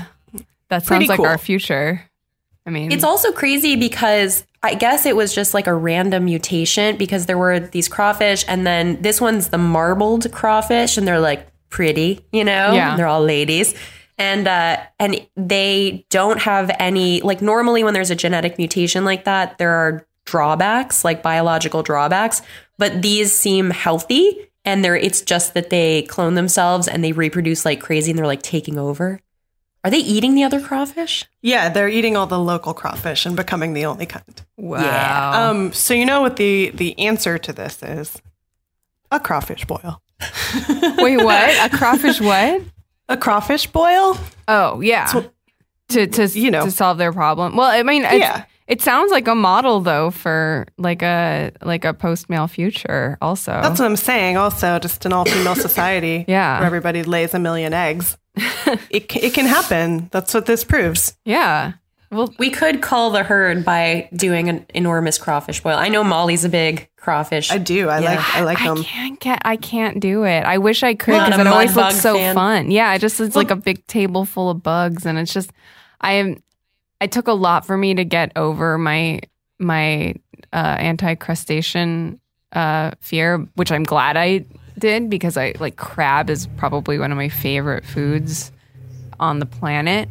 that 0.68 0.84
sounds 0.86 1.08
like 1.08 1.16
cool. 1.18 1.26
our 1.26 1.38
future. 1.38 2.02
I 2.66 2.70
mean, 2.70 2.92
It's 2.92 3.04
also 3.04 3.32
crazy 3.32 3.76
because 3.76 4.46
I 4.62 4.74
guess 4.74 5.04
it 5.04 5.14
was 5.14 5.34
just 5.34 5.52
like 5.52 5.66
a 5.66 5.74
random 5.74 6.24
mutation 6.24 6.96
because 6.96 7.26
there 7.26 7.36
were 7.36 7.60
these 7.60 7.88
crawfish, 7.88 8.44
and 8.48 8.66
then 8.66 9.02
this 9.02 9.20
one's 9.20 9.48
the 9.48 9.58
marbled 9.58 10.32
crawfish, 10.32 10.96
and 10.96 11.06
they're 11.06 11.20
like 11.20 11.46
pretty, 11.68 12.24
you 12.32 12.44
know? 12.44 12.72
Yeah. 12.72 12.96
They're 12.96 13.06
all 13.06 13.22
ladies. 13.22 13.74
And 14.16 14.46
uh, 14.46 14.78
and 15.00 15.26
they 15.36 16.06
don't 16.08 16.40
have 16.40 16.70
any 16.78 17.20
like 17.20 17.42
normally 17.42 17.82
when 17.82 17.94
there's 17.94 18.12
a 18.12 18.14
genetic 18.14 18.58
mutation 18.58 19.04
like 19.04 19.24
that, 19.24 19.58
there 19.58 19.72
are 19.72 20.06
drawbacks, 20.24 21.04
like 21.04 21.22
biological 21.22 21.82
drawbacks, 21.82 22.40
but 22.78 23.02
these 23.02 23.36
seem 23.36 23.70
healthy 23.70 24.50
and 24.64 24.84
they're 24.84 24.96
it's 24.96 25.20
just 25.20 25.54
that 25.54 25.70
they 25.70 26.02
clone 26.02 26.34
themselves 26.34 26.88
and 26.88 27.04
they 27.04 27.12
reproduce 27.12 27.64
like 27.64 27.80
crazy 27.80 28.12
and 28.12 28.18
they're 28.18 28.26
like 28.26 28.42
taking 28.42 28.78
over. 28.78 29.20
Are 29.84 29.90
they 29.90 29.98
eating 29.98 30.34
the 30.34 30.42
other 30.44 30.60
crawfish? 30.60 31.26
Yeah, 31.42 31.68
they're 31.68 31.90
eating 31.90 32.16
all 32.16 32.26
the 32.26 32.38
local 32.38 32.72
crawfish 32.72 33.26
and 33.26 33.36
becoming 33.36 33.74
the 33.74 33.84
only 33.84 34.06
kind. 34.06 34.42
wow. 34.56 35.50
Um, 35.50 35.72
so 35.74 35.92
you 35.92 36.06
know 36.06 36.22
what 36.22 36.36
the 36.36 36.70
the 36.74 36.98
answer 36.98 37.36
to 37.38 37.52
this 37.52 37.82
is? 37.82 38.20
A 39.10 39.20
crawfish 39.20 39.64
boil. 39.66 40.00
Wait, 40.98 41.18
what? 41.18 41.70
A 41.72 41.76
crawfish? 41.76 42.20
What? 42.20 42.62
A 43.10 43.16
crawfish 43.18 43.66
boil? 43.66 44.16
Oh, 44.48 44.80
yeah. 44.80 45.04
So- 45.06 45.30
to 45.90 46.06
to 46.06 46.26
you 46.28 46.50
know. 46.50 46.64
to 46.64 46.70
solve 46.70 46.96
their 46.96 47.12
problem. 47.12 47.54
Well, 47.56 47.70
I 47.70 47.82
mean, 47.82 48.04
it's, 48.04 48.14
Yeah. 48.14 48.46
It 48.66 48.80
sounds 48.80 49.10
like 49.12 49.28
a 49.28 49.34
model 49.34 49.80
though 49.80 50.10
for 50.10 50.66
like 50.78 51.02
a 51.02 51.52
like 51.62 51.84
a 51.84 51.92
post 51.92 52.30
male 52.30 52.46
future. 52.48 53.18
Also, 53.20 53.52
That's 53.52 53.78
what 53.78 53.86
I'm 53.86 53.96
saying. 53.96 54.36
Also, 54.38 54.78
just 54.78 55.04
an 55.04 55.12
all 55.12 55.24
female 55.26 55.54
society 55.68 56.24
Yeah. 56.28 56.58
where 56.58 56.66
everybody 56.66 57.02
lays 57.02 57.34
a 57.34 57.38
million 57.38 57.74
eggs. 57.74 58.16
it, 58.90 59.14
it 59.16 59.34
can 59.34 59.46
happen. 59.46 60.08
That's 60.12 60.32
what 60.34 60.46
this 60.46 60.64
proves. 60.64 61.16
yeah. 61.24 61.74
Well, 62.10 62.32
We 62.38 62.50
could 62.50 62.80
call 62.80 63.10
the 63.10 63.24
herd 63.24 63.64
by 63.64 64.08
doing 64.14 64.48
an 64.48 64.66
enormous 64.72 65.18
crawfish 65.18 65.60
boil. 65.60 65.76
I 65.76 65.88
know 65.88 66.04
Molly's 66.04 66.44
a 66.44 66.48
big 66.48 66.88
crawfish. 66.96 67.50
I 67.50 67.58
do. 67.58 67.88
I 67.88 67.98
Yeah. 68.00 68.10
like. 68.14 68.34
I 68.36 68.40
like 68.44 68.60
I 68.60 68.68
them. 68.68 68.84
can't 68.84 69.18
get. 69.18 69.42
I 69.44 69.56
can't 69.56 69.98
do 69.98 70.22
it. 70.24 70.44
I 70.44 70.58
wish 70.58 70.84
I 70.84 70.94
could 70.94 71.12
because 71.24 71.40
it 71.40 71.46
always 71.48 71.74
looks 71.74 72.00
so 72.00 72.14
fan? 72.14 72.34
fun. 72.36 72.70
Yeah, 72.70 72.94
it 72.94 73.00
just 73.00 73.20
it's 73.20 73.34
like 73.34 73.50
a 73.50 73.56
big 73.56 73.84
table 73.88 74.24
full 74.24 74.48
of 74.48 74.62
bugs, 74.62 75.04
and 75.06 75.18
it's 75.18 75.32
just 75.34 75.50
I 76.00 76.12
am. 76.12 76.40
It 77.04 77.12
took 77.12 77.28
a 77.28 77.34
lot 77.34 77.66
for 77.66 77.76
me 77.76 77.94
to 77.96 78.04
get 78.04 78.32
over 78.34 78.78
my 78.78 79.20
my 79.58 80.14
uh, 80.54 80.76
anti 80.78 81.14
crustacean 81.16 82.18
uh, 82.52 82.92
fear, 83.00 83.46
which 83.56 83.70
I'm 83.70 83.82
glad 83.82 84.16
I 84.16 84.46
did 84.78 85.10
because 85.10 85.36
I 85.36 85.52
like 85.60 85.76
crab 85.76 86.30
is 86.30 86.46
probably 86.56 86.98
one 86.98 87.12
of 87.12 87.18
my 87.18 87.28
favorite 87.28 87.84
foods 87.84 88.52
on 89.20 89.38
the 89.38 89.44
planet, 89.44 90.08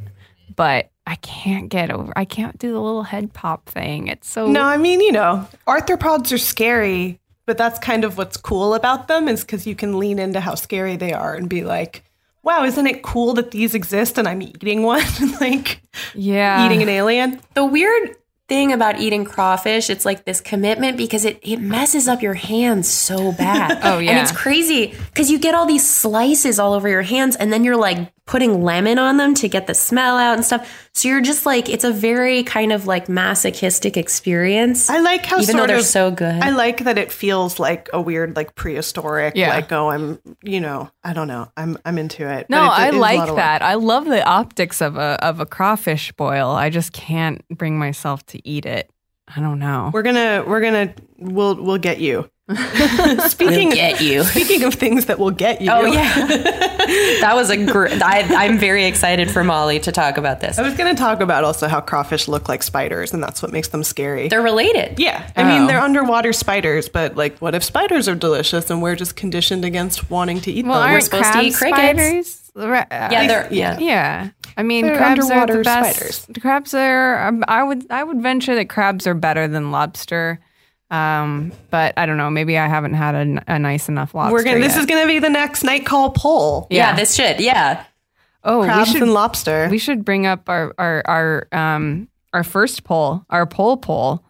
but 0.55 0.91
I 1.07 1.15
can't 1.15 1.67
get 1.67 1.89
over. 1.89 2.13
I 2.15 2.25
can't 2.25 2.59
do 2.59 2.71
the 2.71 2.79
little 2.79 3.01
head 3.01 3.33
pop 3.33 3.65
thing. 3.65 4.07
It's 4.07 4.29
so 4.29 4.45
No, 4.45 4.61
I 4.61 4.77
mean, 4.77 5.01
you 5.01 5.13
know, 5.13 5.47
arthropods 5.67 6.31
are 6.31 6.37
scary, 6.37 7.19
but 7.47 7.57
that's 7.57 7.79
kind 7.79 8.03
of 8.03 8.19
what's 8.19 8.37
cool 8.37 8.75
about 8.75 9.07
them 9.07 9.27
is 9.27 9.41
because 9.41 9.65
you 9.65 9.73
can 9.73 9.97
lean 9.97 10.19
into 10.19 10.39
how 10.39 10.53
scary 10.53 10.95
they 10.95 11.11
are 11.11 11.33
and 11.33 11.49
be 11.49 11.63
like, 11.63 12.03
wow, 12.43 12.63
isn't 12.65 12.87
it 12.87 13.01
cool 13.03 13.33
that 13.33 13.51
these 13.51 13.73
exist 13.73 14.17
and 14.17 14.27
I'm 14.27 14.41
eating 14.41 14.83
one? 14.83 15.03
like 15.41 15.81
yeah. 16.13 16.65
eating 16.65 16.81
an 16.81 16.89
alien? 16.89 17.41
the 17.53 17.65
weird 17.65 18.17
thing 18.49 18.73
about 18.73 18.99
eating 18.99 19.23
crawfish, 19.23 19.89
it's 19.89 20.05
like 20.05 20.25
this 20.25 20.41
commitment 20.41 20.97
because 20.97 21.25
it, 21.25 21.39
it 21.41 21.57
messes 21.57 22.07
up 22.07 22.21
your 22.21 22.33
hands 22.33 22.87
so 22.89 23.31
bad. 23.31 23.79
Oh, 23.83 23.99
yeah. 23.99 24.11
And 24.11 24.19
it's 24.19 24.31
crazy 24.31 24.93
because 25.09 25.29
you 25.29 25.39
get 25.39 25.55
all 25.55 25.65
these 25.65 25.87
slices 25.87 26.59
all 26.59 26.73
over 26.73 26.87
your 26.87 27.01
hands 27.01 27.35
and 27.35 27.51
then 27.51 27.63
you're 27.63 27.77
like 27.77 28.11
putting 28.26 28.63
lemon 28.63 28.97
on 28.97 29.17
them 29.17 29.34
to 29.36 29.49
get 29.49 29.67
the 29.67 29.74
smell 29.74 30.17
out 30.17 30.36
and 30.36 30.45
stuff. 30.45 30.89
So 30.93 31.09
you're 31.09 31.21
just 31.21 31.45
like, 31.45 31.67
it's 31.67 31.84
a 31.84 31.91
very 31.91 32.43
kind 32.43 32.71
of 32.71 32.88
like 32.88 33.09
masochistic 33.09 33.97
experience. 33.97 34.89
I 34.89 34.99
like 34.99 35.26
how 35.26 35.39
Even 35.41 35.57
though 35.57 35.67
they're 35.67 35.78
of- 35.80 35.86
so 35.86 36.09
good. 36.09 36.41
I 36.41 36.51
like 36.51 36.86
that 36.86 36.97
it 36.97 37.11
feels 37.11 37.59
like 37.59 37.89
a 37.91 37.99
weird, 37.99 38.36
like 38.38 38.55
prehistoric. 38.55 39.34
Yeah. 39.36 39.49
Like, 39.49 39.71
oh, 39.74 39.89
I'm, 39.89 40.19
you 40.41 40.61
know, 40.61 40.89
I 41.03 41.11
don't 41.11 41.28
know, 41.28 41.51
I'm, 41.57 41.78
I'm 41.84 41.97
into 41.97 42.26
it. 42.32 42.49
No, 42.49 42.59
But 42.61 42.63
it's- 42.65 42.80
I 42.80 42.88
it 42.88 42.93
is 42.93 42.99
like 43.01 43.36
that. 43.36 43.61
I 43.61 43.74
love 43.76 44.05
the 44.05 44.24
optics 44.26 44.82
of 44.82 44.95
a 44.95 45.17
of 45.21 45.39
a 45.41 45.45
crawfish 45.45 46.11
boil. 46.13 46.49
I 46.51 46.69
just 46.69 46.93
can't 46.93 47.45
bring 47.49 47.78
myself 47.78 48.26
to 48.28 48.47
eat 48.47 48.65
it. 48.65 48.89
I 49.36 49.41
don't 49.41 49.59
know. 49.59 49.89
We're 49.93 50.01
gonna, 50.03 50.43
we're 50.47 50.61
gonna, 50.61 50.93
we'll, 51.17 51.55
we'll 51.61 51.78
get 51.78 51.99
you. 51.99 52.30
speaking, 53.29 53.69
We'll 53.69 53.75
get 53.75 54.01
you. 54.01 54.23
Speaking 54.23 54.63
of 54.63 54.73
things 54.73 55.05
that 55.05 55.17
will 55.17 55.31
get 55.31 55.61
you. 55.61 55.71
Oh 55.71 55.85
yeah, 55.85 56.27
that 56.27 57.31
was 57.35 57.49
a 57.49 57.65
great. 57.65 58.01
I'm 58.03 58.57
very 58.57 58.83
excited 58.85 59.31
for 59.31 59.45
Molly 59.45 59.79
to 59.79 59.93
talk 59.93 60.17
about 60.17 60.41
this. 60.41 60.59
I 60.59 60.61
was 60.61 60.73
gonna 60.75 60.93
talk 60.95 61.21
about 61.21 61.45
also 61.45 61.69
how 61.69 61.79
crawfish 61.79 62.27
look 62.27 62.49
like 62.49 62.61
spiders, 62.61 63.13
and 63.13 63.23
that's 63.23 63.41
what 63.41 63.53
makes 63.53 63.69
them 63.69 63.81
scary. 63.83 64.27
They're 64.27 64.41
related. 64.41 64.99
yeah, 64.99 65.31
I 65.37 65.43
Oh. 65.43 65.47
mean 65.47 65.67
they're 65.67 65.79
underwater 65.79 66.33
spiders, 66.33 66.89
but 66.89 67.15
like, 67.15 67.37
what 67.39 67.55
if 67.55 67.63
spiders 67.63 68.09
are 68.09 68.15
delicious 68.15 68.69
and 68.69 68.81
we're 68.81 68.95
just 68.97 69.15
conditioned 69.15 69.63
against 69.63 70.09
wanting 70.09 70.41
to 70.41 70.51
eat 70.51 70.65
well, 70.65 70.81
them? 70.81 70.89
aren't 70.89 71.03
supposed 71.05 71.31
to 71.31 71.39
eat 71.41 71.53
crickets. 71.55 71.79
spiders? 71.79 72.51
Yeah, 72.55 73.27
they're 73.27 73.47
yeah. 73.53 73.79
yeah. 73.79 74.29
I 74.57 74.63
mean, 74.63 74.85
They're 74.85 74.97
crabs 74.97 75.19
are 75.31 75.33
underwater 75.33 75.57
the 75.59 75.63
best. 75.63 75.95
spiders. 75.97 76.27
Crabs 76.41 76.73
are. 76.73 77.25
um, 77.27 77.43
I 77.47 77.63
would. 77.63 77.89
I 77.89 78.03
would 78.03 78.21
venture 78.21 78.53
that 78.55 78.67
crabs 78.69 79.07
are 79.07 79.13
better 79.15 79.47
than 79.47 79.71
lobster. 79.71 80.39
Um, 80.93 81.51
but 81.71 81.95
I 81.97 82.05
don't 82.05 82.17
know. 82.17 82.29
Maybe 82.29 82.55
I 82.57 82.67
haven't 82.67 82.93
had 82.93 83.15
a 83.47 83.57
nice 83.57 83.89
enough 83.89 84.13
lobster. 84.13 84.33
We're 84.33 84.43
gonna. 84.43 84.59
This 84.59 84.73
yet. 84.75 84.81
is 84.81 84.85
gonna 84.85 85.07
be 85.07 85.17
the 85.17 85.29
next 85.29 85.63
night 85.63 85.85
call 85.87 86.11
poll. 86.11 86.67
yeah, 86.69 86.89
Yeah. 86.91 86.95
This 86.95 87.15
should 87.15 87.39
yeah. 87.39 87.85
Oh, 88.43 88.59
we 88.59 88.65
Crabs 88.67 88.91
should 88.91 89.01
and 89.01 89.13
lobster. 89.13 89.67
we 89.71 89.79
should 89.79 90.05
bring 90.05 90.27
up 90.27 90.47
our 90.49 90.73
our 90.77 91.01
our 91.07 91.47
um 91.51 92.07
our 92.31 92.43
first 92.43 92.83
poll, 92.83 93.25
our 93.29 93.45
poll 93.47 93.77
poll. 93.77 94.23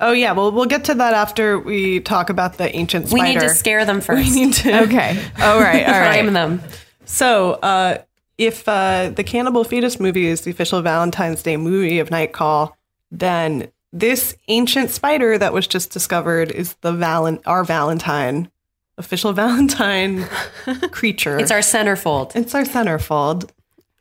oh 0.00 0.10
yeah, 0.12 0.32
well 0.32 0.50
we'll 0.50 0.66
get 0.66 0.84
to 0.86 0.94
that 0.94 1.14
after 1.14 1.58
we 1.60 2.00
talk 2.00 2.28
about 2.28 2.56
the 2.58 2.74
ancient 2.74 3.12
We 3.12 3.22
need 3.22 3.38
to 3.38 3.50
scare 3.50 3.84
them 3.84 4.00
first. 4.06 4.34
We 4.34 4.46
need 4.46 4.54
to. 4.54 4.80
Okay. 4.82 5.10
All 5.40 5.60
right. 5.60 5.86
All 5.86 5.92
right. 6.00 6.20
Prime 6.22 6.32
them. 6.32 6.60
So, 7.04 7.52
uh, 7.54 7.98
if 8.38 8.66
uh, 8.68 9.10
the 9.14 9.22
Cannibal 9.22 9.62
Fetus 9.64 10.00
movie 10.00 10.26
is 10.26 10.40
the 10.40 10.50
official 10.50 10.80
Valentine's 10.82 11.42
Day 11.42 11.56
movie 11.56 11.98
of 11.98 12.10
Night 12.10 12.32
Call, 12.32 12.76
then 13.10 13.70
this 13.92 14.36
ancient 14.48 14.90
spider 14.90 15.38
that 15.38 15.52
was 15.52 15.66
just 15.66 15.90
discovered 15.90 16.50
is 16.50 16.74
the 16.80 16.92
Valen- 16.92 17.42
our 17.46 17.64
Valentine, 17.64 18.50
official 18.98 19.32
Valentine 19.44 20.24
creature. 20.90 21.38
It's 21.38 21.50
our 21.50 21.60
centerfold. 21.60 22.36
it's 22.36 22.54
our 22.54 22.64
centerfold. 22.64 23.50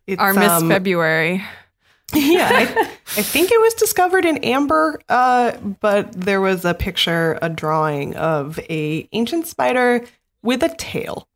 It's, 0.07 0.19
Our 0.19 0.33
Miss 0.33 0.49
um, 0.49 0.69
February. 0.69 1.43
yeah, 2.15 2.49
I, 2.51 2.61
I 3.15 3.21
think 3.21 3.51
it 3.51 3.61
was 3.61 3.75
discovered 3.75 4.25
in 4.25 4.37
amber, 4.39 4.99
uh, 5.07 5.55
but 5.57 6.11
there 6.13 6.41
was 6.41 6.65
a 6.65 6.73
picture, 6.73 7.37
a 7.43 7.49
drawing 7.49 8.15
of 8.15 8.57
a 8.71 9.07
ancient 9.11 9.45
spider 9.45 10.03
with 10.41 10.63
a 10.63 10.75
tail 10.75 11.28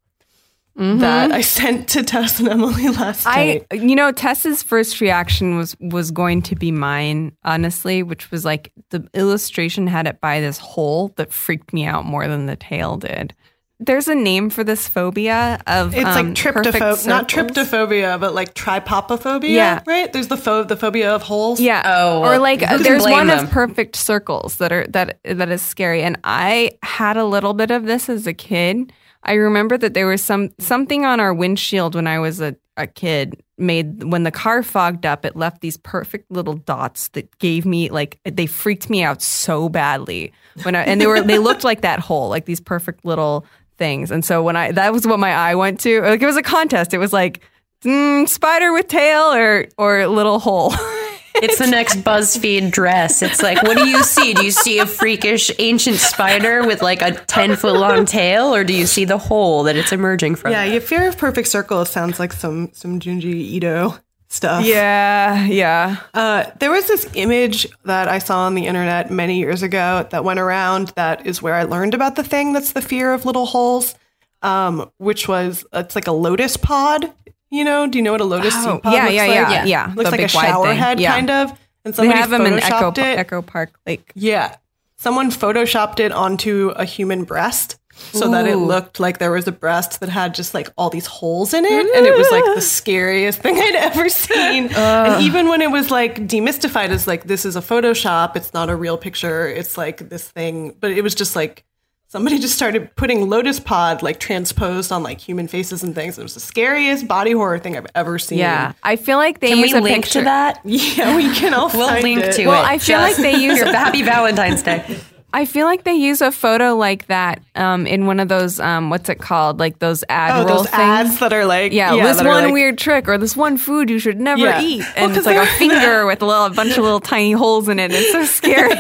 that 0.75 1.31
I 1.31 1.41
sent 1.41 1.87
to 1.89 2.03
Tess 2.03 2.39
and 2.39 2.49
Emily 2.49 2.89
last 2.89 3.25
night. 3.25 3.65
I, 3.71 3.75
you 3.75 3.95
know, 3.95 4.11
Tess's 4.11 4.63
first 4.63 4.99
reaction 5.01 5.55
was 5.57 5.75
was 5.79 6.11
going 6.11 6.41
to 6.43 6.55
be 6.55 6.71
mine, 6.71 7.35
honestly, 7.43 8.01
which 8.03 8.31
was 8.31 8.43
like 8.43 8.71
the 8.89 9.07
illustration 9.13 9.87
had 9.87 10.07
it 10.07 10.19
by 10.19 10.39
this 10.41 10.57
hole 10.57 11.13
that 11.17 11.31
freaked 11.31 11.73
me 11.73 11.85
out 11.85 12.05
more 12.05 12.27
than 12.27 12.47
the 12.47 12.55
tail 12.55 12.97
did. 12.97 13.33
there's 13.79 14.07
a 14.07 14.15
name 14.15 14.49
for 14.49 14.63
this 14.63 14.87
phobia 14.87 15.59
of 15.67 15.93
It's 15.93 16.05
um, 16.05 16.27
like 16.33 16.37
perfect 16.37 16.77
tryptopho- 16.77 17.07
not 17.07 17.29
circles. 17.29 17.57
tryptophobia, 17.57 18.19
but 18.19 18.33
like 18.33 18.53
tripopophobia. 18.55 19.49
Yeah. 19.49 19.81
right. 19.85 20.11
There's 20.13 20.27
the 20.29 20.37
pho- 20.37 20.63
the 20.63 20.77
phobia 20.77 21.13
of 21.13 21.21
holes. 21.21 21.59
Yeah. 21.59 21.81
Oh, 21.85 22.21
or 22.23 22.37
like 22.39 22.59
there's 22.61 23.03
one 23.03 23.27
them? 23.27 23.43
of 23.45 23.51
perfect 23.51 23.95
circles 23.95 24.55
that 24.57 24.71
are 24.71 24.87
that 24.87 25.19
that 25.23 25.49
is 25.49 25.61
scary. 25.61 26.01
And 26.01 26.17
I 26.23 26.71
had 26.81 27.17
a 27.17 27.25
little 27.25 27.53
bit 27.53 27.71
of 27.71 27.83
this 27.85 28.09
as 28.09 28.25
a 28.25 28.33
kid. 28.33 28.93
I 29.23 29.33
remember 29.33 29.77
that 29.77 29.93
there 29.93 30.07
was 30.07 30.21
some 30.21 30.51
something 30.59 31.05
on 31.05 31.19
our 31.19 31.33
windshield 31.33 31.95
when 31.95 32.07
I 32.07 32.19
was 32.19 32.41
a, 32.41 32.55
a 32.77 32.87
kid 32.87 33.41
made 33.57 34.03
when 34.03 34.23
the 34.23 34.31
car 34.31 34.63
fogged 34.63 35.05
up, 35.05 35.25
it 35.25 35.35
left 35.35 35.61
these 35.61 35.77
perfect 35.77 36.29
little 36.29 36.55
dots 36.55 37.07
that 37.09 37.37
gave 37.39 37.65
me 37.65 37.89
like 37.89 38.19
they 38.25 38.45
freaked 38.45 38.89
me 38.89 39.03
out 39.03 39.21
so 39.21 39.69
badly 39.69 40.33
when 40.63 40.75
I 40.75 40.83
and 40.83 40.99
they 40.99 41.07
were 41.07 41.21
they 41.21 41.39
looked 41.39 41.63
like 41.63 41.81
that 41.81 41.99
hole, 41.99 42.29
like 42.29 42.45
these 42.45 42.59
perfect 42.59 43.05
little 43.05 43.45
things. 43.77 44.11
And 44.11 44.25
so 44.25 44.43
when 44.43 44.55
I 44.55 44.71
that 44.73 44.91
was 44.91 45.07
what 45.07 45.19
my 45.19 45.31
eye 45.33 45.55
went 45.55 45.79
to. 45.81 46.01
Like 46.01 46.21
it 46.21 46.25
was 46.25 46.37
a 46.37 46.43
contest. 46.43 46.93
It 46.93 46.97
was 46.97 47.13
like 47.13 47.41
mm, 47.83 48.27
spider 48.27 48.73
with 48.73 48.87
tail 48.87 49.33
or 49.33 49.67
or 49.77 50.07
little 50.07 50.39
hole. 50.39 50.73
It's 51.35 51.57
the 51.57 51.67
next 51.67 51.97
BuzzFeed 51.97 52.71
dress. 52.71 53.21
It's 53.21 53.41
like, 53.41 53.61
what 53.63 53.77
do 53.77 53.87
you 53.87 54.03
see? 54.03 54.33
Do 54.33 54.45
you 54.45 54.51
see 54.51 54.79
a 54.79 54.85
freakish 54.85 55.51
ancient 55.59 55.97
spider 55.97 56.65
with 56.65 56.81
like 56.81 57.01
a 57.01 57.11
10 57.11 57.55
foot 57.55 57.73
long 57.75 58.05
tail, 58.05 58.53
or 58.53 58.63
do 58.63 58.73
you 58.73 58.85
see 58.85 59.05
the 59.05 59.17
hole 59.17 59.63
that 59.63 59.75
it's 59.75 59.91
emerging 59.91 60.35
from? 60.35 60.51
Yeah, 60.51 60.63
your 60.63 60.81
fear 60.81 61.07
of 61.07 61.17
perfect 61.17 61.47
circle 61.47 61.85
sounds 61.85 62.19
like 62.19 62.33
some 62.33 62.71
some 62.73 62.99
Junji 62.99 63.33
Ito 63.33 63.97
stuff. 64.33 64.65
Yeah, 64.65 65.45
yeah. 65.45 65.97
Uh, 66.13 66.45
there 66.59 66.71
was 66.71 66.87
this 66.87 67.09
image 67.13 67.67
that 67.85 68.07
I 68.07 68.19
saw 68.19 68.45
on 68.45 68.55
the 68.55 68.65
internet 68.65 69.11
many 69.11 69.39
years 69.39 69.63
ago 69.63 70.07
that 70.11 70.23
went 70.23 70.39
around. 70.39 70.89
That 70.95 71.25
is 71.25 71.41
where 71.41 71.55
I 71.55 71.63
learned 71.63 71.93
about 71.93 72.15
the 72.15 72.23
thing 72.23 72.53
that's 72.53 72.73
the 72.73 72.81
fear 72.81 73.13
of 73.13 73.25
little 73.25 73.45
holes, 73.45 73.95
um, 74.41 74.91
which 74.97 75.27
was 75.27 75.65
it's 75.73 75.95
like 75.95 76.07
a 76.07 76.11
lotus 76.11 76.57
pod. 76.57 77.11
You 77.53 77.63
know, 77.63 77.87
do 77.87 77.97
you 77.99 78.01
know 78.03 78.11
what 78.13 78.21
a 78.21 78.25
lotus 78.25 78.53
Oh, 78.57 78.73
seed 78.73 78.83
pod 78.83 78.93
yeah, 78.93 79.03
looks 79.03 79.13
yeah, 79.15 79.21
like? 79.25 79.29
yeah, 79.35 79.51
yeah. 79.51 79.65
yeah. 79.65 79.93
looks 79.95 80.09
The 80.09 80.11
like 80.17 80.19
a 80.21 80.27
shower 80.27 80.67
thing. 80.69 80.77
head, 80.77 80.99
Yeah. 80.99 81.11
kind 81.13 81.29
of. 81.29 81.49
And 81.85 81.93
They 81.93 81.97
somebody 81.97 82.19
have 82.19 82.29
them 82.29 82.45
in 82.45 82.53
Echo 82.53 82.91
photoshopped 82.91 82.97
it. 82.97 83.19
Echo 83.19 83.41
Park 83.41 83.71
Lake. 83.85 84.11
Yeah. 84.15 84.55
Someone 84.97 85.29
photoshopped 85.31 85.99
it 85.99 86.11
onto 86.11 86.69
a 86.75 86.85
human 86.85 87.25
breast 87.25 87.77
so 88.11 88.27
that 88.31 88.47
it 88.47 88.55
looked 88.55 88.99
like 88.99 89.19
there 89.19 89.31
was 89.31 89.47
a 89.47 89.51
breast 89.51 89.99
that 89.99 90.09
had 90.09 90.33
just 90.33 90.53
like 90.55 90.67
all 90.77 90.89
these 90.89 91.05
holes 91.05 91.53
in 91.53 91.63
it. 91.63 91.71
And 91.95 92.05
it 92.07 92.17
was 92.17 92.31
like 92.31 92.43
the 92.55 92.61
scariest 92.79 93.39
thing 93.39 93.55
I'd 93.57 93.75
ever 93.75 94.09
seen. 94.09 94.69
and 94.73 95.21
even 95.23 95.47
when 95.47 95.61
it 95.61 95.69
was 95.69 95.91
like 95.91 96.15
demystified 96.27 96.89
as 96.89 97.05
like, 97.05 97.25
this 97.25 97.45
is 97.45 97.55
a 97.55 97.61
Photoshop, 97.61 98.35
it's 98.35 98.51
not 98.53 98.69
a 98.71 98.75
real 98.75 98.97
picture, 98.97 99.47
it's 99.47 99.77
like 99.77 100.09
this 100.09 100.27
thing. 100.27 100.75
But 100.79 100.91
it 100.91 101.03
was 101.03 101.13
just 101.13 101.35
like, 101.35 101.65
somebody 102.13 102.37
just 102.37 102.53
started 102.55 102.95
putting 102.95 103.27
Lotus 103.27 103.59
Pod 103.59 104.03
like 104.03 104.19
transposed 104.19 104.91
on 104.91 105.01
like 105.01 105.19
human 105.19 105.47
faces 105.47 105.81
and 105.81 105.95
things. 105.95 106.19
It 106.19 106.21
was 106.21 106.35
the 106.35 106.39
scariest 106.39 107.07
body 107.07 107.31
horror 107.31 107.57
thing 107.57 107.75
I've 107.75 107.87
ever 107.95 108.19
seen. 108.19 108.37
Yeah, 108.37 108.73
I 108.83 108.97
feel 108.97 109.17
like 109.17 109.39
they 109.39 109.49
Can 109.49 109.57
use 109.57 109.73
we 109.73 109.79
a 109.79 109.81
link 109.81 110.03
picture. 110.05 110.19
to 110.19 110.25
that? 110.25 110.61
Yeah, 110.63 111.15
we 111.15 111.33
can 111.33 111.55
all 111.55 111.71
We'll 111.73 111.87
find 111.89 112.03
link 112.03 112.21
it. 112.23 112.33
to 112.33 112.45
Well, 112.47 112.63
it. 112.63 112.67
I 112.67 112.77
feel 112.77 112.99
like 112.99 113.15
they 113.15 113.33
use- 113.35 113.57
Here, 113.57 113.65
Happy 113.73 114.03
Valentine's 114.03 114.61
Day. 114.61 114.99
I 115.35 115.45
feel 115.45 115.65
like 115.65 115.83
they 115.83 115.95
use 115.95 116.21
a 116.21 116.31
photo 116.31 116.75
like 116.75 117.07
that 117.07 117.41
um, 117.55 117.87
in 117.87 118.05
one 118.05 118.19
of 118.19 118.27
those 118.27 118.59
um, 118.59 118.91
what's 118.91 119.09
it 119.09 119.17
called? 119.19 119.59
Like 119.59 119.79
those 119.79 120.03
ad 120.07 120.35
Oh, 120.43 120.45
roll 120.45 120.57
those 120.57 120.69
things. 120.69 120.75
ads 120.79 121.19
that 121.21 121.33
are 121.33 121.45
like, 121.47 121.71
yeah, 121.73 121.95
yeah, 121.95 122.03
this 122.05 122.17
one 122.23 122.43
like- 122.43 122.53
weird 122.53 122.77
trick 122.77 123.07
or 123.09 123.17
this 123.17 123.35
one 123.35 123.57
food 123.57 123.89
you 123.89 123.97
should 123.97 124.19
never 124.19 124.39
Yeah. 124.43 124.61
eat, 124.61 124.85
Well, 124.95 125.09
it's 125.17 125.25
like 125.25 125.37
a 125.37 125.47
finger 125.57 126.05
with 126.05 126.21
a 126.21 126.25
little 126.27 126.45
a 126.45 126.51
bunch 126.51 126.77
of 126.77 126.83
little 126.83 126.99
tiny 126.99 127.31
holes 127.31 127.67
in 127.67 127.79
it. 127.79 127.89
It's 127.91 128.11
so 128.11 128.23
scary. 128.25 128.75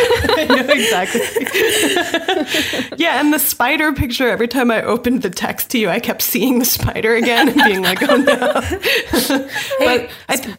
I 0.38 0.46
know 0.48 0.72
exactly. 0.72 1.20
yeah, 2.96 3.20
and 3.20 3.32
the 3.32 3.38
spider 3.38 3.92
picture, 3.92 4.28
every 4.28 4.48
time 4.48 4.70
I 4.70 4.82
opened 4.82 5.22
the 5.22 5.30
text 5.30 5.70
to 5.70 5.78
you, 5.78 5.88
I 5.88 6.00
kept 6.00 6.22
seeing 6.22 6.58
the 6.58 6.64
spider 6.64 7.14
again 7.14 7.48
and 7.48 7.62
being 7.64 7.82
like, 7.82 8.02
oh 8.02 8.16
no. 8.16 8.60
But 9.78 10.10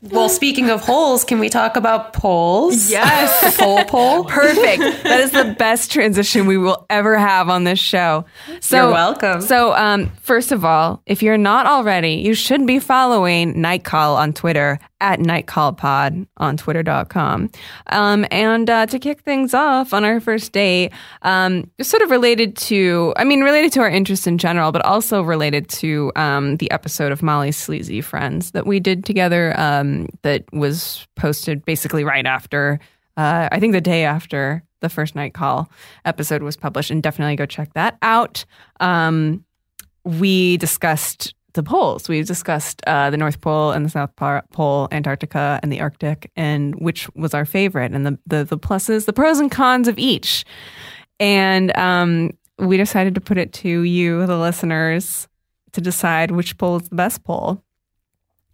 well, 0.04 0.30
speaking 0.30 0.70
of 0.70 0.82
holes, 0.82 1.24
can 1.24 1.39
we 1.39 1.50
talk 1.50 1.76
about 1.76 2.14
poles? 2.14 2.89
Yes. 2.89 3.58
pole 3.58 3.84
pole. 3.86 4.24
Perfect. 4.30 5.04
That 5.04 5.20
is 5.20 5.32
the 5.32 5.56
best 5.58 5.92
transition 5.92 6.46
we 6.46 6.58
will 6.58 6.86
ever 6.89 7.18
have 7.18 7.50
on 7.50 7.64
this 7.64 7.80
show. 7.80 8.26
So 8.60 8.84
You're 8.84 8.92
welcome. 8.92 9.42
So, 9.42 9.74
um, 9.74 10.12
first 10.22 10.52
of 10.52 10.66
all, 10.66 11.02
if 11.06 11.24
you're 11.24 11.38
not 11.38 11.66
already, 11.66 12.16
you 12.16 12.34
should 12.34 12.66
be 12.66 12.80
following 12.80 13.60
Nightcall 13.62 14.16
on 14.16 14.34
Twitter 14.34 14.80
at 15.02 15.20
NightcallPod 15.20 16.28
on 16.38 16.58
Twitter.com. 16.58 17.49
Um, 17.88 18.26
and 18.32 18.70
uh, 18.70 18.86
to 18.86 18.99
kick 18.99 19.22
things 19.22 19.54
off 19.54 19.93
on 19.93 20.06
our 20.06 20.20
first 20.20 20.54
date, 20.54 20.91
um, 21.24 21.70
sort 21.82 22.04
of 22.04 22.12
related 22.12 22.56
to, 22.58 23.14
I 23.18 23.24
mean, 23.24 23.41
related 23.41 23.74
to 23.74 23.82
our 23.82 23.89
interests 23.89 24.28
in 24.28 24.38
general, 24.38 24.72
but 24.72 24.86
also 24.86 25.22
related 25.22 25.68
to 25.70 26.12
um, 26.16 26.58
the 26.58 26.72
episode 26.72 27.12
of 27.12 27.22
Molly's 27.22 27.58
Sleazy 27.58 27.99
Friends 27.99 28.52
that 28.52 28.66
we 28.66 28.80
did 28.80 29.04
together 29.04 29.60
um, 29.60 30.08
that 30.22 30.45
was 30.54 31.06
posted 31.16 31.66
basically 31.66 32.04
right 32.04 32.26
after, 32.26 32.80
uh, 33.18 33.49
I 33.52 33.60
think 33.60 33.74
the 33.74 33.82
day 33.82 34.06
after 34.06 34.64
the 34.82 34.89
first 34.89 35.16
night 35.16 35.34
call 35.34 35.70
episode 36.06 36.43
was 36.43 36.56
published. 36.56 36.91
And 36.91 37.02
definitely 37.02 37.36
go 37.36 37.45
check 37.45 37.74
that 37.74 37.97
out. 38.02 38.45
Um, 38.80 39.43
we 40.04 40.58
discussed 40.58 41.34
the 41.54 41.64
poles. 41.64 42.08
We 42.08 42.22
discussed 42.24 42.82
uh, 42.88 43.10
the 43.10 43.18
North 43.18 43.41
Pole 43.41 43.72
and 43.72 43.86
the 43.86 43.89
South 43.89 44.16
Pole, 44.16 44.88
Antarctica 44.91 45.60
and 45.62 45.72
the 45.72 45.82
Arctic, 45.82 46.32
and 46.36 46.76
which 46.76 47.10
was 47.16 47.34
our 47.34 47.45
favorite, 47.45 47.91
and 47.91 48.06
the, 48.06 48.20
the 48.26 48.43
the 48.43 48.58
pluses, 48.58 49.06
the 49.06 49.14
pros 49.14 49.39
and 49.39 49.52
cons 49.52 49.88
of 49.88 49.97
each. 49.97 50.45
And 51.20 51.76
um, 51.78 52.32
we 52.58 52.78
decided 52.78 53.16
to 53.16 53.22
put 53.22 53.38
it 53.38 53.54
to 53.54 53.82
you, 53.82 54.26
the 54.26 54.38
listeners, 54.38 55.28
to 55.74 55.82
decide 55.82 56.32
which 56.32 56.58
pole 56.58 56.78
is 56.78 56.89
the 56.89 56.95
best 56.95 57.24
pole. 57.24 57.64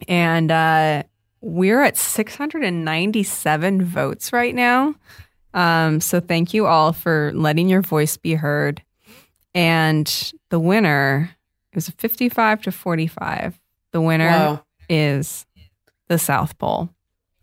And 0.07 0.51
uh, 0.51 1.03
we're 1.41 1.81
at 1.81 1.97
697 1.97 3.83
votes 3.83 4.33
right 4.33 4.53
now. 4.53 4.95
Um, 5.53 6.01
so 6.01 6.19
thank 6.19 6.53
you 6.53 6.67
all 6.67 6.93
for 6.93 7.31
letting 7.33 7.69
your 7.69 7.81
voice 7.81 8.17
be 8.17 8.35
heard. 8.35 8.81
And 9.55 10.33
the 10.49 10.59
winner 10.59 11.36
is 11.73 11.89
55 11.89 12.63
to 12.63 12.71
45. 12.71 13.59
The 13.91 14.01
winner 14.01 14.29
Whoa. 14.31 14.59
is 14.89 15.45
the 16.07 16.17
South 16.17 16.57
Pole. 16.57 16.89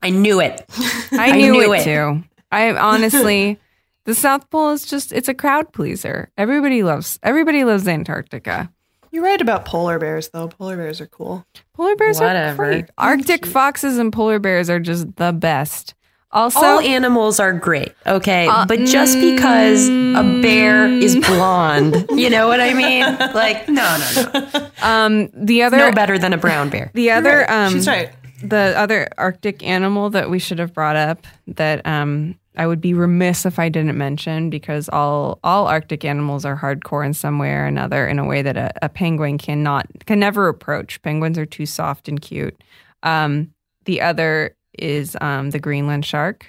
I 0.02 0.10
knew 0.10 0.40
it. 0.40 0.64
I 1.12 1.30
I 1.30 1.32
knew, 1.32 1.52
knew 1.52 1.72
it, 1.72 1.80
it. 1.80 1.84
too. 1.84 2.22
I 2.52 2.72
honestly, 2.74 3.58
the 4.04 4.14
South 4.14 4.48
Pole 4.50 4.70
is 4.72 4.84
just, 4.84 5.12
it's 5.12 5.28
a 5.28 5.34
crowd 5.34 5.72
pleaser. 5.72 6.30
Everybody 6.36 6.82
loves, 6.82 7.18
everybody 7.22 7.64
loves 7.64 7.88
Antarctica. 7.88 8.70
You're 9.10 9.22
right 9.24 9.40
about 9.40 9.64
polar 9.64 9.98
bears, 10.00 10.28
though. 10.30 10.48
Polar 10.48 10.76
bears 10.76 11.00
are 11.00 11.06
cool. 11.06 11.46
Polar 11.72 11.94
bears 11.94 12.18
Whatever. 12.18 12.64
are 12.64 12.68
great. 12.68 12.84
Arctic 12.98 13.46
foxes 13.46 13.96
and 13.96 14.12
polar 14.12 14.40
bears 14.40 14.68
are 14.68 14.80
just 14.80 15.14
the 15.16 15.32
best. 15.32 15.94
Also, 16.34 16.58
All 16.58 16.80
animals 16.80 17.38
are 17.38 17.52
great, 17.52 17.92
okay? 18.06 18.48
Uh, 18.48 18.66
but 18.66 18.80
just 18.80 19.18
because 19.20 19.88
a 19.88 20.40
bear 20.42 20.86
is 20.88 21.14
blonde, 21.14 22.06
you 22.10 22.28
know 22.28 22.48
what 22.48 22.60
I 22.60 22.74
mean? 22.74 23.04
Like, 23.32 23.68
no, 23.68 23.96
no, 24.24 24.50
no. 24.52 24.70
um, 24.82 25.30
the 25.32 25.62
other, 25.62 25.76
No 25.78 25.92
better 25.92 26.18
than 26.18 26.32
a 26.32 26.36
brown 26.38 26.70
bear. 26.70 26.90
the 26.94 27.12
other, 27.12 27.48
um, 27.50 27.72
She's 27.72 27.86
right. 27.86 28.10
the 28.42 28.74
other 28.76 29.08
Arctic 29.16 29.62
animal 29.62 30.10
that 30.10 30.28
we 30.28 30.38
should 30.40 30.58
have 30.58 30.74
brought 30.74 30.96
up 30.96 31.24
that 31.46 31.86
um, 31.86 32.36
I 32.56 32.66
would 32.66 32.80
be 32.80 32.94
remiss 32.94 33.46
if 33.46 33.58
I 33.60 33.68
didn't 33.68 33.96
mention 33.96 34.50
because 34.50 34.88
all 34.88 35.38
all 35.44 35.66
Arctic 35.68 36.04
animals 36.04 36.44
are 36.44 36.56
hardcore 36.56 37.06
in 37.06 37.14
some 37.14 37.38
way 37.38 37.50
or 37.52 37.64
another 37.64 38.06
in 38.08 38.18
a 38.18 38.24
way 38.24 38.42
that 38.42 38.56
a, 38.56 38.72
a 38.84 38.88
penguin 38.88 39.38
cannot 39.38 39.86
can 40.06 40.18
never 40.18 40.48
approach. 40.48 41.00
Penguins 41.02 41.38
are 41.38 41.46
too 41.46 41.66
soft 41.66 42.08
and 42.08 42.20
cute. 42.20 42.60
Um, 43.04 43.52
the 43.84 44.00
other 44.00 44.56
is 44.78 45.16
um, 45.20 45.50
the 45.50 45.58
Greenland 45.58 46.04
shark. 46.04 46.46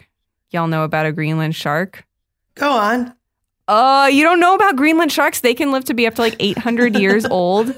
Y'all 0.51 0.67
know 0.67 0.83
about 0.83 1.05
a 1.05 1.11
Greenland 1.11 1.55
shark? 1.55 2.05
Go 2.55 2.71
on. 2.71 3.13
Uh, 3.67 4.07
you 4.11 4.23
don't 4.23 4.39
know 4.39 4.53
about 4.53 4.75
Greenland 4.75 5.11
sharks? 5.11 5.41
They 5.41 5.55
can 5.55 5.71
live 5.71 5.85
to 5.85 5.95
be 5.95 6.05
up 6.05 6.15
to 6.15 6.21
like 6.21 6.35
800 6.39 6.95
years 6.99 7.25
old. 7.25 7.73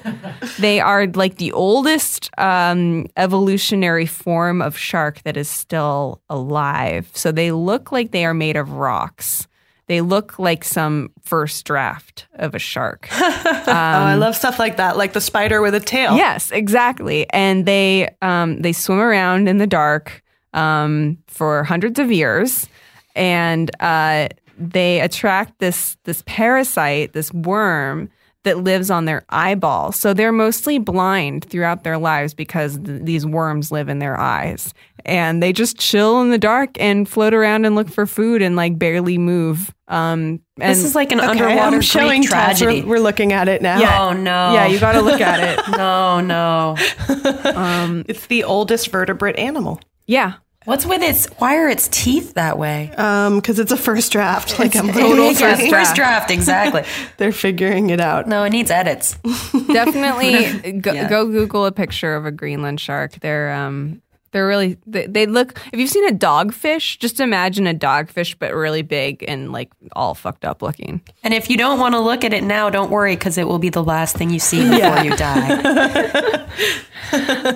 They 0.60 0.82
are 0.82 1.08
like 1.08 1.38
the 1.38 1.54
oldest 1.54 2.30
um, 2.38 3.08
evolutionary 3.16 4.06
form 4.06 4.62
of 4.62 4.78
shark 4.78 5.24
that 5.24 5.38
is 5.38 5.48
still 5.48 6.22
alive. 6.30 7.10
So 7.14 7.32
they 7.32 7.52
look 7.52 7.92
like 7.92 8.12
they 8.12 8.26
are 8.26 8.34
made 8.34 8.58
of 8.58 8.74
rocks. 8.74 9.48
They 9.88 10.02
look 10.02 10.38
like 10.38 10.66
some 10.66 11.12
first 11.22 11.66
draft 11.66 12.28
of 12.34 12.54
a 12.54 12.60
shark. 12.60 13.08
oh, 13.14 13.64
I 13.68 14.16
love 14.16 14.36
stuff 14.36 14.60
like 14.60 14.76
that, 14.78 14.98
like 14.98 15.14
the 15.14 15.22
spider 15.22 15.62
with 15.62 15.74
a 15.74 15.80
tail. 15.80 16.18
Yes, 16.18 16.52
exactly. 16.52 17.26
And 17.30 17.66
they 17.66 18.14
um, 18.22 18.62
they 18.62 18.74
swim 18.74 19.00
around 19.00 19.48
in 19.48 19.60
the 19.60 19.68
dark 19.68 20.22
um, 20.58 21.18
for 21.28 21.64
hundreds 21.64 22.00
of 22.00 22.12
years, 22.12 22.68
and 23.16 23.70
uh, 23.80 24.28
they 24.58 25.00
attract 25.02 25.60
this 25.60 25.98
this 26.04 26.24
parasite, 26.26 27.14
this 27.14 27.32
worm 27.34 28.10
that 28.44 28.60
lives 28.60 28.90
on 28.90 29.04
their 29.06 29.26
eyeball. 29.30 29.92
So 29.92 30.14
they're 30.14 30.32
mostly 30.32 30.80
blind 30.80 31.44
throughout 31.44 31.84
their 31.84 31.98
lives 31.98 32.34
because 32.34 32.80
th- 32.80 33.02
these 33.04 33.26
worms 33.26 33.74
live 33.74 33.90
in 33.90 34.00
their 34.00 34.18
eyes. 34.18 34.74
And 35.04 35.44
they 35.44 35.52
just 35.52 35.78
chill 35.78 36.22
in 36.22 36.30
the 36.32 36.38
dark 36.38 36.80
and 36.80 37.10
float 37.10 37.34
around 37.34 37.66
and 37.66 37.76
look 37.76 37.90
for 37.90 38.06
food 38.06 38.42
and 38.42 38.56
like 38.56 38.80
barely 38.80 39.18
move. 39.18 39.74
Um, 39.90 40.40
and 40.62 40.72
This 40.72 40.86
is 40.86 40.96
like 40.96 41.12
an 41.12 41.20
Okay, 41.20 41.30
underwater 41.30 41.76
I'm 41.76 41.82
showing 41.82 42.24
tragedy. 42.24 42.84
We're, 42.84 42.92
we're 42.92 43.00
looking 43.00 43.34
at 43.34 43.50
it 43.50 43.62
now. 43.62 43.80
Yeah. 43.80 44.02
Oh 44.06 44.14
no! 44.14 44.54
yeah, 44.54 44.68
you 44.68 44.80
got 44.80 44.94
to 44.94 45.02
look 45.02 45.20
at 45.20 45.40
it. 45.44 45.72
no, 45.78 46.22
no. 46.22 46.76
It's 48.08 48.28
the 48.28 48.46
oldest 48.46 48.92
vertebrate 48.92 49.38
animal. 49.38 49.82
Yeah. 50.06 50.36
What's 50.68 50.86
with 50.86 51.02
its? 51.02 51.28
Why 51.38 51.56
are 51.60 51.70
its 51.70 51.88
teeth 51.88 52.34
that 52.34 52.58
way? 52.58 52.92
Um, 52.98 53.38
because 53.38 53.58
it's 53.58 53.72
a 53.72 53.78
first 53.78 54.12
draft. 54.12 54.60
Like 54.60 54.76
I'm 54.76 54.90
total 54.92 55.32
Yeah, 55.32 55.34
first 55.34 55.62
first 55.62 55.70
draft. 55.70 55.96
draft, 55.96 56.32
exactly. 56.32 56.84
They're 57.18 57.32
figuring 57.32 57.90
it 57.90 58.02
out. 58.02 58.28
no, 58.28 58.44
it 58.44 58.50
needs 58.50 58.70
edits. 58.70 59.14
definitely 59.72 60.72
go, 60.82 60.92
Yeah. 60.92 61.08
go 61.08 61.26
Google 61.26 61.66
a 61.66 61.72
picture 61.72 62.16
of 62.18 62.26
a 62.26 62.32
Greenland 62.32 62.82
shark. 62.82 63.14
They're 63.22 63.54
um 63.54 64.02
they're 64.34 64.46
really 64.46 64.78
they, 64.86 65.08
they 65.08 65.26
look. 65.26 65.58
If 65.72 65.80
you've 65.80 65.90
seen 65.90 66.06
a 66.06 66.12
dogfish, 66.12 67.00
just 67.00 67.22
imagine 67.22 67.66
a 67.66 67.74
dogfish 67.74 68.36
but 68.38 68.54
really 68.54 68.82
big 68.82 69.24
and 69.26 69.54
like 69.54 69.72
all 69.96 70.16
fucked 70.16 70.44
up 70.44 70.62
looking. 70.62 71.00
And 71.24 71.34
if 71.34 71.50
you 71.50 71.56
don't 71.56 71.80
want 71.80 71.94
to 71.96 72.00
look 72.02 72.26
at 72.26 72.34
it 72.34 72.44
now, 72.44 72.70
don't 72.70 72.92
worry 72.92 73.16
because 73.16 73.38
it 73.38 73.48
will 73.48 73.58
be 73.58 73.70
the 73.70 73.82
last 73.84 74.18
thing 74.18 74.32
you 74.32 74.40
see 74.40 74.70
before 74.70 75.00
you 75.00 75.16
die. 75.16 76.44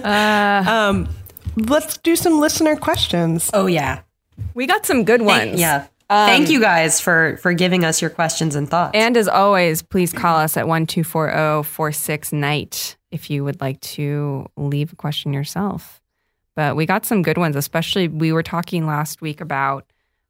Um, 0.03 1.09
let's 1.55 1.97
do 1.97 2.15
some 2.15 2.39
listener 2.39 2.75
questions. 2.75 3.49
oh 3.53 3.67
yeah, 3.67 4.01
We 4.53 4.67
got 4.67 4.85
some 4.85 5.03
good 5.03 5.21
ones. 5.21 5.59
yeah. 5.59 5.87
Thank 6.09 6.49
you 6.49 6.59
guys 6.59 6.99
for 6.99 7.37
for 7.41 7.53
giving 7.53 7.85
us 7.85 8.01
your 8.01 8.09
questions 8.09 8.55
and 8.55 8.69
thoughts. 8.69 8.91
And 8.95 9.15
as 9.15 9.29
always, 9.29 9.81
please 9.81 10.11
call 10.11 10.37
us 10.39 10.57
at 10.57 10.67
1240 10.67 12.35
night 12.35 12.97
if 13.11 13.29
you 13.29 13.45
would 13.45 13.61
like 13.61 13.79
to 13.81 14.45
leave 14.57 14.91
a 14.91 14.95
question 14.97 15.31
yourself. 15.31 16.01
But 16.53 16.75
we 16.75 16.85
got 16.85 17.05
some 17.05 17.21
good 17.21 17.37
ones, 17.37 17.55
especially 17.55 18.09
we 18.09 18.33
were 18.33 18.43
talking 18.43 18.85
last 18.85 19.21
week 19.21 19.39
about 19.39 19.85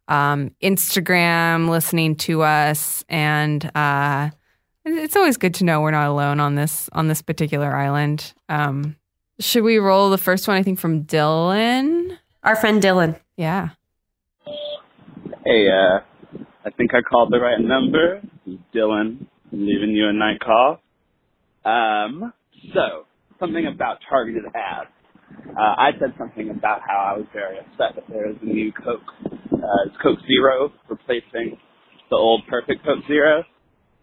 um, 0.07 0.51
Instagram 0.61 1.67
listening 1.69 2.15
to 2.17 2.43
us 2.43 3.03
and 3.09 3.69
uh, 3.75 4.29
it's 4.85 5.15
always 5.15 5.37
good 5.37 5.53
to 5.55 5.63
know 5.63 5.81
we're 5.81 5.91
not 5.91 6.07
alone 6.09 6.39
on 6.39 6.55
this 6.55 6.89
on 6.93 7.07
this 7.07 7.21
particular 7.23 7.75
island. 7.75 8.33
Um, 8.49 8.95
should 9.41 9.63
we 9.63 9.77
roll 9.77 10.09
the 10.09 10.17
first 10.17 10.47
one? 10.47 10.57
I 10.57 10.63
think 10.63 10.79
from 10.79 11.03
Dylan. 11.03 12.17
Our 12.43 12.55
friend 12.55 12.81
Dylan. 12.81 13.19
Yeah. 13.37 13.69
Hey, 15.45 15.67
uh, 15.69 15.99
I 16.65 16.69
think 16.77 16.93
I 16.93 17.01
called 17.01 17.31
the 17.31 17.39
right 17.39 17.59
number. 17.59 18.21
Dylan. 18.73 19.25
I'm 19.51 19.65
leaving 19.65 19.91
you 19.91 20.07
a 20.07 20.13
night 20.13 20.39
call. 20.39 20.79
Um, 21.65 22.33
so, 22.73 23.05
something 23.39 23.65
about 23.67 23.97
targeted 24.09 24.45
ads. 24.55 24.89
Uh, 25.57 25.59
I 25.59 25.91
said 25.99 26.13
something 26.17 26.49
about 26.49 26.81
how 26.87 27.13
I 27.13 27.17
was 27.17 27.27
very 27.33 27.59
upset 27.59 27.95
that 27.95 28.05
there 28.09 28.29
is 28.29 28.35
a 28.41 28.45
new 28.45 28.71
Coke, 28.71 29.01
uh, 29.25 29.87
it's 29.87 29.95
Coke 30.01 30.19
Zero 30.27 30.71
replacing 30.89 31.57
the 32.09 32.15
old 32.15 32.43
Perfect 32.47 32.85
Coke 32.85 33.03
Zero. 33.07 33.43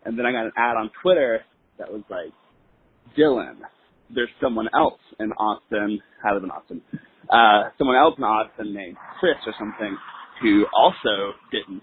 And 0.04 0.18
then 0.18 0.26
I 0.26 0.32
got 0.32 0.46
an 0.46 0.52
ad 0.56 0.76
on 0.76 0.90
Twitter 1.02 1.40
that 1.78 1.92
was 1.92 2.02
like, 2.10 2.32
Dylan, 3.16 3.56
there's 4.14 4.30
someone 4.40 4.68
else 4.74 5.00
in 5.20 5.32
Austin, 5.32 6.00
I 6.24 6.32
live 6.32 6.44
in 6.44 6.50
Austin, 6.50 6.82
uh, 7.30 7.70
someone 7.78 7.96
else 7.96 8.14
in 8.18 8.24
Austin 8.24 8.74
named 8.74 8.96
Chris 9.20 9.36
or 9.46 9.54
something 9.58 9.96
who 10.42 10.64
also 10.74 11.34
didn't, 11.50 11.82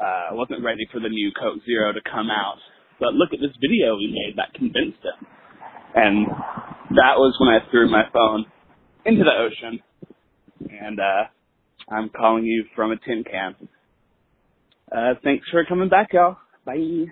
uh, 0.00 0.34
wasn't 0.34 0.62
ready 0.64 0.86
for 0.92 1.00
the 1.00 1.08
new 1.08 1.30
Coke 1.32 1.60
Zero 1.64 1.92
to 1.92 2.00
come 2.04 2.30
out. 2.30 2.58
But 3.00 3.14
look 3.14 3.30
at 3.32 3.40
this 3.40 3.54
video 3.60 3.96
we 3.96 4.08
made 4.10 4.36
that 4.36 4.52
convinced 4.54 4.98
him. 5.02 5.26
And 5.94 6.26
that 6.96 7.16
was 7.16 7.36
when 7.40 7.48
I 7.48 7.70
threw 7.70 7.88
my 7.90 8.04
phone 8.12 8.46
into 9.04 9.24
the 9.24 9.30
ocean. 9.30 9.80
And, 10.60 10.98
uh, 10.98 11.30
I'm 11.90 12.10
calling 12.10 12.44
you 12.44 12.64
from 12.74 12.92
a 12.92 12.96
tin 12.96 13.24
can. 13.24 13.54
Uh, 14.94 15.14
thanks 15.22 15.46
for 15.50 15.64
coming 15.64 15.88
back, 15.88 16.12
y'all. 16.12 16.36
Bye. 16.64 17.06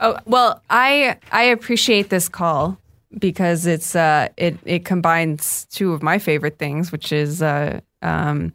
Oh 0.00 0.18
well, 0.26 0.62
I 0.68 1.16
I 1.32 1.44
appreciate 1.44 2.10
this 2.10 2.28
call 2.28 2.78
because 3.18 3.66
it's 3.66 3.94
uh 3.94 4.28
it 4.36 4.58
it 4.64 4.84
combines 4.84 5.66
two 5.70 5.92
of 5.92 6.02
my 6.02 6.18
favorite 6.18 6.58
things, 6.58 6.92
which 6.92 7.12
is 7.12 7.42
uh 7.42 7.80
um 8.02 8.52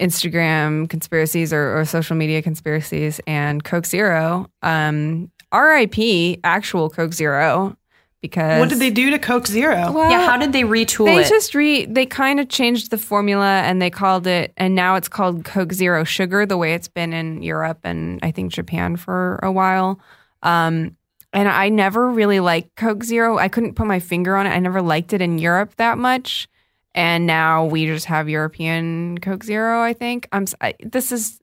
Instagram 0.00 0.88
conspiracies 0.88 1.52
or, 1.52 1.78
or 1.78 1.84
social 1.84 2.16
media 2.16 2.42
conspiracies 2.42 3.20
and 3.26 3.64
Coke 3.64 3.86
Zero. 3.86 4.50
Um, 4.62 5.30
R.I.P. 5.52 6.40
Actual 6.44 6.90
Coke 6.90 7.14
Zero 7.14 7.76
because 8.20 8.60
What 8.60 8.68
did 8.68 8.78
they 8.78 8.90
do 8.90 9.10
to 9.10 9.18
Coke 9.18 9.46
Zero? 9.46 9.92
Well, 9.92 10.10
yeah, 10.10 10.26
how 10.26 10.36
did 10.36 10.52
they 10.52 10.62
retool 10.62 11.06
they 11.06 11.20
it? 11.20 11.28
just 11.28 11.54
re 11.54 11.86
they 11.86 12.04
kind 12.06 12.40
of 12.40 12.48
changed 12.48 12.90
the 12.90 12.98
formula 12.98 13.62
and 13.62 13.80
they 13.80 13.90
called 13.90 14.26
it 14.26 14.52
and 14.56 14.74
now 14.74 14.96
it's 14.96 15.08
called 15.08 15.44
Coke 15.44 15.72
Zero 15.72 16.04
Sugar 16.04 16.44
the 16.44 16.56
way 16.56 16.74
it's 16.74 16.88
been 16.88 17.12
in 17.12 17.42
Europe 17.42 17.78
and 17.84 18.18
I 18.22 18.32
think 18.32 18.52
Japan 18.52 18.96
for 18.96 19.38
a 19.42 19.52
while. 19.52 20.00
Um, 20.42 20.96
and 21.36 21.48
I 21.48 21.68
never 21.68 22.08
really 22.10 22.40
liked 22.40 22.74
Coke 22.76 23.04
Zero. 23.04 23.38
I 23.38 23.48
couldn't 23.48 23.74
put 23.74 23.86
my 23.86 24.00
finger 24.00 24.34
on 24.36 24.46
it. 24.46 24.50
I 24.50 24.58
never 24.58 24.80
liked 24.82 25.12
it 25.12 25.20
in 25.20 25.38
Europe 25.38 25.76
that 25.76 25.98
much. 25.98 26.48
And 26.94 27.26
now 27.26 27.66
we 27.66 27.84
just 27.86 28.06
have 28.06 28.28
European 28.28 29.18
Coke 29.18 29.44
Zero. 29.44 29.82
I 29.82 29.92
think 29.92 30.26
I'm. 30.32 30.46
I, 30.60 30.74
this 30.82 31.12
is. 31.12 31.38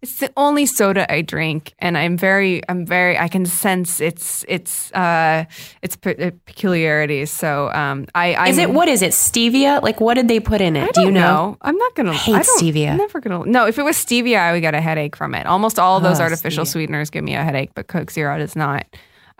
It's 0.00 0.20
the 0.20 0.30
only 0.36 0.64
soda 0.66 1.10
I 1.12 1.22
drink, 1.22 1.72
and 1.80 1.96
I'm 1.98 2.16
very. 2.18 2.60
I'm 2.68 2.84
very. 2.86 3.18
I 3.18 3.26
can 3.26 3.46
sense 3.46 4.00
its 4.00 4.44
its 4.48 4.92
uh 4.92 5.46
its 5.82 5.96
pe- 5.96 6.28
uh, 6.28 6.30
peculiarities. 6.44 7.30
So 7.30 7.72
um, 7.72 8.06
I. 8.14 8.34
I'm, 8.34 8.48
is 8.50 8.58
it 8.58 8.70
what 8.70 8.86
is 8.88 9.00
it? 9.02 9.12
Stevia? 9.12 9.82
Like 9.82 9.98
what 10.00 10.14
did 10.14 10.28
they 10.28 10.40
put 10.40 10.60
in 10.60 10.76
it? 10.76 10.84
I 10.88 10.92
Do 10.92 11.00
you 11.00 11.10
know? 11.10 11.56
I'm 11.62 11.76
not 11.76 11.94
gonna. 11.94 12.12
Hate 12.12 12.34
I 12.36 12.42
don't, 12.42 12.60
stevia. 12.62 12.90
I'm 12.92 12.98
never 12.98 13.18
gonna. 13.20 13.46
No, 13.46 13.66
if 13.66 13.78
it 13.78 13.82
was 13.82 13.96
stevia, 13.96 14.38
I 14.38 14.52
would 14.52 14.60
get 14.60 14.74
a 14.74 14.80
headache 14.80 15.16
from 15.16 15.34
it. 15.34 15.46
Almost 15.46 15.78
all 15.78 15.96
of 15.96 16.02
those 16.02 16.20
Oh, 16.20 16.24
artificial 16.24 16.64
stevia. 16.64 16.68
sweeteners 16.68 17.10
give 17.10 17.24
me 17.24 17.34
a 17.34 17.42
headache, 17.42 17.70
but 17.74 17.88
Coke 17.88 18.10
Zero 18.10 18.38
does 18.38 18.54
not. 18.54 18.84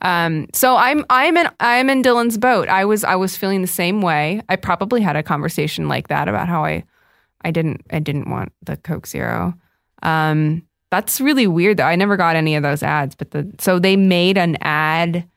Um, 0.02 0.46
so 0.52 0.76
I'm 0.76 1.04
I'm 1.10 1.36
in 1.36 1.48
I'm 1.60 1.90
in 1.90 2.02
Dylan's 2.02 2.38
boat. 2.38 2.68
I 2.68 2.84
was 2.84 3.04
I 3.04 3.16
was 3.16 3.36
feeling 3.36 3.62
the 3.62 3.68
same 3.68 4.00
way. 4.00 4.40
I 4.48 4.56
probably 4.56 5.00
had 5.00 5.16
a 5.16 5.22
conversation 5.22 5.88
like 5.88 6.08
that 6.08 6.28
about 6.28 6.48
how 6.48 6.64
I 6.64 6.84
I 7.44 7.50
didn't 7.50 7.82
I 7.90 7.98
didn't 7.98 8.30
want 8.30 8.52
the 8.62 8.76
Coke 8.76 9.06
Zero. 9.06 9.54
Um, 10.02 10.62
that's 10.90 11.20
really 11.20 11.46
weird 11.46 11.78
though. 11.78 11.84
I 11.84 11.96
never 11.96 12.16
got 12.16 12.36
any 12.36 12.54
of 12.54 12.62
those 12.62 12.82
ads, 12.82 13.14
but 13.14 13.32
the 13.32 13.50
so 13.58 13.78
they 13.78 13.96
made 13.96 14.38
an 14.38 14.56
ad 14.60 15.28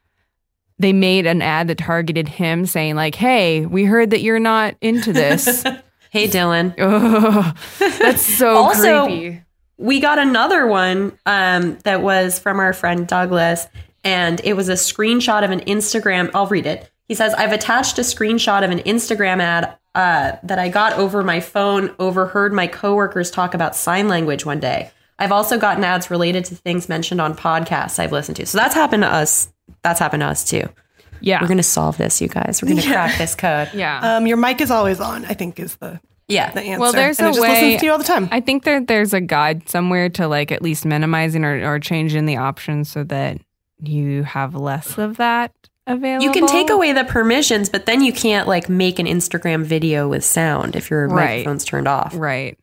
they 0.79 0.93
made 0.93 1.27
an 1.27 1.43
ad 1.43 1.67
that 1.67 1.77
targeted 1.77 2.27
him 2.27 2.65
saying 2.65 2.95
like, 2.95 3.15
"Hey, 3.15 3.65
we 3.65 3.83
heard 3.85 4.09
that 4.11 4.21
you're 4.21 4.39
not 4.39 4.75
into 4.81 5.13
this." 5.13 5.63
Hey 6.11 6.27
Dylan. 6.27 6.73
Ugh, 6.77 7.55
that's 7.79 8.21
so 8.21 8.53
Also, 8.57 9.05
creepy. 9.05 9.41
we 9.77 10.01
got 10.01 10.19
another 10.19 10.67
one 10.67 11.17
um, 11.25 11.77
that 11.85 12.01
was 12.01 12.37
from 12.37 12.59
our 12.59 12.73
friend 12.73 13.07
Douglas, 13.07 13.65
and 14.03 14.41
it 14.43 14.53
was 14.53 14.69
a 14.69 14.73
screenshot 14.73 15.43
of 15.43 15.51
an 15.51 15.61
Instagram. 15.61 16.31
I'll 16.33 16.47
read 16.47 16.65
it. 16.65 16.89
He 17.07 17.15
says, 17.15 17.33
I've 17.33 17.51
attached 17.51 17.97
a 17.99 18.01
screenshot 18.03 18.63
of 18.63 18.71
an 18.71 18.79
Instagram 18.79 19.41
ad 19.41 19.75
uh, 19.93 20.37
that 20.43 20.57
I 20.59 20.69
got 20.69 20.93
over 20.93 21.23
my 21.23 21.39
phone, 21.41 21.93
overheard 21.99 22.53
my 22.53 22.67
coworkers 22.67 23.29
talk 23.29 23.53
about 23.53 23.75
sign 23.75 24.07
language 24.07 24.45
one 24.45 24.59
day. 24.61 24.91
I've 25.19 25.31
also 25.33 25.57
gotten 25.59 25.83
ads 25.83 26.09
related 26.09 26.45
to 26.45 26.55
things 26.55 26.87
mentioned 26.89 27.19
on 27.21 27.35
podcasts 27.35 27.99
I've 27.99 28.11
listened 28.13 28.37
to. 28.37 28.45
So 28.45 28.57
that's 28.57 28.73
happened 28.73 29.03
to 29.03 29.09
us. 29.13 29.51
That's 29.83 29.99
happened 29.99 30.21
to 30.21 30.27
us 30.27 30.43
too. 30.49 30.63
Yeah. 31.19 31.41
We're 31.41 31.47
going 31.47 31.57
to 31.57 31.63
solve 31.63 31.97
this, 31.97 32.21
you 32.21 32.27
guys. 32.27 32.61
We're 32.61 32.69
going 32.69 32.81
to 32.81 32.87
crack 32.87 33.17
this 33.17 33.35
code. 33.35 33.69
Yeah. 33.73 34.15
Um, 34.17 34.25
your 34.25 34.37
mic 34.37 34.61
is 34.61 34.71
always 34.71 34.99
on. 34.99 35.25
I 35.25 35.33
think 35.33 35.59
is 35.59 35.75
the 35.75 35.99
Yeah. 36.27 36.49
the 36.51 36.61
answer. 36.61 36.79
Well, 36.79 36.93
there's 36.93 37.19
and 37.19 37.27
a 37.27 37.29
it 37.29 37.33
just 37.33 37.41
way. 37.41 37.49
listens 37.49 37.79
to 37.81 37.85
you 37.85 37.91
all 37.91 37.97
the 37.99 38.03
time. 38.03 38.29
I 38.31 38.39
think 38.39 38.63
that 38.63 38.87
there's 38.87 39.13
a 39.13 39.21
guide 39.21 39.69
somewhere 39.69 40.09
to 40.09 40.27
like 40.27 40.51
at 40.51 40.61
least 40.63 40.85
minimizing 40.85 41.43
or, 41.45 41.73
or 41.73 41.79
changing 41.79 42.25
the 42.25 42.37
options 42.37 42.89
so 42.89 43.03
that 43.03 43.37
you 43.81 44.23
have 44.23 44.55
less 44.55 44.97
of 44.97 45.17
that 45.17 45.51
available. 45.87 46.23
You 46.25 46.31
can 46.31 46.47
take 46.47 46.69
away 46.69 46.93
the 46.93 47.03
permissions, 47.03 47.69
but 47.69 47.85
then 47.85 48.01
you 48.03 48.13
can't 48.13 48.47
like 48.47 48.69
make 48.69 48.99
an 48.99 49.05
Instagram 49.07 49.63
video 49.63 50.07
with 50.07 50.23
sound 50.23 50.75
if 50.75 50.89
your 50.89 51.07
Right. 51.07 51.37
microphone's 51.39 51.65
turned 51.65 51.87
off. 51.87 52.13
right. 52.15 52.57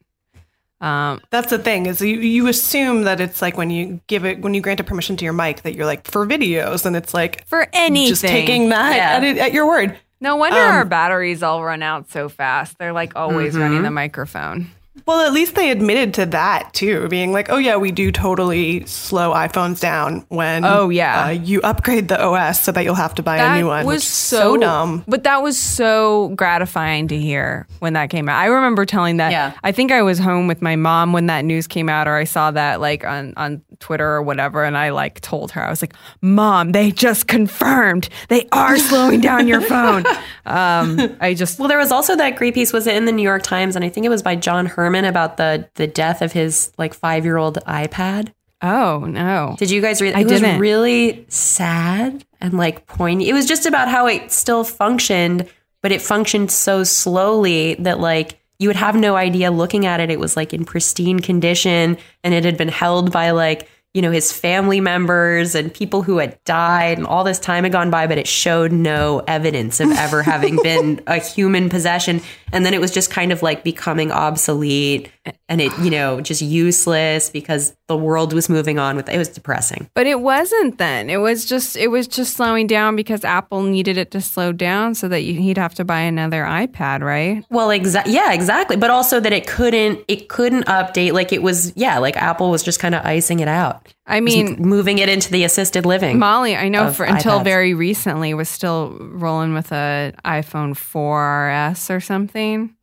Um, 0.80 1.20
That's 1.30 1.50
the 1.50 1.58
thing 1.58 1.86
is 1.86 2.00
you, 2.00 2.18
you 2.20 2.46
assume 2.46 3.02
that 3.02 3.20
it's 3.20 3.42
like 3.42 3.56
when 3.56 3.68
you 3.68 4.00
give 4.06 4.24
it 4.24 4.40
when 4.42 4.54
you 4.54 4.60
grant 4.60 4.78
a 4.78 4.84
permission 4.84 5.16
to 5.16 5.24
your 5.24 5.32
mic 5.32 5.62
that 5.62 5.74
you're 5.74 5.86
like 5.86 6.08
for 6.08 6.24
videos 6.24 6.86
and 6.86 6.94
it's 6.94 7.12
like 7.12 7.44
for 7.48 7.66
anything, 7.72 8.08
just 8.10 8.22
taking 8.22 8.68
that 8.68 8.94
Yeah. 8.94 9.10
at, 9.16 9.24
it, 9.24 9.38
at 9.38 9.52
your 9.52 9.66
word. 9.66 9.98
No 10.20 10.36
wonder 10.36 10.56
Um, 10.60 10.70
our 10.74 10.84
batteries 10.84 11.42
all 11.42 11.64
run 11.64 11.82
out 11.82 12.10
so 12.12 12.28
fast. 12.28 12.78
They're 12.78 12.92
like 12.92 13.16
always 13.16 13.54
Mm-hmm. 13.54 13.62
running 13.62 13.82
the 13.82 13.90
microphone. 13.90 14.70
Well, 15.08 15.22
at 15.22 15.32
least 15.32 15.54
they 15.54 15.70
admitted 15.70 16.12
to 16.14 16.26
that 16.26 16.74
too, 16.74 17.08
being 17.08 17.32
like, 17.32 17.48
"Oh 17.48 17.56
yeah, 17.56 17.76
we 17.78 17.92
do 17.92 18.12
totally 18.12 18.84
slow 18.84 19.32
iPhones 19.32 19.80
down 19.80 20.26
when 20.28 20.66
Oh, 20.66 20.90
yeah. 20.90 21.24
uh, 21.24 21.28
you 21.30 21.62
upgrade 21.62 22.08
the 22.08 22.22
OS 22.22 22.62
so 22.62 22.72
that 22.72 22.84
you'll 22.84 22.94
have 22.94 23.14
to 23.14 23.22
buy 23.22 23.38
that 23.38 23.56
a 23.56 23.58
new 23.58 23.68
one." 23.68 23.84
It 23.84 23.86
was 23.86 23.94
which 23.94 24.02
is 24.02 24.08
so, 24.08 24.58
dumb. 24.58 25.04
But 25.08 25.24
that 25.24 25.42
was 25.42 25.58
so 25.58 26.28
gratifying 26.36 27.08
to 27.08 27.18
hear 27.18 27.66
when 27.78 27.94
that 27.94 28.10
came 28.10 28.28
out. 28.28 28.38
I 28.38 28.48
remember 28.48 28.84
telling 28.84 29.16
that. 29.16 29.32
Yeah. 29.32 29.54
I 29.64 29.72
think 29.72 29.92
I 29.92 30.02
was 30.02 30.18
home 30.18 30.46
with 30.46 30.60
my 30.60 30.76
mom 30.76 31.14
when 31.14 31.24
that 31.28 31.42
news 31.46 31.66
came 31.66 31.88
out, 31.88 32.06
or 32.06 32.14
I 32.14 32.24
saw 32.24 32.50
that 32.50 32.78
like 32.82 33.02
on 33.06 33.32
on 33.38 33.62
Twitter 33.80 34.06
or 34.06 34.20
whatever, 34.20 34.62
and 34.62 34.76
I 34.76 34.90
like 34.90 35.22
told 35.22 35.52
her 35.52 35.64
I 35.64 35.70
was 35.70 35.80
like, 35.80 35.94
"Mom, 36.20 36.72
they 36.72 36.90
just 36.90 37.28
confirmed 37.28 38.10
they 38.28 38.46
are 38.52 38.76
slowing 38.88 39.22
down 39.22 39.48
your 39.48 39.62
phone." 39.62 40.04
Um, 40.44 41.16
I 41.18 41.32
just 41.32 41.58
well, 41.58 41.68
there 41.68 41.78
was 41.78 41.92
also 41.92 42.14
that 42.16 42.36
great 42.36 42.52
piece 42.52 42.74
was 42.74 42.86
it 42.86 42.94
in 42.94 43.06
the 43.06 43.12
New 43.12 43.22
York 43.22 43.42
Times, 43.42 43.74
and 43.74 43.82
I 43.86 43.88
think 43.88 44.04
it 44.04 44.10
was 44.10 44.22
by 44.22 44.36
John 44.36 44.68
Herrman 44.68 44.97
about 45.04 45.36
the 45.36 45.68
the 45.74 45.86
death 45.86 46.22
of 46.22 46.32
his 46.32 46.72
like 46.78 46.94
five 46.94 47.24
year 47.24 47.36
old 47.36 47.56
iPad. 47.66 48.32
Oh 48.60 49.04
no! 49.06 49.54
Did 49.58 49.70
you 49.70 49.80
guys 49.80 50.00
read? 50.02 50.14
I 50.14 50.20
it 50.20 50.30
was 50.30 50.42
really 50.42 51.24
sad 51.28 52.24
and 52.40 52.54
like 52.54 52.86
poignant. 52.86 53.28
It 53.28 53.32
was 53.32 53.46
just 53.46 53.66
about 53.66 53.88
how 53.88 54.06
it 54.06 54.32
still 54.32 54.64
functioned, 54.64 55.48
but 55.82 55.92
it 55.92 56.02
functioned 56.02 56.50
so 56.50 56.82
slowly 56.82 57.74
that 57.74 58.00
like 58.00 58.40
you 58.58 58.68
would 58.68 58.76
have 58.76 58.96
no 58.96 59.14
idea 59.14 59.50
looking 59.52 59.86
at 59.86 60.00
it. 60.00 60.10
It 60.10 60.18
was 60.18 60.36
like 60.36 60.52
in 60.52 60.64
pristine 60.64 61.20
condition, 61.20 61.96
and 62.24 62.34
it 62.34 62.44
had 62.44 62.56
been 62.56 62.68
held 62.68 63.12
by 63.12 63.30
like 63.30 63.68
you 63.94 64.02
know 64.02 64.10
his 64.10 64.32
family 64.32 64.80
members 64.80 65.54
and 65.54 65.72
people 65.72 66.02
who 66.02 66.18
had 66.18 66.42
died, 66.44 66.98
and 66.98 67.06
all 67.06 67.24
this 67.24 67.38
time 67.38 67.64
had 67.64 67.72
gone 67.72 67.90
by, 67.90 68.06
but 68.06 68.18
it 68.18 68.26
showed 68.26 68.70
no 68.72 69.22
evidence 69.26 69.80
of 69.80 69.90
ever 69.90 70.22
having 70.22 70.56
been 70.62 71.02
a 71.06 71.18
human 71.18 71.68
possession. 71.68 72.20
And 72.52 72.64
then 72.64 72.74
it 72.74 72.80
was 72.80 72.90
just 72.90 73.10
kind 73.10 73.32
of 73.32 73.42
like 73.42 73.64
becoming 73.64 74.12
obsolete, 74.12 75.10
and 75.48 75.60
it 75.60 75.76
you 75.78 75.90
know 75.90 76.20
just 76.20 76.42
useless 76.42 77.30
because 77.30 77.74
the 77.86 77.96
world 77.96 78.32
was 78.32 78.48
moving 78.48 78.78
on 78.78 78.96
with 78.96 79.08
it. 79.08 79.14
It 79.14 79.18
was 79.18 79.28
depressing. 79.28 79.88
But 79.94 80.06
it 80.06 80.20
wasn't 80.20 80.78
then. 80.78 81.08
It 81.10 81.16
was 81.18 81.44
just 81.44 81.76
it 81.76 81.88
was 81.88 82.06
just 82.06 82.34
slowing 82.34 82.66
down 82.66 82.96
because 82.96 83.24
Apple 83.24 83.62
needed 83.62 83.96
it 83.96 84.10
to 84.12 84.20
slow 84.20 84.52
down 84.52 84.94
so 84.94 85.08
that 85.08 85.22
you, 85.22 85.40
he'd 85.40 85.58
have 85.58 85.74
to 85.76 85.84
buy 85.84 86.00
another 86.00 86.42
iPad, 86.44 87.00
right? 87.02 87.44
Well, 87.50 87.70
exactly. 87.70 88.12
Yeah, 88.14 88.32
exactly. 88.32 88.76
But 88.76 88.90
also 88.90 89.20
that 89.20 89.32
it 89.32 89.46
couldn't 89.46 90.00
it 90.08 90.28
couldn't 90.28 90.66
update 90.66 91.12
like 91.12 91.32
it 91.32 91.42
was 91.42 91.72
yeah, 91.76 91.98
like 91.98 92.16
Apple 92.16 92.50
was 92.50 92.62
just 92.62 92.78
kind 92.80 92.94
of 92.94 93.04
icing 93.04 93.40
it 93.40 93.48
out. 93.48 93.86
I 94.06 94.18
It 94.18 94.20
mean, 94.22 94.56
moving 94.62 94.98
it 94.98 95.08
into 95.10 95.30
the 95.30 95.44
assisted 95.44 95.84
living. 95.84 96.18
Molly, 96.18 96.56
I 96.56 96.68
know 96.70 96.92
for 96.92 97.04
until 97.04 97.40
iPads. 97.40 97.44
very 97.44 97.74
recently 97.74 98.32
was 98.32 98.48
still 98.48 98.96
rolling 99.00 99.52
with 99.52 99.70
a 99.70 100.14
iPhone 100.24 100.72
4S 100.74 101.94
or 101.94 102.00
something. 102.00 102.74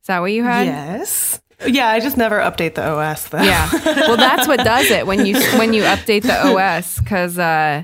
Is 0.00 0.06
that 0.06 0.20
what 0.20 0.32
you 0.32 0.44
had? 0.44 0.66
Yes. 0.66 1.40
Yeah, 1.66 1.88
I 1.88 2.00
just 2.00 2.16
never 2.16 2.38
update 2.38 2.74
the 2.76 2.88
OS 2.88 3.28
though. 3.28 3.42
Yeah. 3.42 3.68
Well, 3.84 4.16
that's 4.16 4.46
what 4.46 4.60
does 4.60 4.90
it 4.90 5.06
when 5.06 5.26
you 5.26 5.34
when 5.58 5.72
you 5.72 5.82
update 5.82 6.22
the 6.22 6.46
OS 6.46 6.98
because 7.00 7.38
uh, 7.38 7.82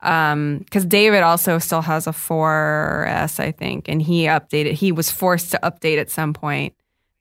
um, 0.00 0.58
because 0.58 0.84
David 0.84 1.22
also 1.22 1.58
still 1.58 1.82
has 1.82 2.06
a 2.06 2.10
4S, 2.10 3.38
I 3.38 3.52
think, 3.52 3.88
and 3.88 4.02
he 4.02 4.24
updated. 4.24 4.72
He 4.72 4.90
was 4.90 5.10
forced 5.10 5.52
to 5.52 5.60
update 5.62 5.98
at 5.98 6.10
some 6.10 6.34
point. 6.34 6.42
point, 6.42 6.74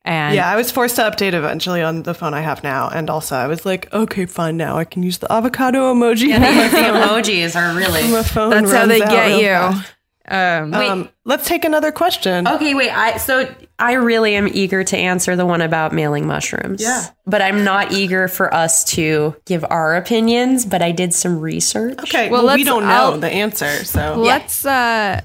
and 0.04 0.36
yeah, 0.36 0.50
I 0.50 0.56
was 0.56 0.72
forced 0.72 0.96
to 0.96 1.04
update 1.04 1.34
eventually 1.34 1.84
on 1.84 2.02
the 2.04 2.16
phone 2.16 2.34
I 2.34 2.42
have 2.42 2.64
now, 2.64 2.90
and 2.90 3.08
also 3.10 3.36
I 3.36 3.46
was 3.46 3.66
like, 3.68 3.94
okay, 3.94 4.26
fine, 4.26 4.58
now 4.58 4.78
I 4.78 4.84
can 4.84 5.04
use 5.04 5.20
the 5.20 5.32
avocado 5.32 5.94
emoji. 5.94 6.30
Yeah, 6.30 6.40
the, 6.40 6.76
the 6.76 6.82
emojis 7.00 7.56
are 7.56 7.76
really 7.78 8.12
My 8.12 8.24
phone 8.24 8.50
that's 8.50 8.72
how 8.72 8.88
they 8.88 9.00
get 9.00 9.40
you. 9.40 9.48
fast. 9.50 9.94
Um, 10.32 10.74
Um, 10.74 11.10
let's 11.26 11.46
take 11.46 11.66
another 11.66 11.92
question. 11.92 12.48
Okay, 12.48 12.74
wait. 12.74 12.90
I 12.90 13.18
so 13.18 13.54
I 13.78 13.94
really 13.94 14.36
am 14.36 14.48
eager 14.48 14.84
to 14.84 14.98
answer 14.98 15.36
the 15.36 15.46
one 15.46 15.62
about 15.62 15.94
mailing 15.94 16.26
mushrooms. 16.26 16.82
Yeah. 16.82 17.06
But 17.28 17.42
I'm 17.42 17.64
not 17.64 17.92
eager 17.92 18.28
for 18.28 18.54
us 18.54 18.84
to 18.96 19.36
give 19.46 19.66
our 19.70 19.96
opinions, 19.98 20.66
but 20.66 20.82
I 20.82 20.92
did 20.94 21.14
some 21.14 21.40
research. 21.40 22.00
Okay, 22.00 22.30
Well, 22.30 22.46
well, 22.46 22.56
we 22.56 22.64
don't 22.64 22.84
know 22.84 22.90
I'll- 23.12 23.18
the 23.20 23.30
answer, 23.30 23.84
so 23.84 24.16
let's 24.18 24.66
uh, 24.66 25.20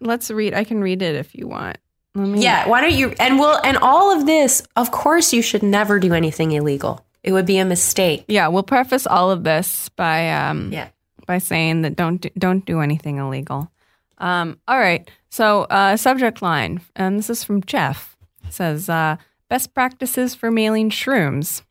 let's 0.00 0.30
read. 0.30 0.52
I 0.54 0.64
can 0.64 0.80
read 0.80 1.00
it 1.02 1.14
if 1.14 1.34
you 1.34 1.46
want. 1.46 1.78
Let 2.16 2.26
me. 2.28 2.42
Yeah, 2.42 2.66
why 2.68 2.80
don't 2.80 2.92
you 2.94 3.14
and 3.20 3.38
we'll 3.38 3.56
and 3.62 3.76
all 3.78 4.16
of 4.18 4.26
this, 4.26 4.62
of 4.74 4.90
course 4.90 5.32
you 5.32 5.42
should 5.42 5.62
never 5.62 6.00
do 6.00 6.12
anything 6.12 6.50
illegal. 6.50 7.04
It 7.22 7.30
would 7.32 7.46
be 7.46 7.58
a 7.58 7.64
mistake. 7.64 8.24
Yeah, 8.26 8.48
we'll 8.48 8.64
preface 8.64 9.06
all 9.06 9.30
of 9.30 9.44
this 9.44 9.90
by 9.90 10.32
um 10.32 10.72
Yeah. 10.72 10.88
by 11.26 11.38
saying 11.38 11.82
that 11.82 11.94
don't 11.94 12.16
do, 12.22 12.30
don't 12.36 12.64
do 12.66 12.80
anything 12.80 13.18
illegal. 13.18 13.70
Um, 14.20 14.60
all 14.68 14.78
right. 14.78 15.10
So 15.30 15.62
uh, 15.62 15.96
subject 15.96 16.42
line, 16.42 16.80
and 16.94 17.18
this 17.18 17.30
is 17.30 17.42
from 17.42 17.62
Jeff. 17.64 18.16
It 18.46 18.52
says 18.52 18.88
uh, 18.88 19.16
best 19.48 19.74
practices 19.74 20.34
for 20.34 20.50
mailing 20.50 20.90
shrooms. 20.90 21.62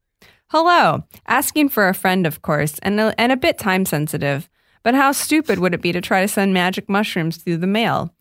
Hello, 0.47 1.04
asking 1.28 1.70
for 1.70 1.88
a 1.88 1.93
friend, 1.93 2.26
of 2.26 2.41
course, 2.41 2.80
and 2.80 3.00
a, 3.00 3.14
and 3.20 3.32
a 3.32 3.38
bit 3.38 3.60
time 3.60 3.86
sensitive. 3.86 4.50
But 4.82 4.95
how 4.95 5.12
stupid 5.12 5.60
would 5.60 5.74
it 5.74 5.82
be 5.82 5.91
to 5.91 6.02
try 6.02 6.22
to 6.22 6.28
send 6.28 6.54
magic 6.54 6.89
mushrooms 6.89 7.38
through 7.38 7.58
the 7.58 7.68
mail? 7.68 8.14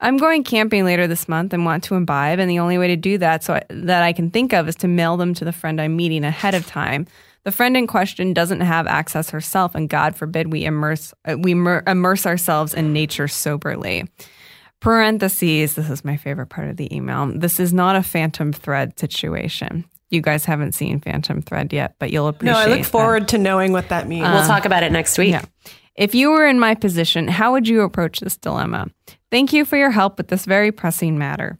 I'm 0.00 0.16
going 0.16 0.44
camping 0.44 0.84
later 0.84 1.06
this 1.06 1.28
month 1.28 1.52
and 1.52 1.64
want 1.64 1.84
to 1.84 1.94
imbibe, 1.94 2.38
and 2.38 2.50
the 2.50 2.58
only 2.58 2.78
way 2.78 2.88
to 2.88 2.96
do 2.96 3.18
that 3.18 3.44
so 3.44 3.54
I, 3.54 3.62
that 3.68 4.02
I 4.02 4.12
can 4.12 4.30
think 4.30 4.52
of 4.52 4.68
is 4.68 4.76
to 4.76 4.88
mail 4.88 5.16
them 5.16 5.34
to 5.34 5.44
the 5.44 5.52
friend 5.52 5.80
I'm 5.80 5.96
meeting 5.96 6.24
ahead 6.24 6.54
of 6.54 6.66
time. 6.66 7.06
The 7.44 7.52
friend 7.52 7.76
in 7.76 7.86
question 7.86 8.32
doesn't 8.32 8.62
have 8.62 8.86
access 8.86 9.30
herself, 9.30 9.74
and 9.74 9.88
God 9.88 10.16
forbid 10.16 10.50
we 10.50 10.64
immerse 10.64 11.12
uh, 11.26 11.36
we 11.38 11.52
immerse 11.52 12.26
ourselves 12.26 12.74
in 12.74 12.92
nature 12.92 13.28
soberly. 13.28 14.08
Parentheses. 14.80 15.74
This 15.74 15.88
is 15.88 16.04
my 16.04 16.16
favorite 16.16 16.48
part 16.48 16.68
of 16.68 16.76
the 16.76 16.94
email. 16.94 17.30
This 17.34 17.58
is 17.60 17.72
not 17.72 17.96
a 17.96 18.02
phantom 18.02 18.52
thread 18.52 18.98
situation. 18.98 19.84
You 20.10 20.20
guys 20.20 20.44
haven't 20.44 20.72
seen 20.72 21.00
Phantom 21.00 21.42
Thread 21.42 21.72
yet, 21.72 21.96
but 21.98 22.12
you'll 22.12 22.28
appreciate. 22.28 22.52
no, 22.52 22.58
I 22.58 22.66
look 22.66 22.82
that. 22.82 22.90
forward 22.90 23.28
to 23.28 23.38
knowing 23.38 23.72
what 23.72 23.88
that 23.88 24.06
means. 24.06 24.28
we'll 24.28 24.46
talk 24.46 24.64
about 24.64 24.82
it 24.82 24.92
next 24.92 25.18
week. 25.18 25.30
Yeah. 25.30 25.44
If 25.96 26.14
you 26.14 26.30
were 26.30 26.46
in 26.46 26.58
my 26.58 26.74
position, 26.74 27.28
how 27.28 27.52
would 27.52 27.66
you 27.66 27.82
approach 27.82 28.20
this 28.20 28.36
dilemma? 28.36 28.88
Thank 29.30 29.52
you 29.52 29.64
for 29.64 29.76
your 29.76 29.90
help 29.90 30.18
with 30.18 30.28
this 30.28 30.44
very 30.44 30.70
pressing 30.72 31.18
matter. 31.18 31.58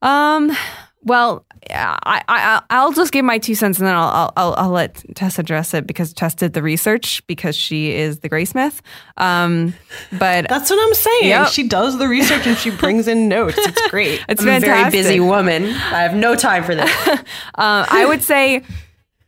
Um, 0.00 0.56
well, 1.04 1.44
I, 1.70 2.22
I, 2.28 2.62
I'll 2.70 2.92
just 2.92 3.12
give 3.12 3.24
my 3.24 3.38
two 3.38 3.54
cents 3.54 3.78
and 3.78 3.86
then 3.86 3.94
I'll, 3.94 4.32
I'll, 4.36 4.54
I'll 4.56 4.70
let 4.70 5.02
Tess 5.14 5.38
address 5.38 5.74
it 5.74 5.86
because 5.86 6.12
Tess 6.12 6.34
did 6.34 6.52
the 6.52 6.62
research 6.62 7.26
because 7.26 7.56
she 7.56 7.92
is 7.92 8.20
the 8.20 8.28
Graysmith. 8.28 8.80
Um, 9.16 9.74
but 10.18 10.48
That's 10.48 10.70
what 10.70 10.86
I'm 10.86 10.94
saying. 10.94 11.28
Yep. 11.28 11.48
She 11.48 11.66
does 11.66 11.98
the 11.98 12.08
research 12.08 12.46
and 12.46 12.56
she 12.56 12.70
brings 12.70 13.08
in 13.08 13.28
notes. 13.28 13.58
It's 13.58 13.88
great. 13.90 14.24
it's 14.28 14.42
I'm 14.42 14.48
a 14.48 14.60
very 14.60 14.90
busy 14.90 15.20
woman. 15.20 15.64
I 15.64 16.02
have 16.02 16.14
no 16.14 16.34
time 16.34 16.64
for 16.64 16.74
this. 16.74 16.90
Uh, 17.54 17.86
I 17.88 18.06
would 18.06 18.22
say 18.22 18.62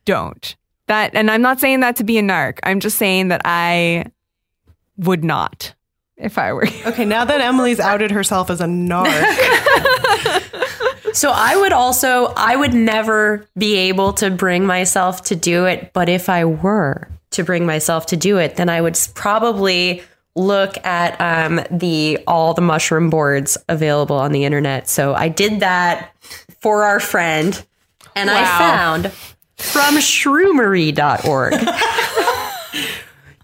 don't. 0.04 0.56
That, 0.86 1.14
and 1.14 1.30
I'm 1.30 1.42
not 1.42 1.60
saying 1.60 1.80
that 1.80 1.96
to 1.96 2.04
be 2.04 2.18
a 2.18 2.22
narc. 2.22 2.58
I'm 2.62 2.80
just 2.80 2.98
saying 2.98 3.28
that 3.28 3.42
I 3.44 4.06
would 4.96 5.24
not 5.24 5.74
if 6.16 6.38
I 6.38 6.52
were 6.52 6.66
you. 6.66 6.84
Okay, 6.86 7.04
now 7.04 7.24
that 7.24 7.40
Emily's 7.40 7.80
outed 7.80 8.10
herself 8.10 8.50
as 8.50 8.60
a 8.60 8.66
narc, 8.66 9.06
So 11.14 11.30
I 11.32 11.56
would 11.56 11.72
also, 11.72 12.26
I 12.36 12.56
would 12.56 12.74
never 12.74 13.46
be 13.56 13.76
able 13.76 14.12
to 14.14 14.30
bring 14.30 14.66
myself 14.66 15.22
to 15.24 15.36
do 15.36 15.64
it. 15.66 15.92
But 15.92 16.08
if 16.08 16.28
I 16.28 16.44
were 16.44 17.08
to 17.30 17.44
bring 17.44 17.66
myself 17.66 18.06
to 18.06 18.16
do 18.16 18.38
it, 18.38 18.56
then 18.56 18.68
I 18.68 18.80
would 18.80 18.98
probably 19.14 20.02
look 20.34 20.84
at 20.84 21.20
um, 21.20 21.60
the 21.70 22.18
all 22.26 22.54
the 22.54 22.62
mushroom 22.62 23.10
boards 23.10 23.56
available 23.68 24.16
on 24.16 24.32
the 24.32 24.44
internet. 24.44 24.88
So 24.88 25.14
I 25.14 25.28
did 25.28 25.60
that 25.60 26.12
for 26.60 26.82
our 26.82 26.98
friend, 26.98 27.64
and 28.16 28.28
I 28.30 28.44
found 28.58 29.12
from 29.56 29.96
shroomery.org. 29.96 31.52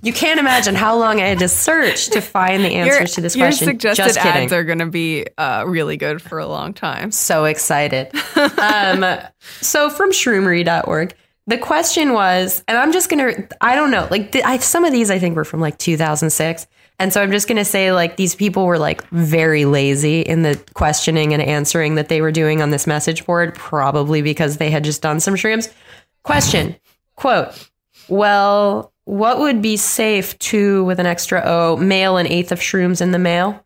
You 0.03 0.13
can't 0.13 0.41
imagine 0.41 0.75
how 0.75 0.97
long 0.99 1.21
I 1.21 1.27
had 1.27 1.41
to 1.41 1.49
search 1.49 2.09
to 2.11 2.21
find 2.21 2.65
the 2.65 2.69
answers 2.75 3.15
to 3.15 3.21
this 3.21 3.37
your 3.37 3.49
question. 3.49 3.67
suggested 3.67 4.03
Just 4.03 4.19
kidding 4.19 4.45
ads 4.45 4.53
are 4.53 4.65
going 4.65 4.79
to 4.79 4.87
be 4.87 5.27
uh, 5.37 5.65
really 5.67 5.99
good 5.99 6.23
for 6.23 6.39
a 6.39 6.47
long 6.47 6.73
time. 6.73 7.11
so 7.11 7.45
excited. 7.45 8.11
um, 8.59 9.05
so 9.61 9.91
from 9.91 10.11
shroomery.org, 10.11 11.15
the 11.47 11.59
question 11.59 12.13
was, 12.13 12.65
and 12.67 12.79
I'm 12.79 12.93
just 12.93 13.11
going 13.11 13.35
to, 13.35 13.49
I 13.61 13.75
don't 13.75 13.91
know, 13.91 14.09
like 14.11 14.35
I, 14.37 14.59
some 14.59 14.85
of 14.85 14.93
these 14.93 15.11
I 15.11 15.19
think 15.19 15.37
were 15.37 15.45
from 15.45 15.61
like 15.61 15.77
2006. 15.79 16.67
And 16.99 17.13
so 17.13 17.23
I'm 17.23 17.33
just 17.33 17.49
going 17.49 17.57
to 17.57 17.65
say 17.65 17.93
like 17.93 18.17
these 18.17 18.35
people 18.35 18.67
were 18.67 18.79
like 18.79 19.07
very 19.09 19.65
lazy 19.65 20.21
in 20.21 20.43
the 20.43 20.63
questioning 20.75 21.33
and 21.33 21.43
answering 21.43 21.95
that 21.97 22.09
they 22.09 22.21
were 22.21 22.31
doing 22.31 22.63
on 22.63 22.71
this 22.71 22.87
message 22.87 23.27
board, 23.27 23.55
probably 23.55 24.23
because 24.23 24.59
they 24.59 24.71
had 24.71 24.85
just 24.85 25.03
done 25.03 25.19
some 25.19 25.35
shrooms. 25.35 25.73
Question, 26.23 26.77
quote, 27.17 27.71
well, 28.09 28.90
what 29.11 29.41
would 29.41 29.61
be 29.61 29.77
safe 29.77 30.39
to, 30.39 30.85
with 30.85 31.01
an 31.01 31.07
extra 31.07 31.43
O, 31.45 31.77
mail 31.77 32.17
an 32.17 32.29
eighth 32.29 32.53
of 32.53 32.61
shrooms 32.61 33.03
in 33.03 33.11
the 33.11 33.19
mail? 33.19 33.65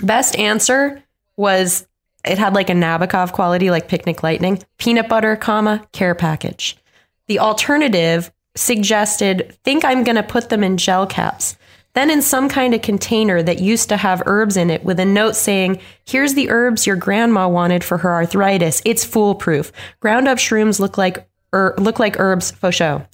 Best 0.00 0.38
answer 0.38 1.02
was 1.36 1.88
it 2.24 2.38
had 2.38 2.54
like 2.54 2.70
a 2.70 2.74
Nabokov 2.74 3.32
quality, 3.32 3.68
like 3.68 3.88
picnic 3.88 4.22
lightning, 4.22 4.62
peanut 4.78 5.08
butter, 5.08 5.34
comma, 5.34 5.84
care 5.90 6.14
package. 6.14 6.76
The 7.26 7.40
alternative 7.40 8.30
suggested 8.54 9.58
think 9.64 9.84
I'm 9.84 10.04
going 10.04 10.16
to 10.16 10.22
put 10.22 10.50
them 10.50 10.62
in 10.62 10.76
gel 10.76 11.04
caps, 11.04 11.56
then 11.94 12.08
in 12.08 12.22
some 12.22 12.48
kind 12.48 12.72
of 12.72 12.82
container 12.82 13.42
that 13.42 13.58
used 13.58 13.88
to 13.88 13.96
have 13.96 14.22
herbs 14.24 14.56
in 14.56 14.70
it 14.70 14.84
with 14.84 15.00
a 15.00 15.04
note 15.04 15.34
saying, 15.34 15.80
here's 16.04 16.34
the 16.34 16.48
herbs 16.48 16.86
your 16.86 16.94
grandma 16.94 17.48
wanted 17.48 17.82
for 17.82 17.98
her 17.98 18.12
arthritis. 18.12 18.82
It's 18.84 19.04
foolproof. 19.04 19.72
Ground 19.98 20.28
up 20.28 20.38
shrooms 20.38 20.78
look 20.78 20.96
like, 20.96 21.28
er, 21.52 21.74
look 21.76 21.98
like 21.98 22.20
herbs 22.20 22.52
for 22.52 22.70
show. 22.70 23.04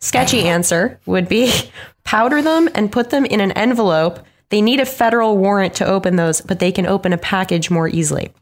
Sketchy 0.00 0.40
uh-huh. 0.40 0.48
answer 0.48 1.00
would 1.06 1.28
be 1.28 1.52
powder 2.04 2.42
them 2.42 2.68
and 2.74 2.92
put 2.92 3.10
them 3.10 3.24
in 3.24 3.40
an 3.40 3.52
envelope. 3.52 4.20
They 4.50 4.62
need 4.62 4.80
a 4.80 4.86
federal 4.86 5.36
warrant 5.36 5.74
to 5.74 5.86
open 5.86 6.16
those, 6.16 6.40
but 6.40 6.58
they 6.58 6.72
can 6.72 6.86
open 6.86 7.12
a 7.12 7.18
package 7.18 7.70
more 7.70 7.88
easily. 7.88 8.32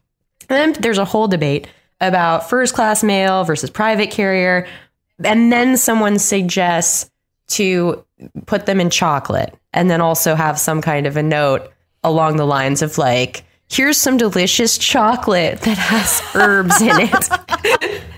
And 0.49 0.75
then 0.75 0.81
there's 0.81 0.97
a 0.97 1.05
whole 1.05 1.27
debate 1.27 1.67
about 1.99 2.49
first 2.49 2.73
class 2.73 3.03
mail 3.03 3.43
versus 3.43 3.69
private 3.69 4.11
carrier. 4.11 4.67
and 5.23 5.51
then 5.51 5.77
someone 5.77 6.19
suggests 6.19 7.09
to 7.47 8.05
put 8.45 8.65
them 8.65 8.79
in 8.79 8.89
chocolate 8.89 9.55
and 9.73 9.89
then 9.89 10.01
also 10.01 10.35
have 10.35 10.59
some 10.59 10.81
kind 10.81 11.07
of 11.07 11.17
a 11.17 11.23
note 11.23 11.71
along 12.03 12.37
the 12.37 12.45
lines 12.45 12.81
of 12.81 12.97
like 12.97 13.43
here's 13.69 13.97
some 13.97 14.17
delicious 14.17 14.77
chocolate 14.77 15.59
that 15.61 15.77
has 15.77 16.21
herbs 16.35 16.81
in 16.81 16.91
it 16.93 18.01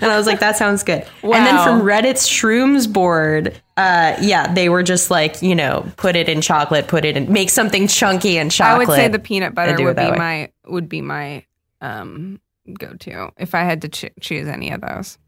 and 0.00 0.04
I 0.04 0.16
was 0.16 0.26
like, 0.26 0.40
that 0.40 0.56
sounds 0.56 0.82
good. 0.82 1.06
Wow. 1.22 1.36
And 1.36 1.46
then 1.46 1.64
from 1.64 1.82
Reddit's 1.82 2.28
shrooms 2.28 2.90
board, 2.92 3.60
uh, 3.76 4.16
yeah, 4.20 4.52
they 4.52 4.68
were 4.68 4.82
just 4.82 5.10
like, 5.10 5.42
you 5.42 5.54
know, 5.54 5.90
put 5.96 6.16
it 6.16 6.28
in 6.28 6.40
chocolate, 6.40 6.88
put 6.88 7.04
it 7.04 7.16
in, 7.16 7.32
make 7.32 7.50
something 7.50 7.88
chunky 7.88 8.38
and 8.38 8.50
chocolate. 8.50 8.88
I 8.88 8.90
would 8.90 8.96
say 8.96 9.08
the 9.08 9.18
peanut 9.18 9.54
butter 9.54 9.82
would 9.84 9.96
be 9.96 10.02
way. 10.02 10.16
my 10.16 10.52
would 10.66 10.88
be 10.88 11.00
my 11.00 11.44
um 11.80 12.40
go 12.78 12.94
to 12.94 13.30
if 13.38 13.54
I 13.54 13.60
had 13.64 13.82
to 13.82 13.88
ch- 13.88 14.12
choose 14.20 14.48
any 14.48 14.70
of 14.70 14.80
those. 14.80 15.18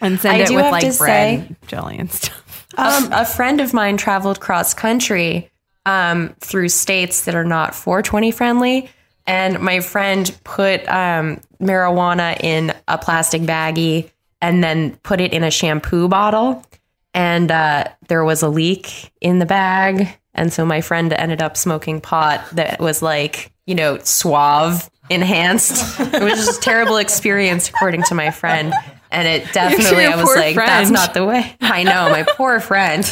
And 0.00 0.18
send 0.18 0.36
I 0.36 0.44
it 0.44 0.50
with 0.50 0.70
like 0.70 0.96
bread, 0.96 1.48
say, 1.48 1.56
jelly, 1.66 1.98
and 1.98 2.10
stuff. 2.10 2.66
Um, 2.78 3.12
a 3.12 3.26
friend 3.26 3.60
of 3.60 3.74
mine 3.74 3.96
traveled 3.96 4.38
cross 4.38 4.74
country 4.74 5.50
um, 5.86 6.36
through 6.38 6.68
states 6.68 7.24
that 7.24 7.34
are 7.34 7.44
not 7.44 7.74
420 7.74 8.30
friendly 8.30 8.90
and 9.30 9.60
my 9.60 9.78
friend 9.78 10.36
put 10.42 10.80
um, 10.88 11.40
marijuana 11.60 12.36
in 12.42 12.74
a 12.88 12.98
plastic 12.98 13.42
baggie 13.42 14.10
and 14.42 14.64
then 14.64 14.96
put 15.04 15.20
it 15.20 15.32
in 15.32 15.44
a 15.44 15.52
shampoo 15.52 16.08
bottle. 16.08 16.66
And 17.14 17.48
uh, 17.48 17.84
there 18.08 18.24
was 18.24 18.42
a 18.42 18.48
leak 18.48 19.12
in 19.20 19.38
the 19.38 19.46
bag. 19.46 20.08
And 20.34 20.52
so 20.52 20.66
my 20.66 20.80
friend 20.80 21.12
ended 21.12 21.42
up 21.42 21.56
smoking 21.56 22.00
pot 22.00 22.44
that 22.54 22.80
was 22.80 23.02
like, 23.02 23.52
you 23.66 23.76
know, 23.76 23.98
suave 23.98 24.90
enhanced. 25.10 26.00
it 26.00 26.22
was 26.24 26.44
just 26.44 26.58
a 26.58 26.62
terrible 26.62 26.96
experience, 26.96 27.68
according 27.68 28.02
to 28.04 28.16
my 28.16 28.32
friend. 28.32 28.74
And 29.12 29.28
it 29.28 29.52
definitely, 29.52 30.06
I 30.06 30.16
was 30.16 30.34
like, 30.34 30.54
friend. 30.54 30.68
that's 30.68 30.90
not 30.90 31.14
the 31.14 31.24
way. 31.24 31.56
I 31.60 31.84
know, 31.84 32.10
my 32.10 32.24
poor 32.36 32.58
friend. 32.58 33.04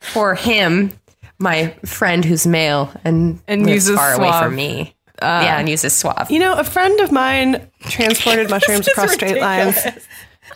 For 0.00 0.34
him 0.34 0.92
my 1.38 1.68
friend 1.84 2.24
who's 2.24 2.46
male 2.46 2.92
and, 3.04 3.40
and 3.48 3.66
lives 3.66 3.90
far 3.90 4.14
suave. 4.14 4.20
away 4.20 4.40
from 4.40 4.56
me. 4.56 4.94
Uh, 5.22 5.42
yeah, 5.44 5.58
and 5.58 5.68
uses 5.68 5.94
Suave. 5.94 6.30
You 6.30 6.40
know, 6.40 6.58
a 6.58 6.64
friend 6.64 7.00
of 7.00 7.12
mine 7.12 7.68
transported 7.82 8.50
mushrooms 8.50 8.88
across 8.88 9.12
straight 9.12 9.40
lines. 9.40 9.76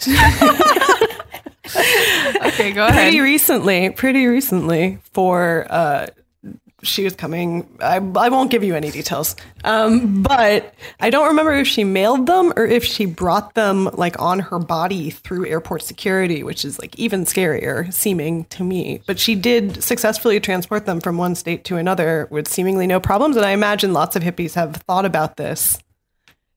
okay, 2.46 2.72
go 2.72 2.86
ahead. 2.86 2.94
Pretty 2.94 3.20
recently, 3.20 3.90
pretty 3.90 4.26
recently 4.26 4.98
for 5.12 5.66
uh, 5.70 6.06
she 6.82 7.04
was 7.04 7.14
coming. 7.14 7.68
I, 7.80 7.96
I 7.96 8.28
won't 8.28 8.50
give 8.50 8.62
you 8.62 8.74
any 8.74 8.90
details. 8.90 9.34
Um, 9.64 10.22
but 10.22 10.74
I 11.00 11.10
don't 11.10 11.28
remember 11.28 11.52
if 11.54 11.66
she 11.66 11.82
mailed 11.82 12.26
them 12.26 12.52
or 12.56 12.64
if 12.64 12.84
she 12.84 13.04
brought 13.06 13.54
them 13.54 13.90
like 13.94 14.20
on 14.20 14.38
her 14.38 14.58
body 14.58 15.10
through 15.10 15.46
airport 15.46 15.82
security, 15.82 16.42
which 16.42 16.64
is 16.64 16.78
like 16.78 16.96
even 16.98 17.24
scarier 17.24 17.92
seeming 17.92 18.44
to 18.46 18.62
me. 18.62 19.02
But 19.06 19.18
she 19.18 19.34
did 19.34 19.82
successfully 19.82 20.38
transport 20.38 20.86
them 20.86 21.00
from 21.00 21.18
one 21.18 21.34
state 21.34 21.64
to 21.64 21.76
another 21.76 22.28
with 22.30 22.46
seemingly 22.46 22.86
no 22.86 23.00
problems. 23.00 23.36
And 23.36 23.44
I 23.44 23.50
imagine 23.50 23.92
lots 23.92 24.14
of 24.14 24.22
hippies 24.22 24.54
have 24.54 24.76
thought 24.76 25.04
about 25.04 25.36
this 25.36 25.78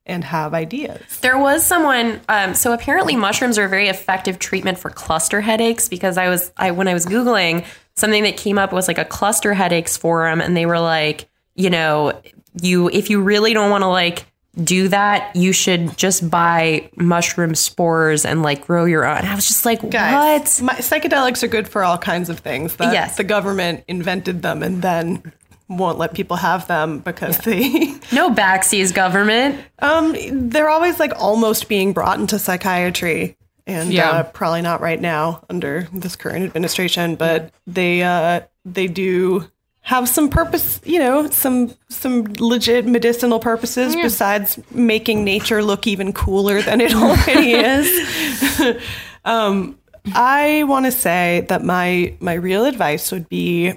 and 0.05 0.23
have 0.23 0.53
ideas. 0.53 1.19
There 1.21 1.37
was 1.37 1.65
someone. 1.65 2.21
Um, 2.27 2.53
so 2.53 2.73
apparently, 2.73 3.15
mushrooms 3.15 3.57
are 3.57 3.65
a 3.65 3.69
very 3.69 3.87
effective 3.87 4.39
treatment 4.39 4.77
for 4.77 4.89
cluster 4.89 5.41
headaches 5.41 5.87
because 5.89 6.17
I 6.17 6.29
was 6.29 6.51
I 6.57 6.71
when 6.71 6.87
I 6.87 6.93
was 6.93 7.05
googling 7.05 7.65
something 8.01 8.23
that 8.23 8.35
came 8.35 8.57
up 8.57 8.73
was 8.73 8.89
like 8.89 8.97
a 8.97 9.05
cluster 9.05 9.53
headaches 9.53 9.95
forum, 9.95 10.41
and 10.41 10.57
they 10.57 10.65
were 10.65 10.79
like, 10.79 11.29
you 11.55 11.69
know, 11.69 12.19
you 12.61 12.89
if 12.89 13.09
you 13.09 13.21
really 13.21 13.53
don't 13.53 13.69
want 13.69 13.83
to 13.83 13.87
like 13.87 14.25
do 14.61 14.89
that, 14.89 15.33
you 15.35 15.53
should 15.53 15.97
just 15.97 16.29
buy 16.29 16.89
mushroom 16.97 17.55
spores 17.55 18.25
and 18.25 18.43
like 18.43 18.67
grow 18.67 18.83
your 18.83 19.05
own. 19.05 19.19
And 19.19 19.27
I 19.27 19.35
was 19.35 19.47
just 19.47 19.65
like, 19.65 19.89
Guys, 19.89 20.61
what? 20.61 20.65
My, 20.65 20.73
psychedelics 20.79 21.41
are 21.43 21.47
good 21.47 21.69
for 21.69 21.83
all 21.83 21.97
kinds 21.97 22.29
of 22.29 22.39
things. 22.39 22.75
That 22.75 22.91
yes. 22.93 23.15
The 23.15 23.23
government 23.23 23.85
invented 23.87 24.41
them 24.41 24.61
and 24.61 24.81
then 24.81 25.31
won't 25.69 25.97
let 25.97 26.13
people 26.13 26.35
have 26.35 26.67
them 26.67 26.99
because 26.99 27.37
yeah. 27.47 27.53
they 27.53 27.69
no 28.13 28.29
backsies 28.29 28.93
government. 28.93 29.59
Um, 29.79 30.15
they're 30.49 30.69
always 30.69 30.99
like 30.99 31.13
almost 31.15 31.69
being 31.69 31.93
brought 31.93 32.19
into 32.19 32.37
psychiatry, 32.37 33.37
and 33.71 33.91
yeah. 33.91 34.09
uh, 34.09 34.23
probably 34.23 34.61
not 34.61 34.81
right 34.81 34.99
now 34.99 35.43
under 35.49 35.87
this 35.93 36.15
current 36.15 36.43
administration. 36.43 37.15
But 37.15 37.53
they 37.65 38.03
uh, 38.03 38.41
they 38.65 38.87
do 38.87 39.47
have 39.81 40.07
some 40.07 40.29
purpose, 40.29 40.79
you 40.85 40.99
know, 40.99 41.29
some 41.29 41.73
some 41.89 42.25
legit 42.39 42.85
medicinal 42.85 43.39
purposes 43.39 43.95
yeah. 43.95 44.03
besides 44.03 44.59
making 44.71 45.23
nature 45.23 45.63
look 45.63 45.87
even 45.87 46.13
cooler 46.13 46.61
than 46.61 46.81
it 46.81 46.93
already 46.95 47.53
is. 47.53 48.81
um, 49.25 49.77
I 50.13 50.63
want 50.63 50.85
to 50.85 50.91
say 50.91 51.45
that 51.49 51.63
my 51.63 52.15
my 52.19 52.33
real 52.33 52.65
advice 52.65 53.11
would 53.11 53.27
be 53.29 53.73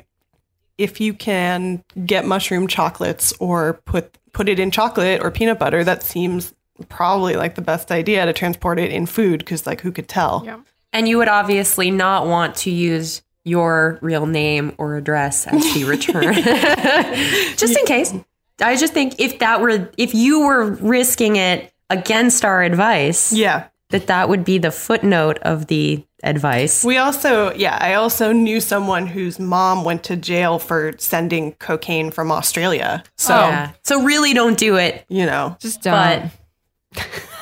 if 0.76 1.00
you 1.00 1.14
can 1.14 1.82
get 2.04 2.26
mushroom 2.26 2.66
chocolates 2.66 3.32
or 3.40 3.74
put 3.84 4.18
put 4.32 4.48
it 4.48 4.58
in 4.58 4.70
chocolate 4.70 5.22
or 5.22 5.30
peanut 5.30 5.58
butter, 5.58 5.84
that 5.84 6.02
seems 6.02 6.52
probably 6.88 7.36
like 7.36 7.54
the 7.54 7.62
best 7.62 7.90
idea 7.90 8.26
to 8.26 8.32
transport 8.32 8.78
it 8.78 8.90
in 8.90 9.06
food 9.06 9.40
because 9.40 9.66
like 9.66 9.80
who 9.80 9.92
could 9.92 10.08
tell? 10.08 10.42
Yeah. 10.44 10.60
And 10.92 11.08
you 11.08 11.18
would 11.18 11.28
obviously 11.28 11.90
not 11.90 12.26
want 12.26 12.54
to 12.56 12.70
use 12.70 13.22
your 13.44 13.98
real 14.00 14.26
name 14.26 14.74
or 14.78 14.96
address 14.96 15.46
as 15.46 15.62
the 15.74 15.84
return. 15.88 16.34
just 17.56 17.76
in 17.76 17.84
case. 17.86 18.14
I 18.60 18.76
just 18.76 18.92
think 18.92 19.18
if 19.18 19.40
that 19.40 19.60
were 19.60 19.90
if 19.98 20.14
you 20.14 20.46
were 20.46 20.70
risking 20.74 21.36
it 21.36 21.72
against 21.90 22.44
our 22.44 22.62
advice, 22.62 23.32
yeah, 23.32 23.66
that 23.90 24.06
that 24.06 24.28
would 24.28 24.44
be 24.44 24.58
the 24.58 24.70
footnote 24.70 25.38
of 25.38 25.66
the 25.66 26.04
advice. 26.22 26.84
We 26.84 26.96
also, 26.96 27.52
yeah, 27.52 27.76
I 27.80 27.94
also 27.94 28.32
knew 28.32 28.60
someone 28.60 29.06
whose 29.06 29.38
mom 29.38 29.84
went 29.84 30.04
to 30.04 30.16
jail 30.16 30.58
for 30.58 30.94
sending 30.98 31.52
cocaine 31.54 32.10
from 32.10 32.32
Australia. 32.32 33.04
So, 33.16 33.34
yeah. 33.34 33.72
so 33.82 34.02
really 34.02 34.34
don't 34.34 34.58
do 34.58 34.76
it. 34.76 35.04
You 35.08 35.26
know, 35.26 35.56
just 35.60 35.82
don't. 35.82 35.92
But 35.94 36.30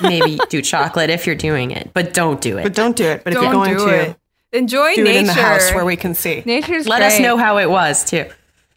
maybe 0.00 0.38
do 0.48 0.62
chocolate 0.62 1.10
if 1.10 1.26
you're 1.26 1.36
doing 1.36 1.70
it, 1.70 1.90
but 1.94 2.14
don't 2.14 2.40
do 2.40 2.58
it. 2.58 2.62
But 2.62 2.74
don't 2.74 2.96
do 2.96 3.04
it. 3.04 3.24
But 3.24 3.32
don't 3.32 3.44
if 3.44 3.52
you're 3.52 3.52
going 3.52 3.78
to 3.78 4.10
it. 4.10 4.16
enjoy 4.52 4.94
do 4.94 5.04
nature 5.04 5.16
it 5.16 5.20
in 5.20 5.26
the 5.26 5.32
house 5.32 5.72
where 5.72 5.84
we 5.84 5.96
can 5.96 6.14
see. 6.14 6.42
Nature's 6.44 6.86
let 6.86 6.98
great. 6.98 7.08
us 7.08 7.20
know 7.20 7.36
how 7.36 7.58
it 7.58 7.70
was 7.70 8.04
too. 8.04 8.26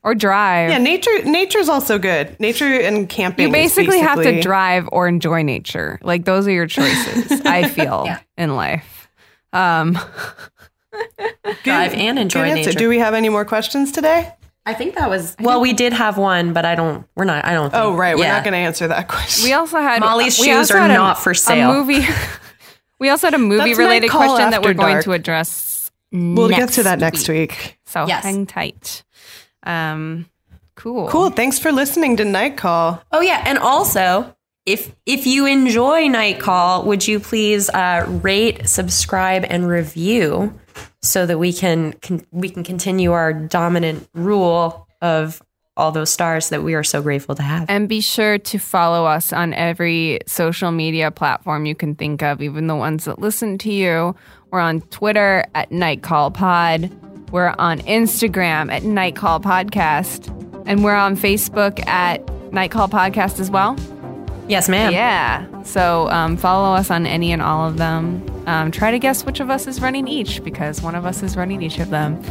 Or 0.03 0.13
drive. 0.13 0.69
Yeah, 0.69 0.78
nature 0.78 1.23
nature's 1.23 1.67
also 1.67 1.97
good. 1.97 2.39
Nature 2.39 2.65
and 2.65 3.09
camping. 3.09 3.47
You 3.47 3.51
basically, 3.51 3.86
basically, 3.86 4.07
have 4.07 4.21
to 4.21 4.41
drive 4.41 4.88
or 4.91 5.07
enjoy 5.07 5.41
nature. 5.41 5.99
Like 6.03 6.26
those 6.26 6.47
are 6.47 6.51
your 6.51 6.67
choices, 6.67 7.41
I 7.45 7.67
feel, 7.67 8.03
yeah. 8.05 8.19
in 8.38 8.55
life. 8.55 9.09
Um, 9.51 9.97
Drive 11.63 11.93
and 11.93 12.19
enjoy 12.19 12.53
nature. 12.53 12.71
Do 12.71 12.89
we 12.89 12.99
have 12.99 13.13
any 13.13 13.30
more 13.30 13.45
questions 13.45 13.91
today? 13.91 14.34
I 14.66 14.74
think 14.74 14.95
that 14.95 15.09
was 15.09 15.36
well. 15.39 15.61
We 15.61 15.74
did 15.74 15.93
have 15.93 16.18
one, 16.18 16.53
but 16.53 16.66
I 16.66 16.74
don't. 16.74 17.07
We're 17.16 17.26
not. 17.26 17.45
I 17.45 17.53
don't. 17.53 17.70
Think, 17.70 17.84
oh 17.84 17.95
right, 17.95 18.18
we're 18.18 18.28
not 18.28 18.43
going 18.43 18.53
to 18.53 18.57
answer 18.57 18.88
that 18.88 19.07
question. 19.07 19.45
We 19.45 19.53
also 19.53 19.78
had 19.78 19.99
Molly's 19.99 20.36
shoes 20.36 20.72
are 20.72 20.88
not 20.88 21.18
a, 21.18 21.22
for 21.22 21.34
sale. 21.34 21.72
A 21.72 21.74
movie. 21.74 22.05
we 22.99 23.09
also 23.09 23.28
had 23.28 23.36
a 23.36 23.39
movie 23.39 23.76
related 23.76 24.09
question 24.09 24.49
that 24.49 24.63
we're 24.63 24.74
dark. 24.74 24.91
going 24.91 25.03
to 25.03 25.11
address. 25.11 25.91
We'll 26.11 26.49
get 26.49 26.70
to 26.74 26.84
that 26.84 26.99
next 26.99 27.28
week. 27.28 27.51
week. 27.51 27.80
So 27.86 28.07
yes. 28.07 28.24
hang 28.24 28.45
tight. 28.45 29.03
Um, 29.63 30.30
cool. 30.76 31.09
Cool. 31.09 31.30
Thanks 31.30 31.59
for 31.59 31.72
listening 31.72 32.18
to 32.18 32.26
Night 32.26 32.57
Call. 32.57 33.03
Oh 33.11 33.22
yeah, 33.22 33.43
and 33.45 33.59
also 33.59 34.36
if 34.66 34.95
if 35.05 35.28
you 35.28 35.45
enjoy 35.45 36.07
Night 36.07 36.39
Call, 36.39 36.86
would 36.86 37.07
you 37.07 37.20
please 37.20 37.70
uh, 37.70 38.05
rate, 38.24 38.68
subscribe, 38.68 39.45
and 39.47 39.68
review 39.68 40.59
so 41.06 41.26
that 41.26 41.38
we 41.38 41.53
can, 41.53 41.93
can 41.93 42.26
we 42.32 42.49
can 42.49 42.64
continue 42.64 43.12
our 43.12 43.34
dominant 43.34 44.08
rule 44.14 44.88
of 45.01 45.41
all 45.78 45.91
those 45.91 46.10
stars 46.10 46.49
that 46.49 46.64
we 46.64 46.74
are 46.74 46.84
so 46.84 47.01
grateful 47.01 47.36
to 47.36 47.43
have. 47.43 47.70
And 47.70 47.89
be 47.89 48.01
sure 48.01 48.38
to 48.38 48.58
follow 48.58 49.06
us 49.06 49.34
on 49.34 49.53
every 49.53 50.20
social 50.26 50.72
media 50.72 51.12
platform 51.12 51.66
you 51.66 51.76
can 51.76 51.95
think 51.95 52.24
of, 52.24 52.41
even 52.41 52.68
the 52.68 52.76
ones 52.76 53.06
that 53.06 53.20
listen 53.20 53.58
to 53.60 53.72
you. 53.72 54.16
We're 54.51 54.62
on 54.62 54.82
Twitter 54.82 55.45
at 55.53 55.72
Night 55.72 56.01
Call 56.01 56.32
Pod. 56.32 56.89
We're 57.32 57.53
on 57.60 57.80
Instagram 57.82 58.72
at 58.72 58.84
Night 58.84 59.16
Call 59.16 59.39
Podcast. 59.39 60.32
And 60.66 60.84
we're 60.84 60.95
on 60.95 61.18
Facebook 61.18 61.86
at 61.88 62.28
Night 62.53 62.72
Call 62.72 62.88
Podcast 62.88 63.39
as 63.39 63.51
well. 63.51 63.76
Yes, 64.48 64.70
ma'am. 64.70 64.93
Yeah. 64.93 65.64
So 65.64 66.10
um, 66.10 66.38
follow 66.38 66.76
us 66.76 66.91
on 66.91 67.06
any 67.06 67.32
and 67.32 67.41
all 67.41 67.68
of 67.68 67.78
them. 67.78 68.24
Um, 68.46 68.72
try 68.72 68.91
to 68.91 69.00
guess 69.00 69.26
which 69.26 69.39
of 69.39 69.50
us 69.50 69.68
is 69.68 69.82
running 69.82 70.08
each 70.08 70.43
because 70.43 70.82
one 70.82 70.96
of 70.96 71.06
us 71.06 71.24
is 71.24 71.36
running 71.36 71.62
each 71.62 71.80
of 71.80 71.89
them. 71.89 72.22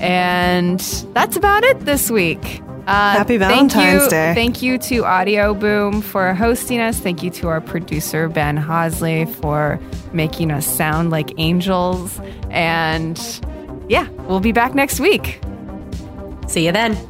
And 0.00 0.80
that's 1.12 1.36
about 1.36 1.62
it 1.64 1.80
this 1.80 2.10
week. 2.10 2.62
Uh, 2.86 3.12
Happy 3.12 3.36
Valentine's 3.36 3.72
thank 3.72 4.04
you, 4.04 4.10
Day. 4.10 4.34
Thank 4.34 4.62
you 4.62 4.78
to 4.78 5.02
Audioboom 5.02 6.02
for 6.02 6.34
hosting 6.34 6.80
us. 6.80 6.98
Thank 6.98 7.22
you 7.22 7.30
to 7.32 7.48
our 7.48 7.60
producer, 7.60 8.28
Ben 8.28 8.56
Hosley, 8.56 9.32
for 9.36 9.78
making 10.12 10.50
us 10.50 10.66
sound 10.66 11.10
like 11.10 11.32
angels. 11.36 12.18
And 12.48 13.20
yeah, 13.88 14.08
we'll 14.26 14.40
be 14.40 14.52
back 14.52 14.74
next 14.74 14.98
week. 14.98 15.40
See 16.48 16.66
you 16.66 16.72
then. 16.72 17.09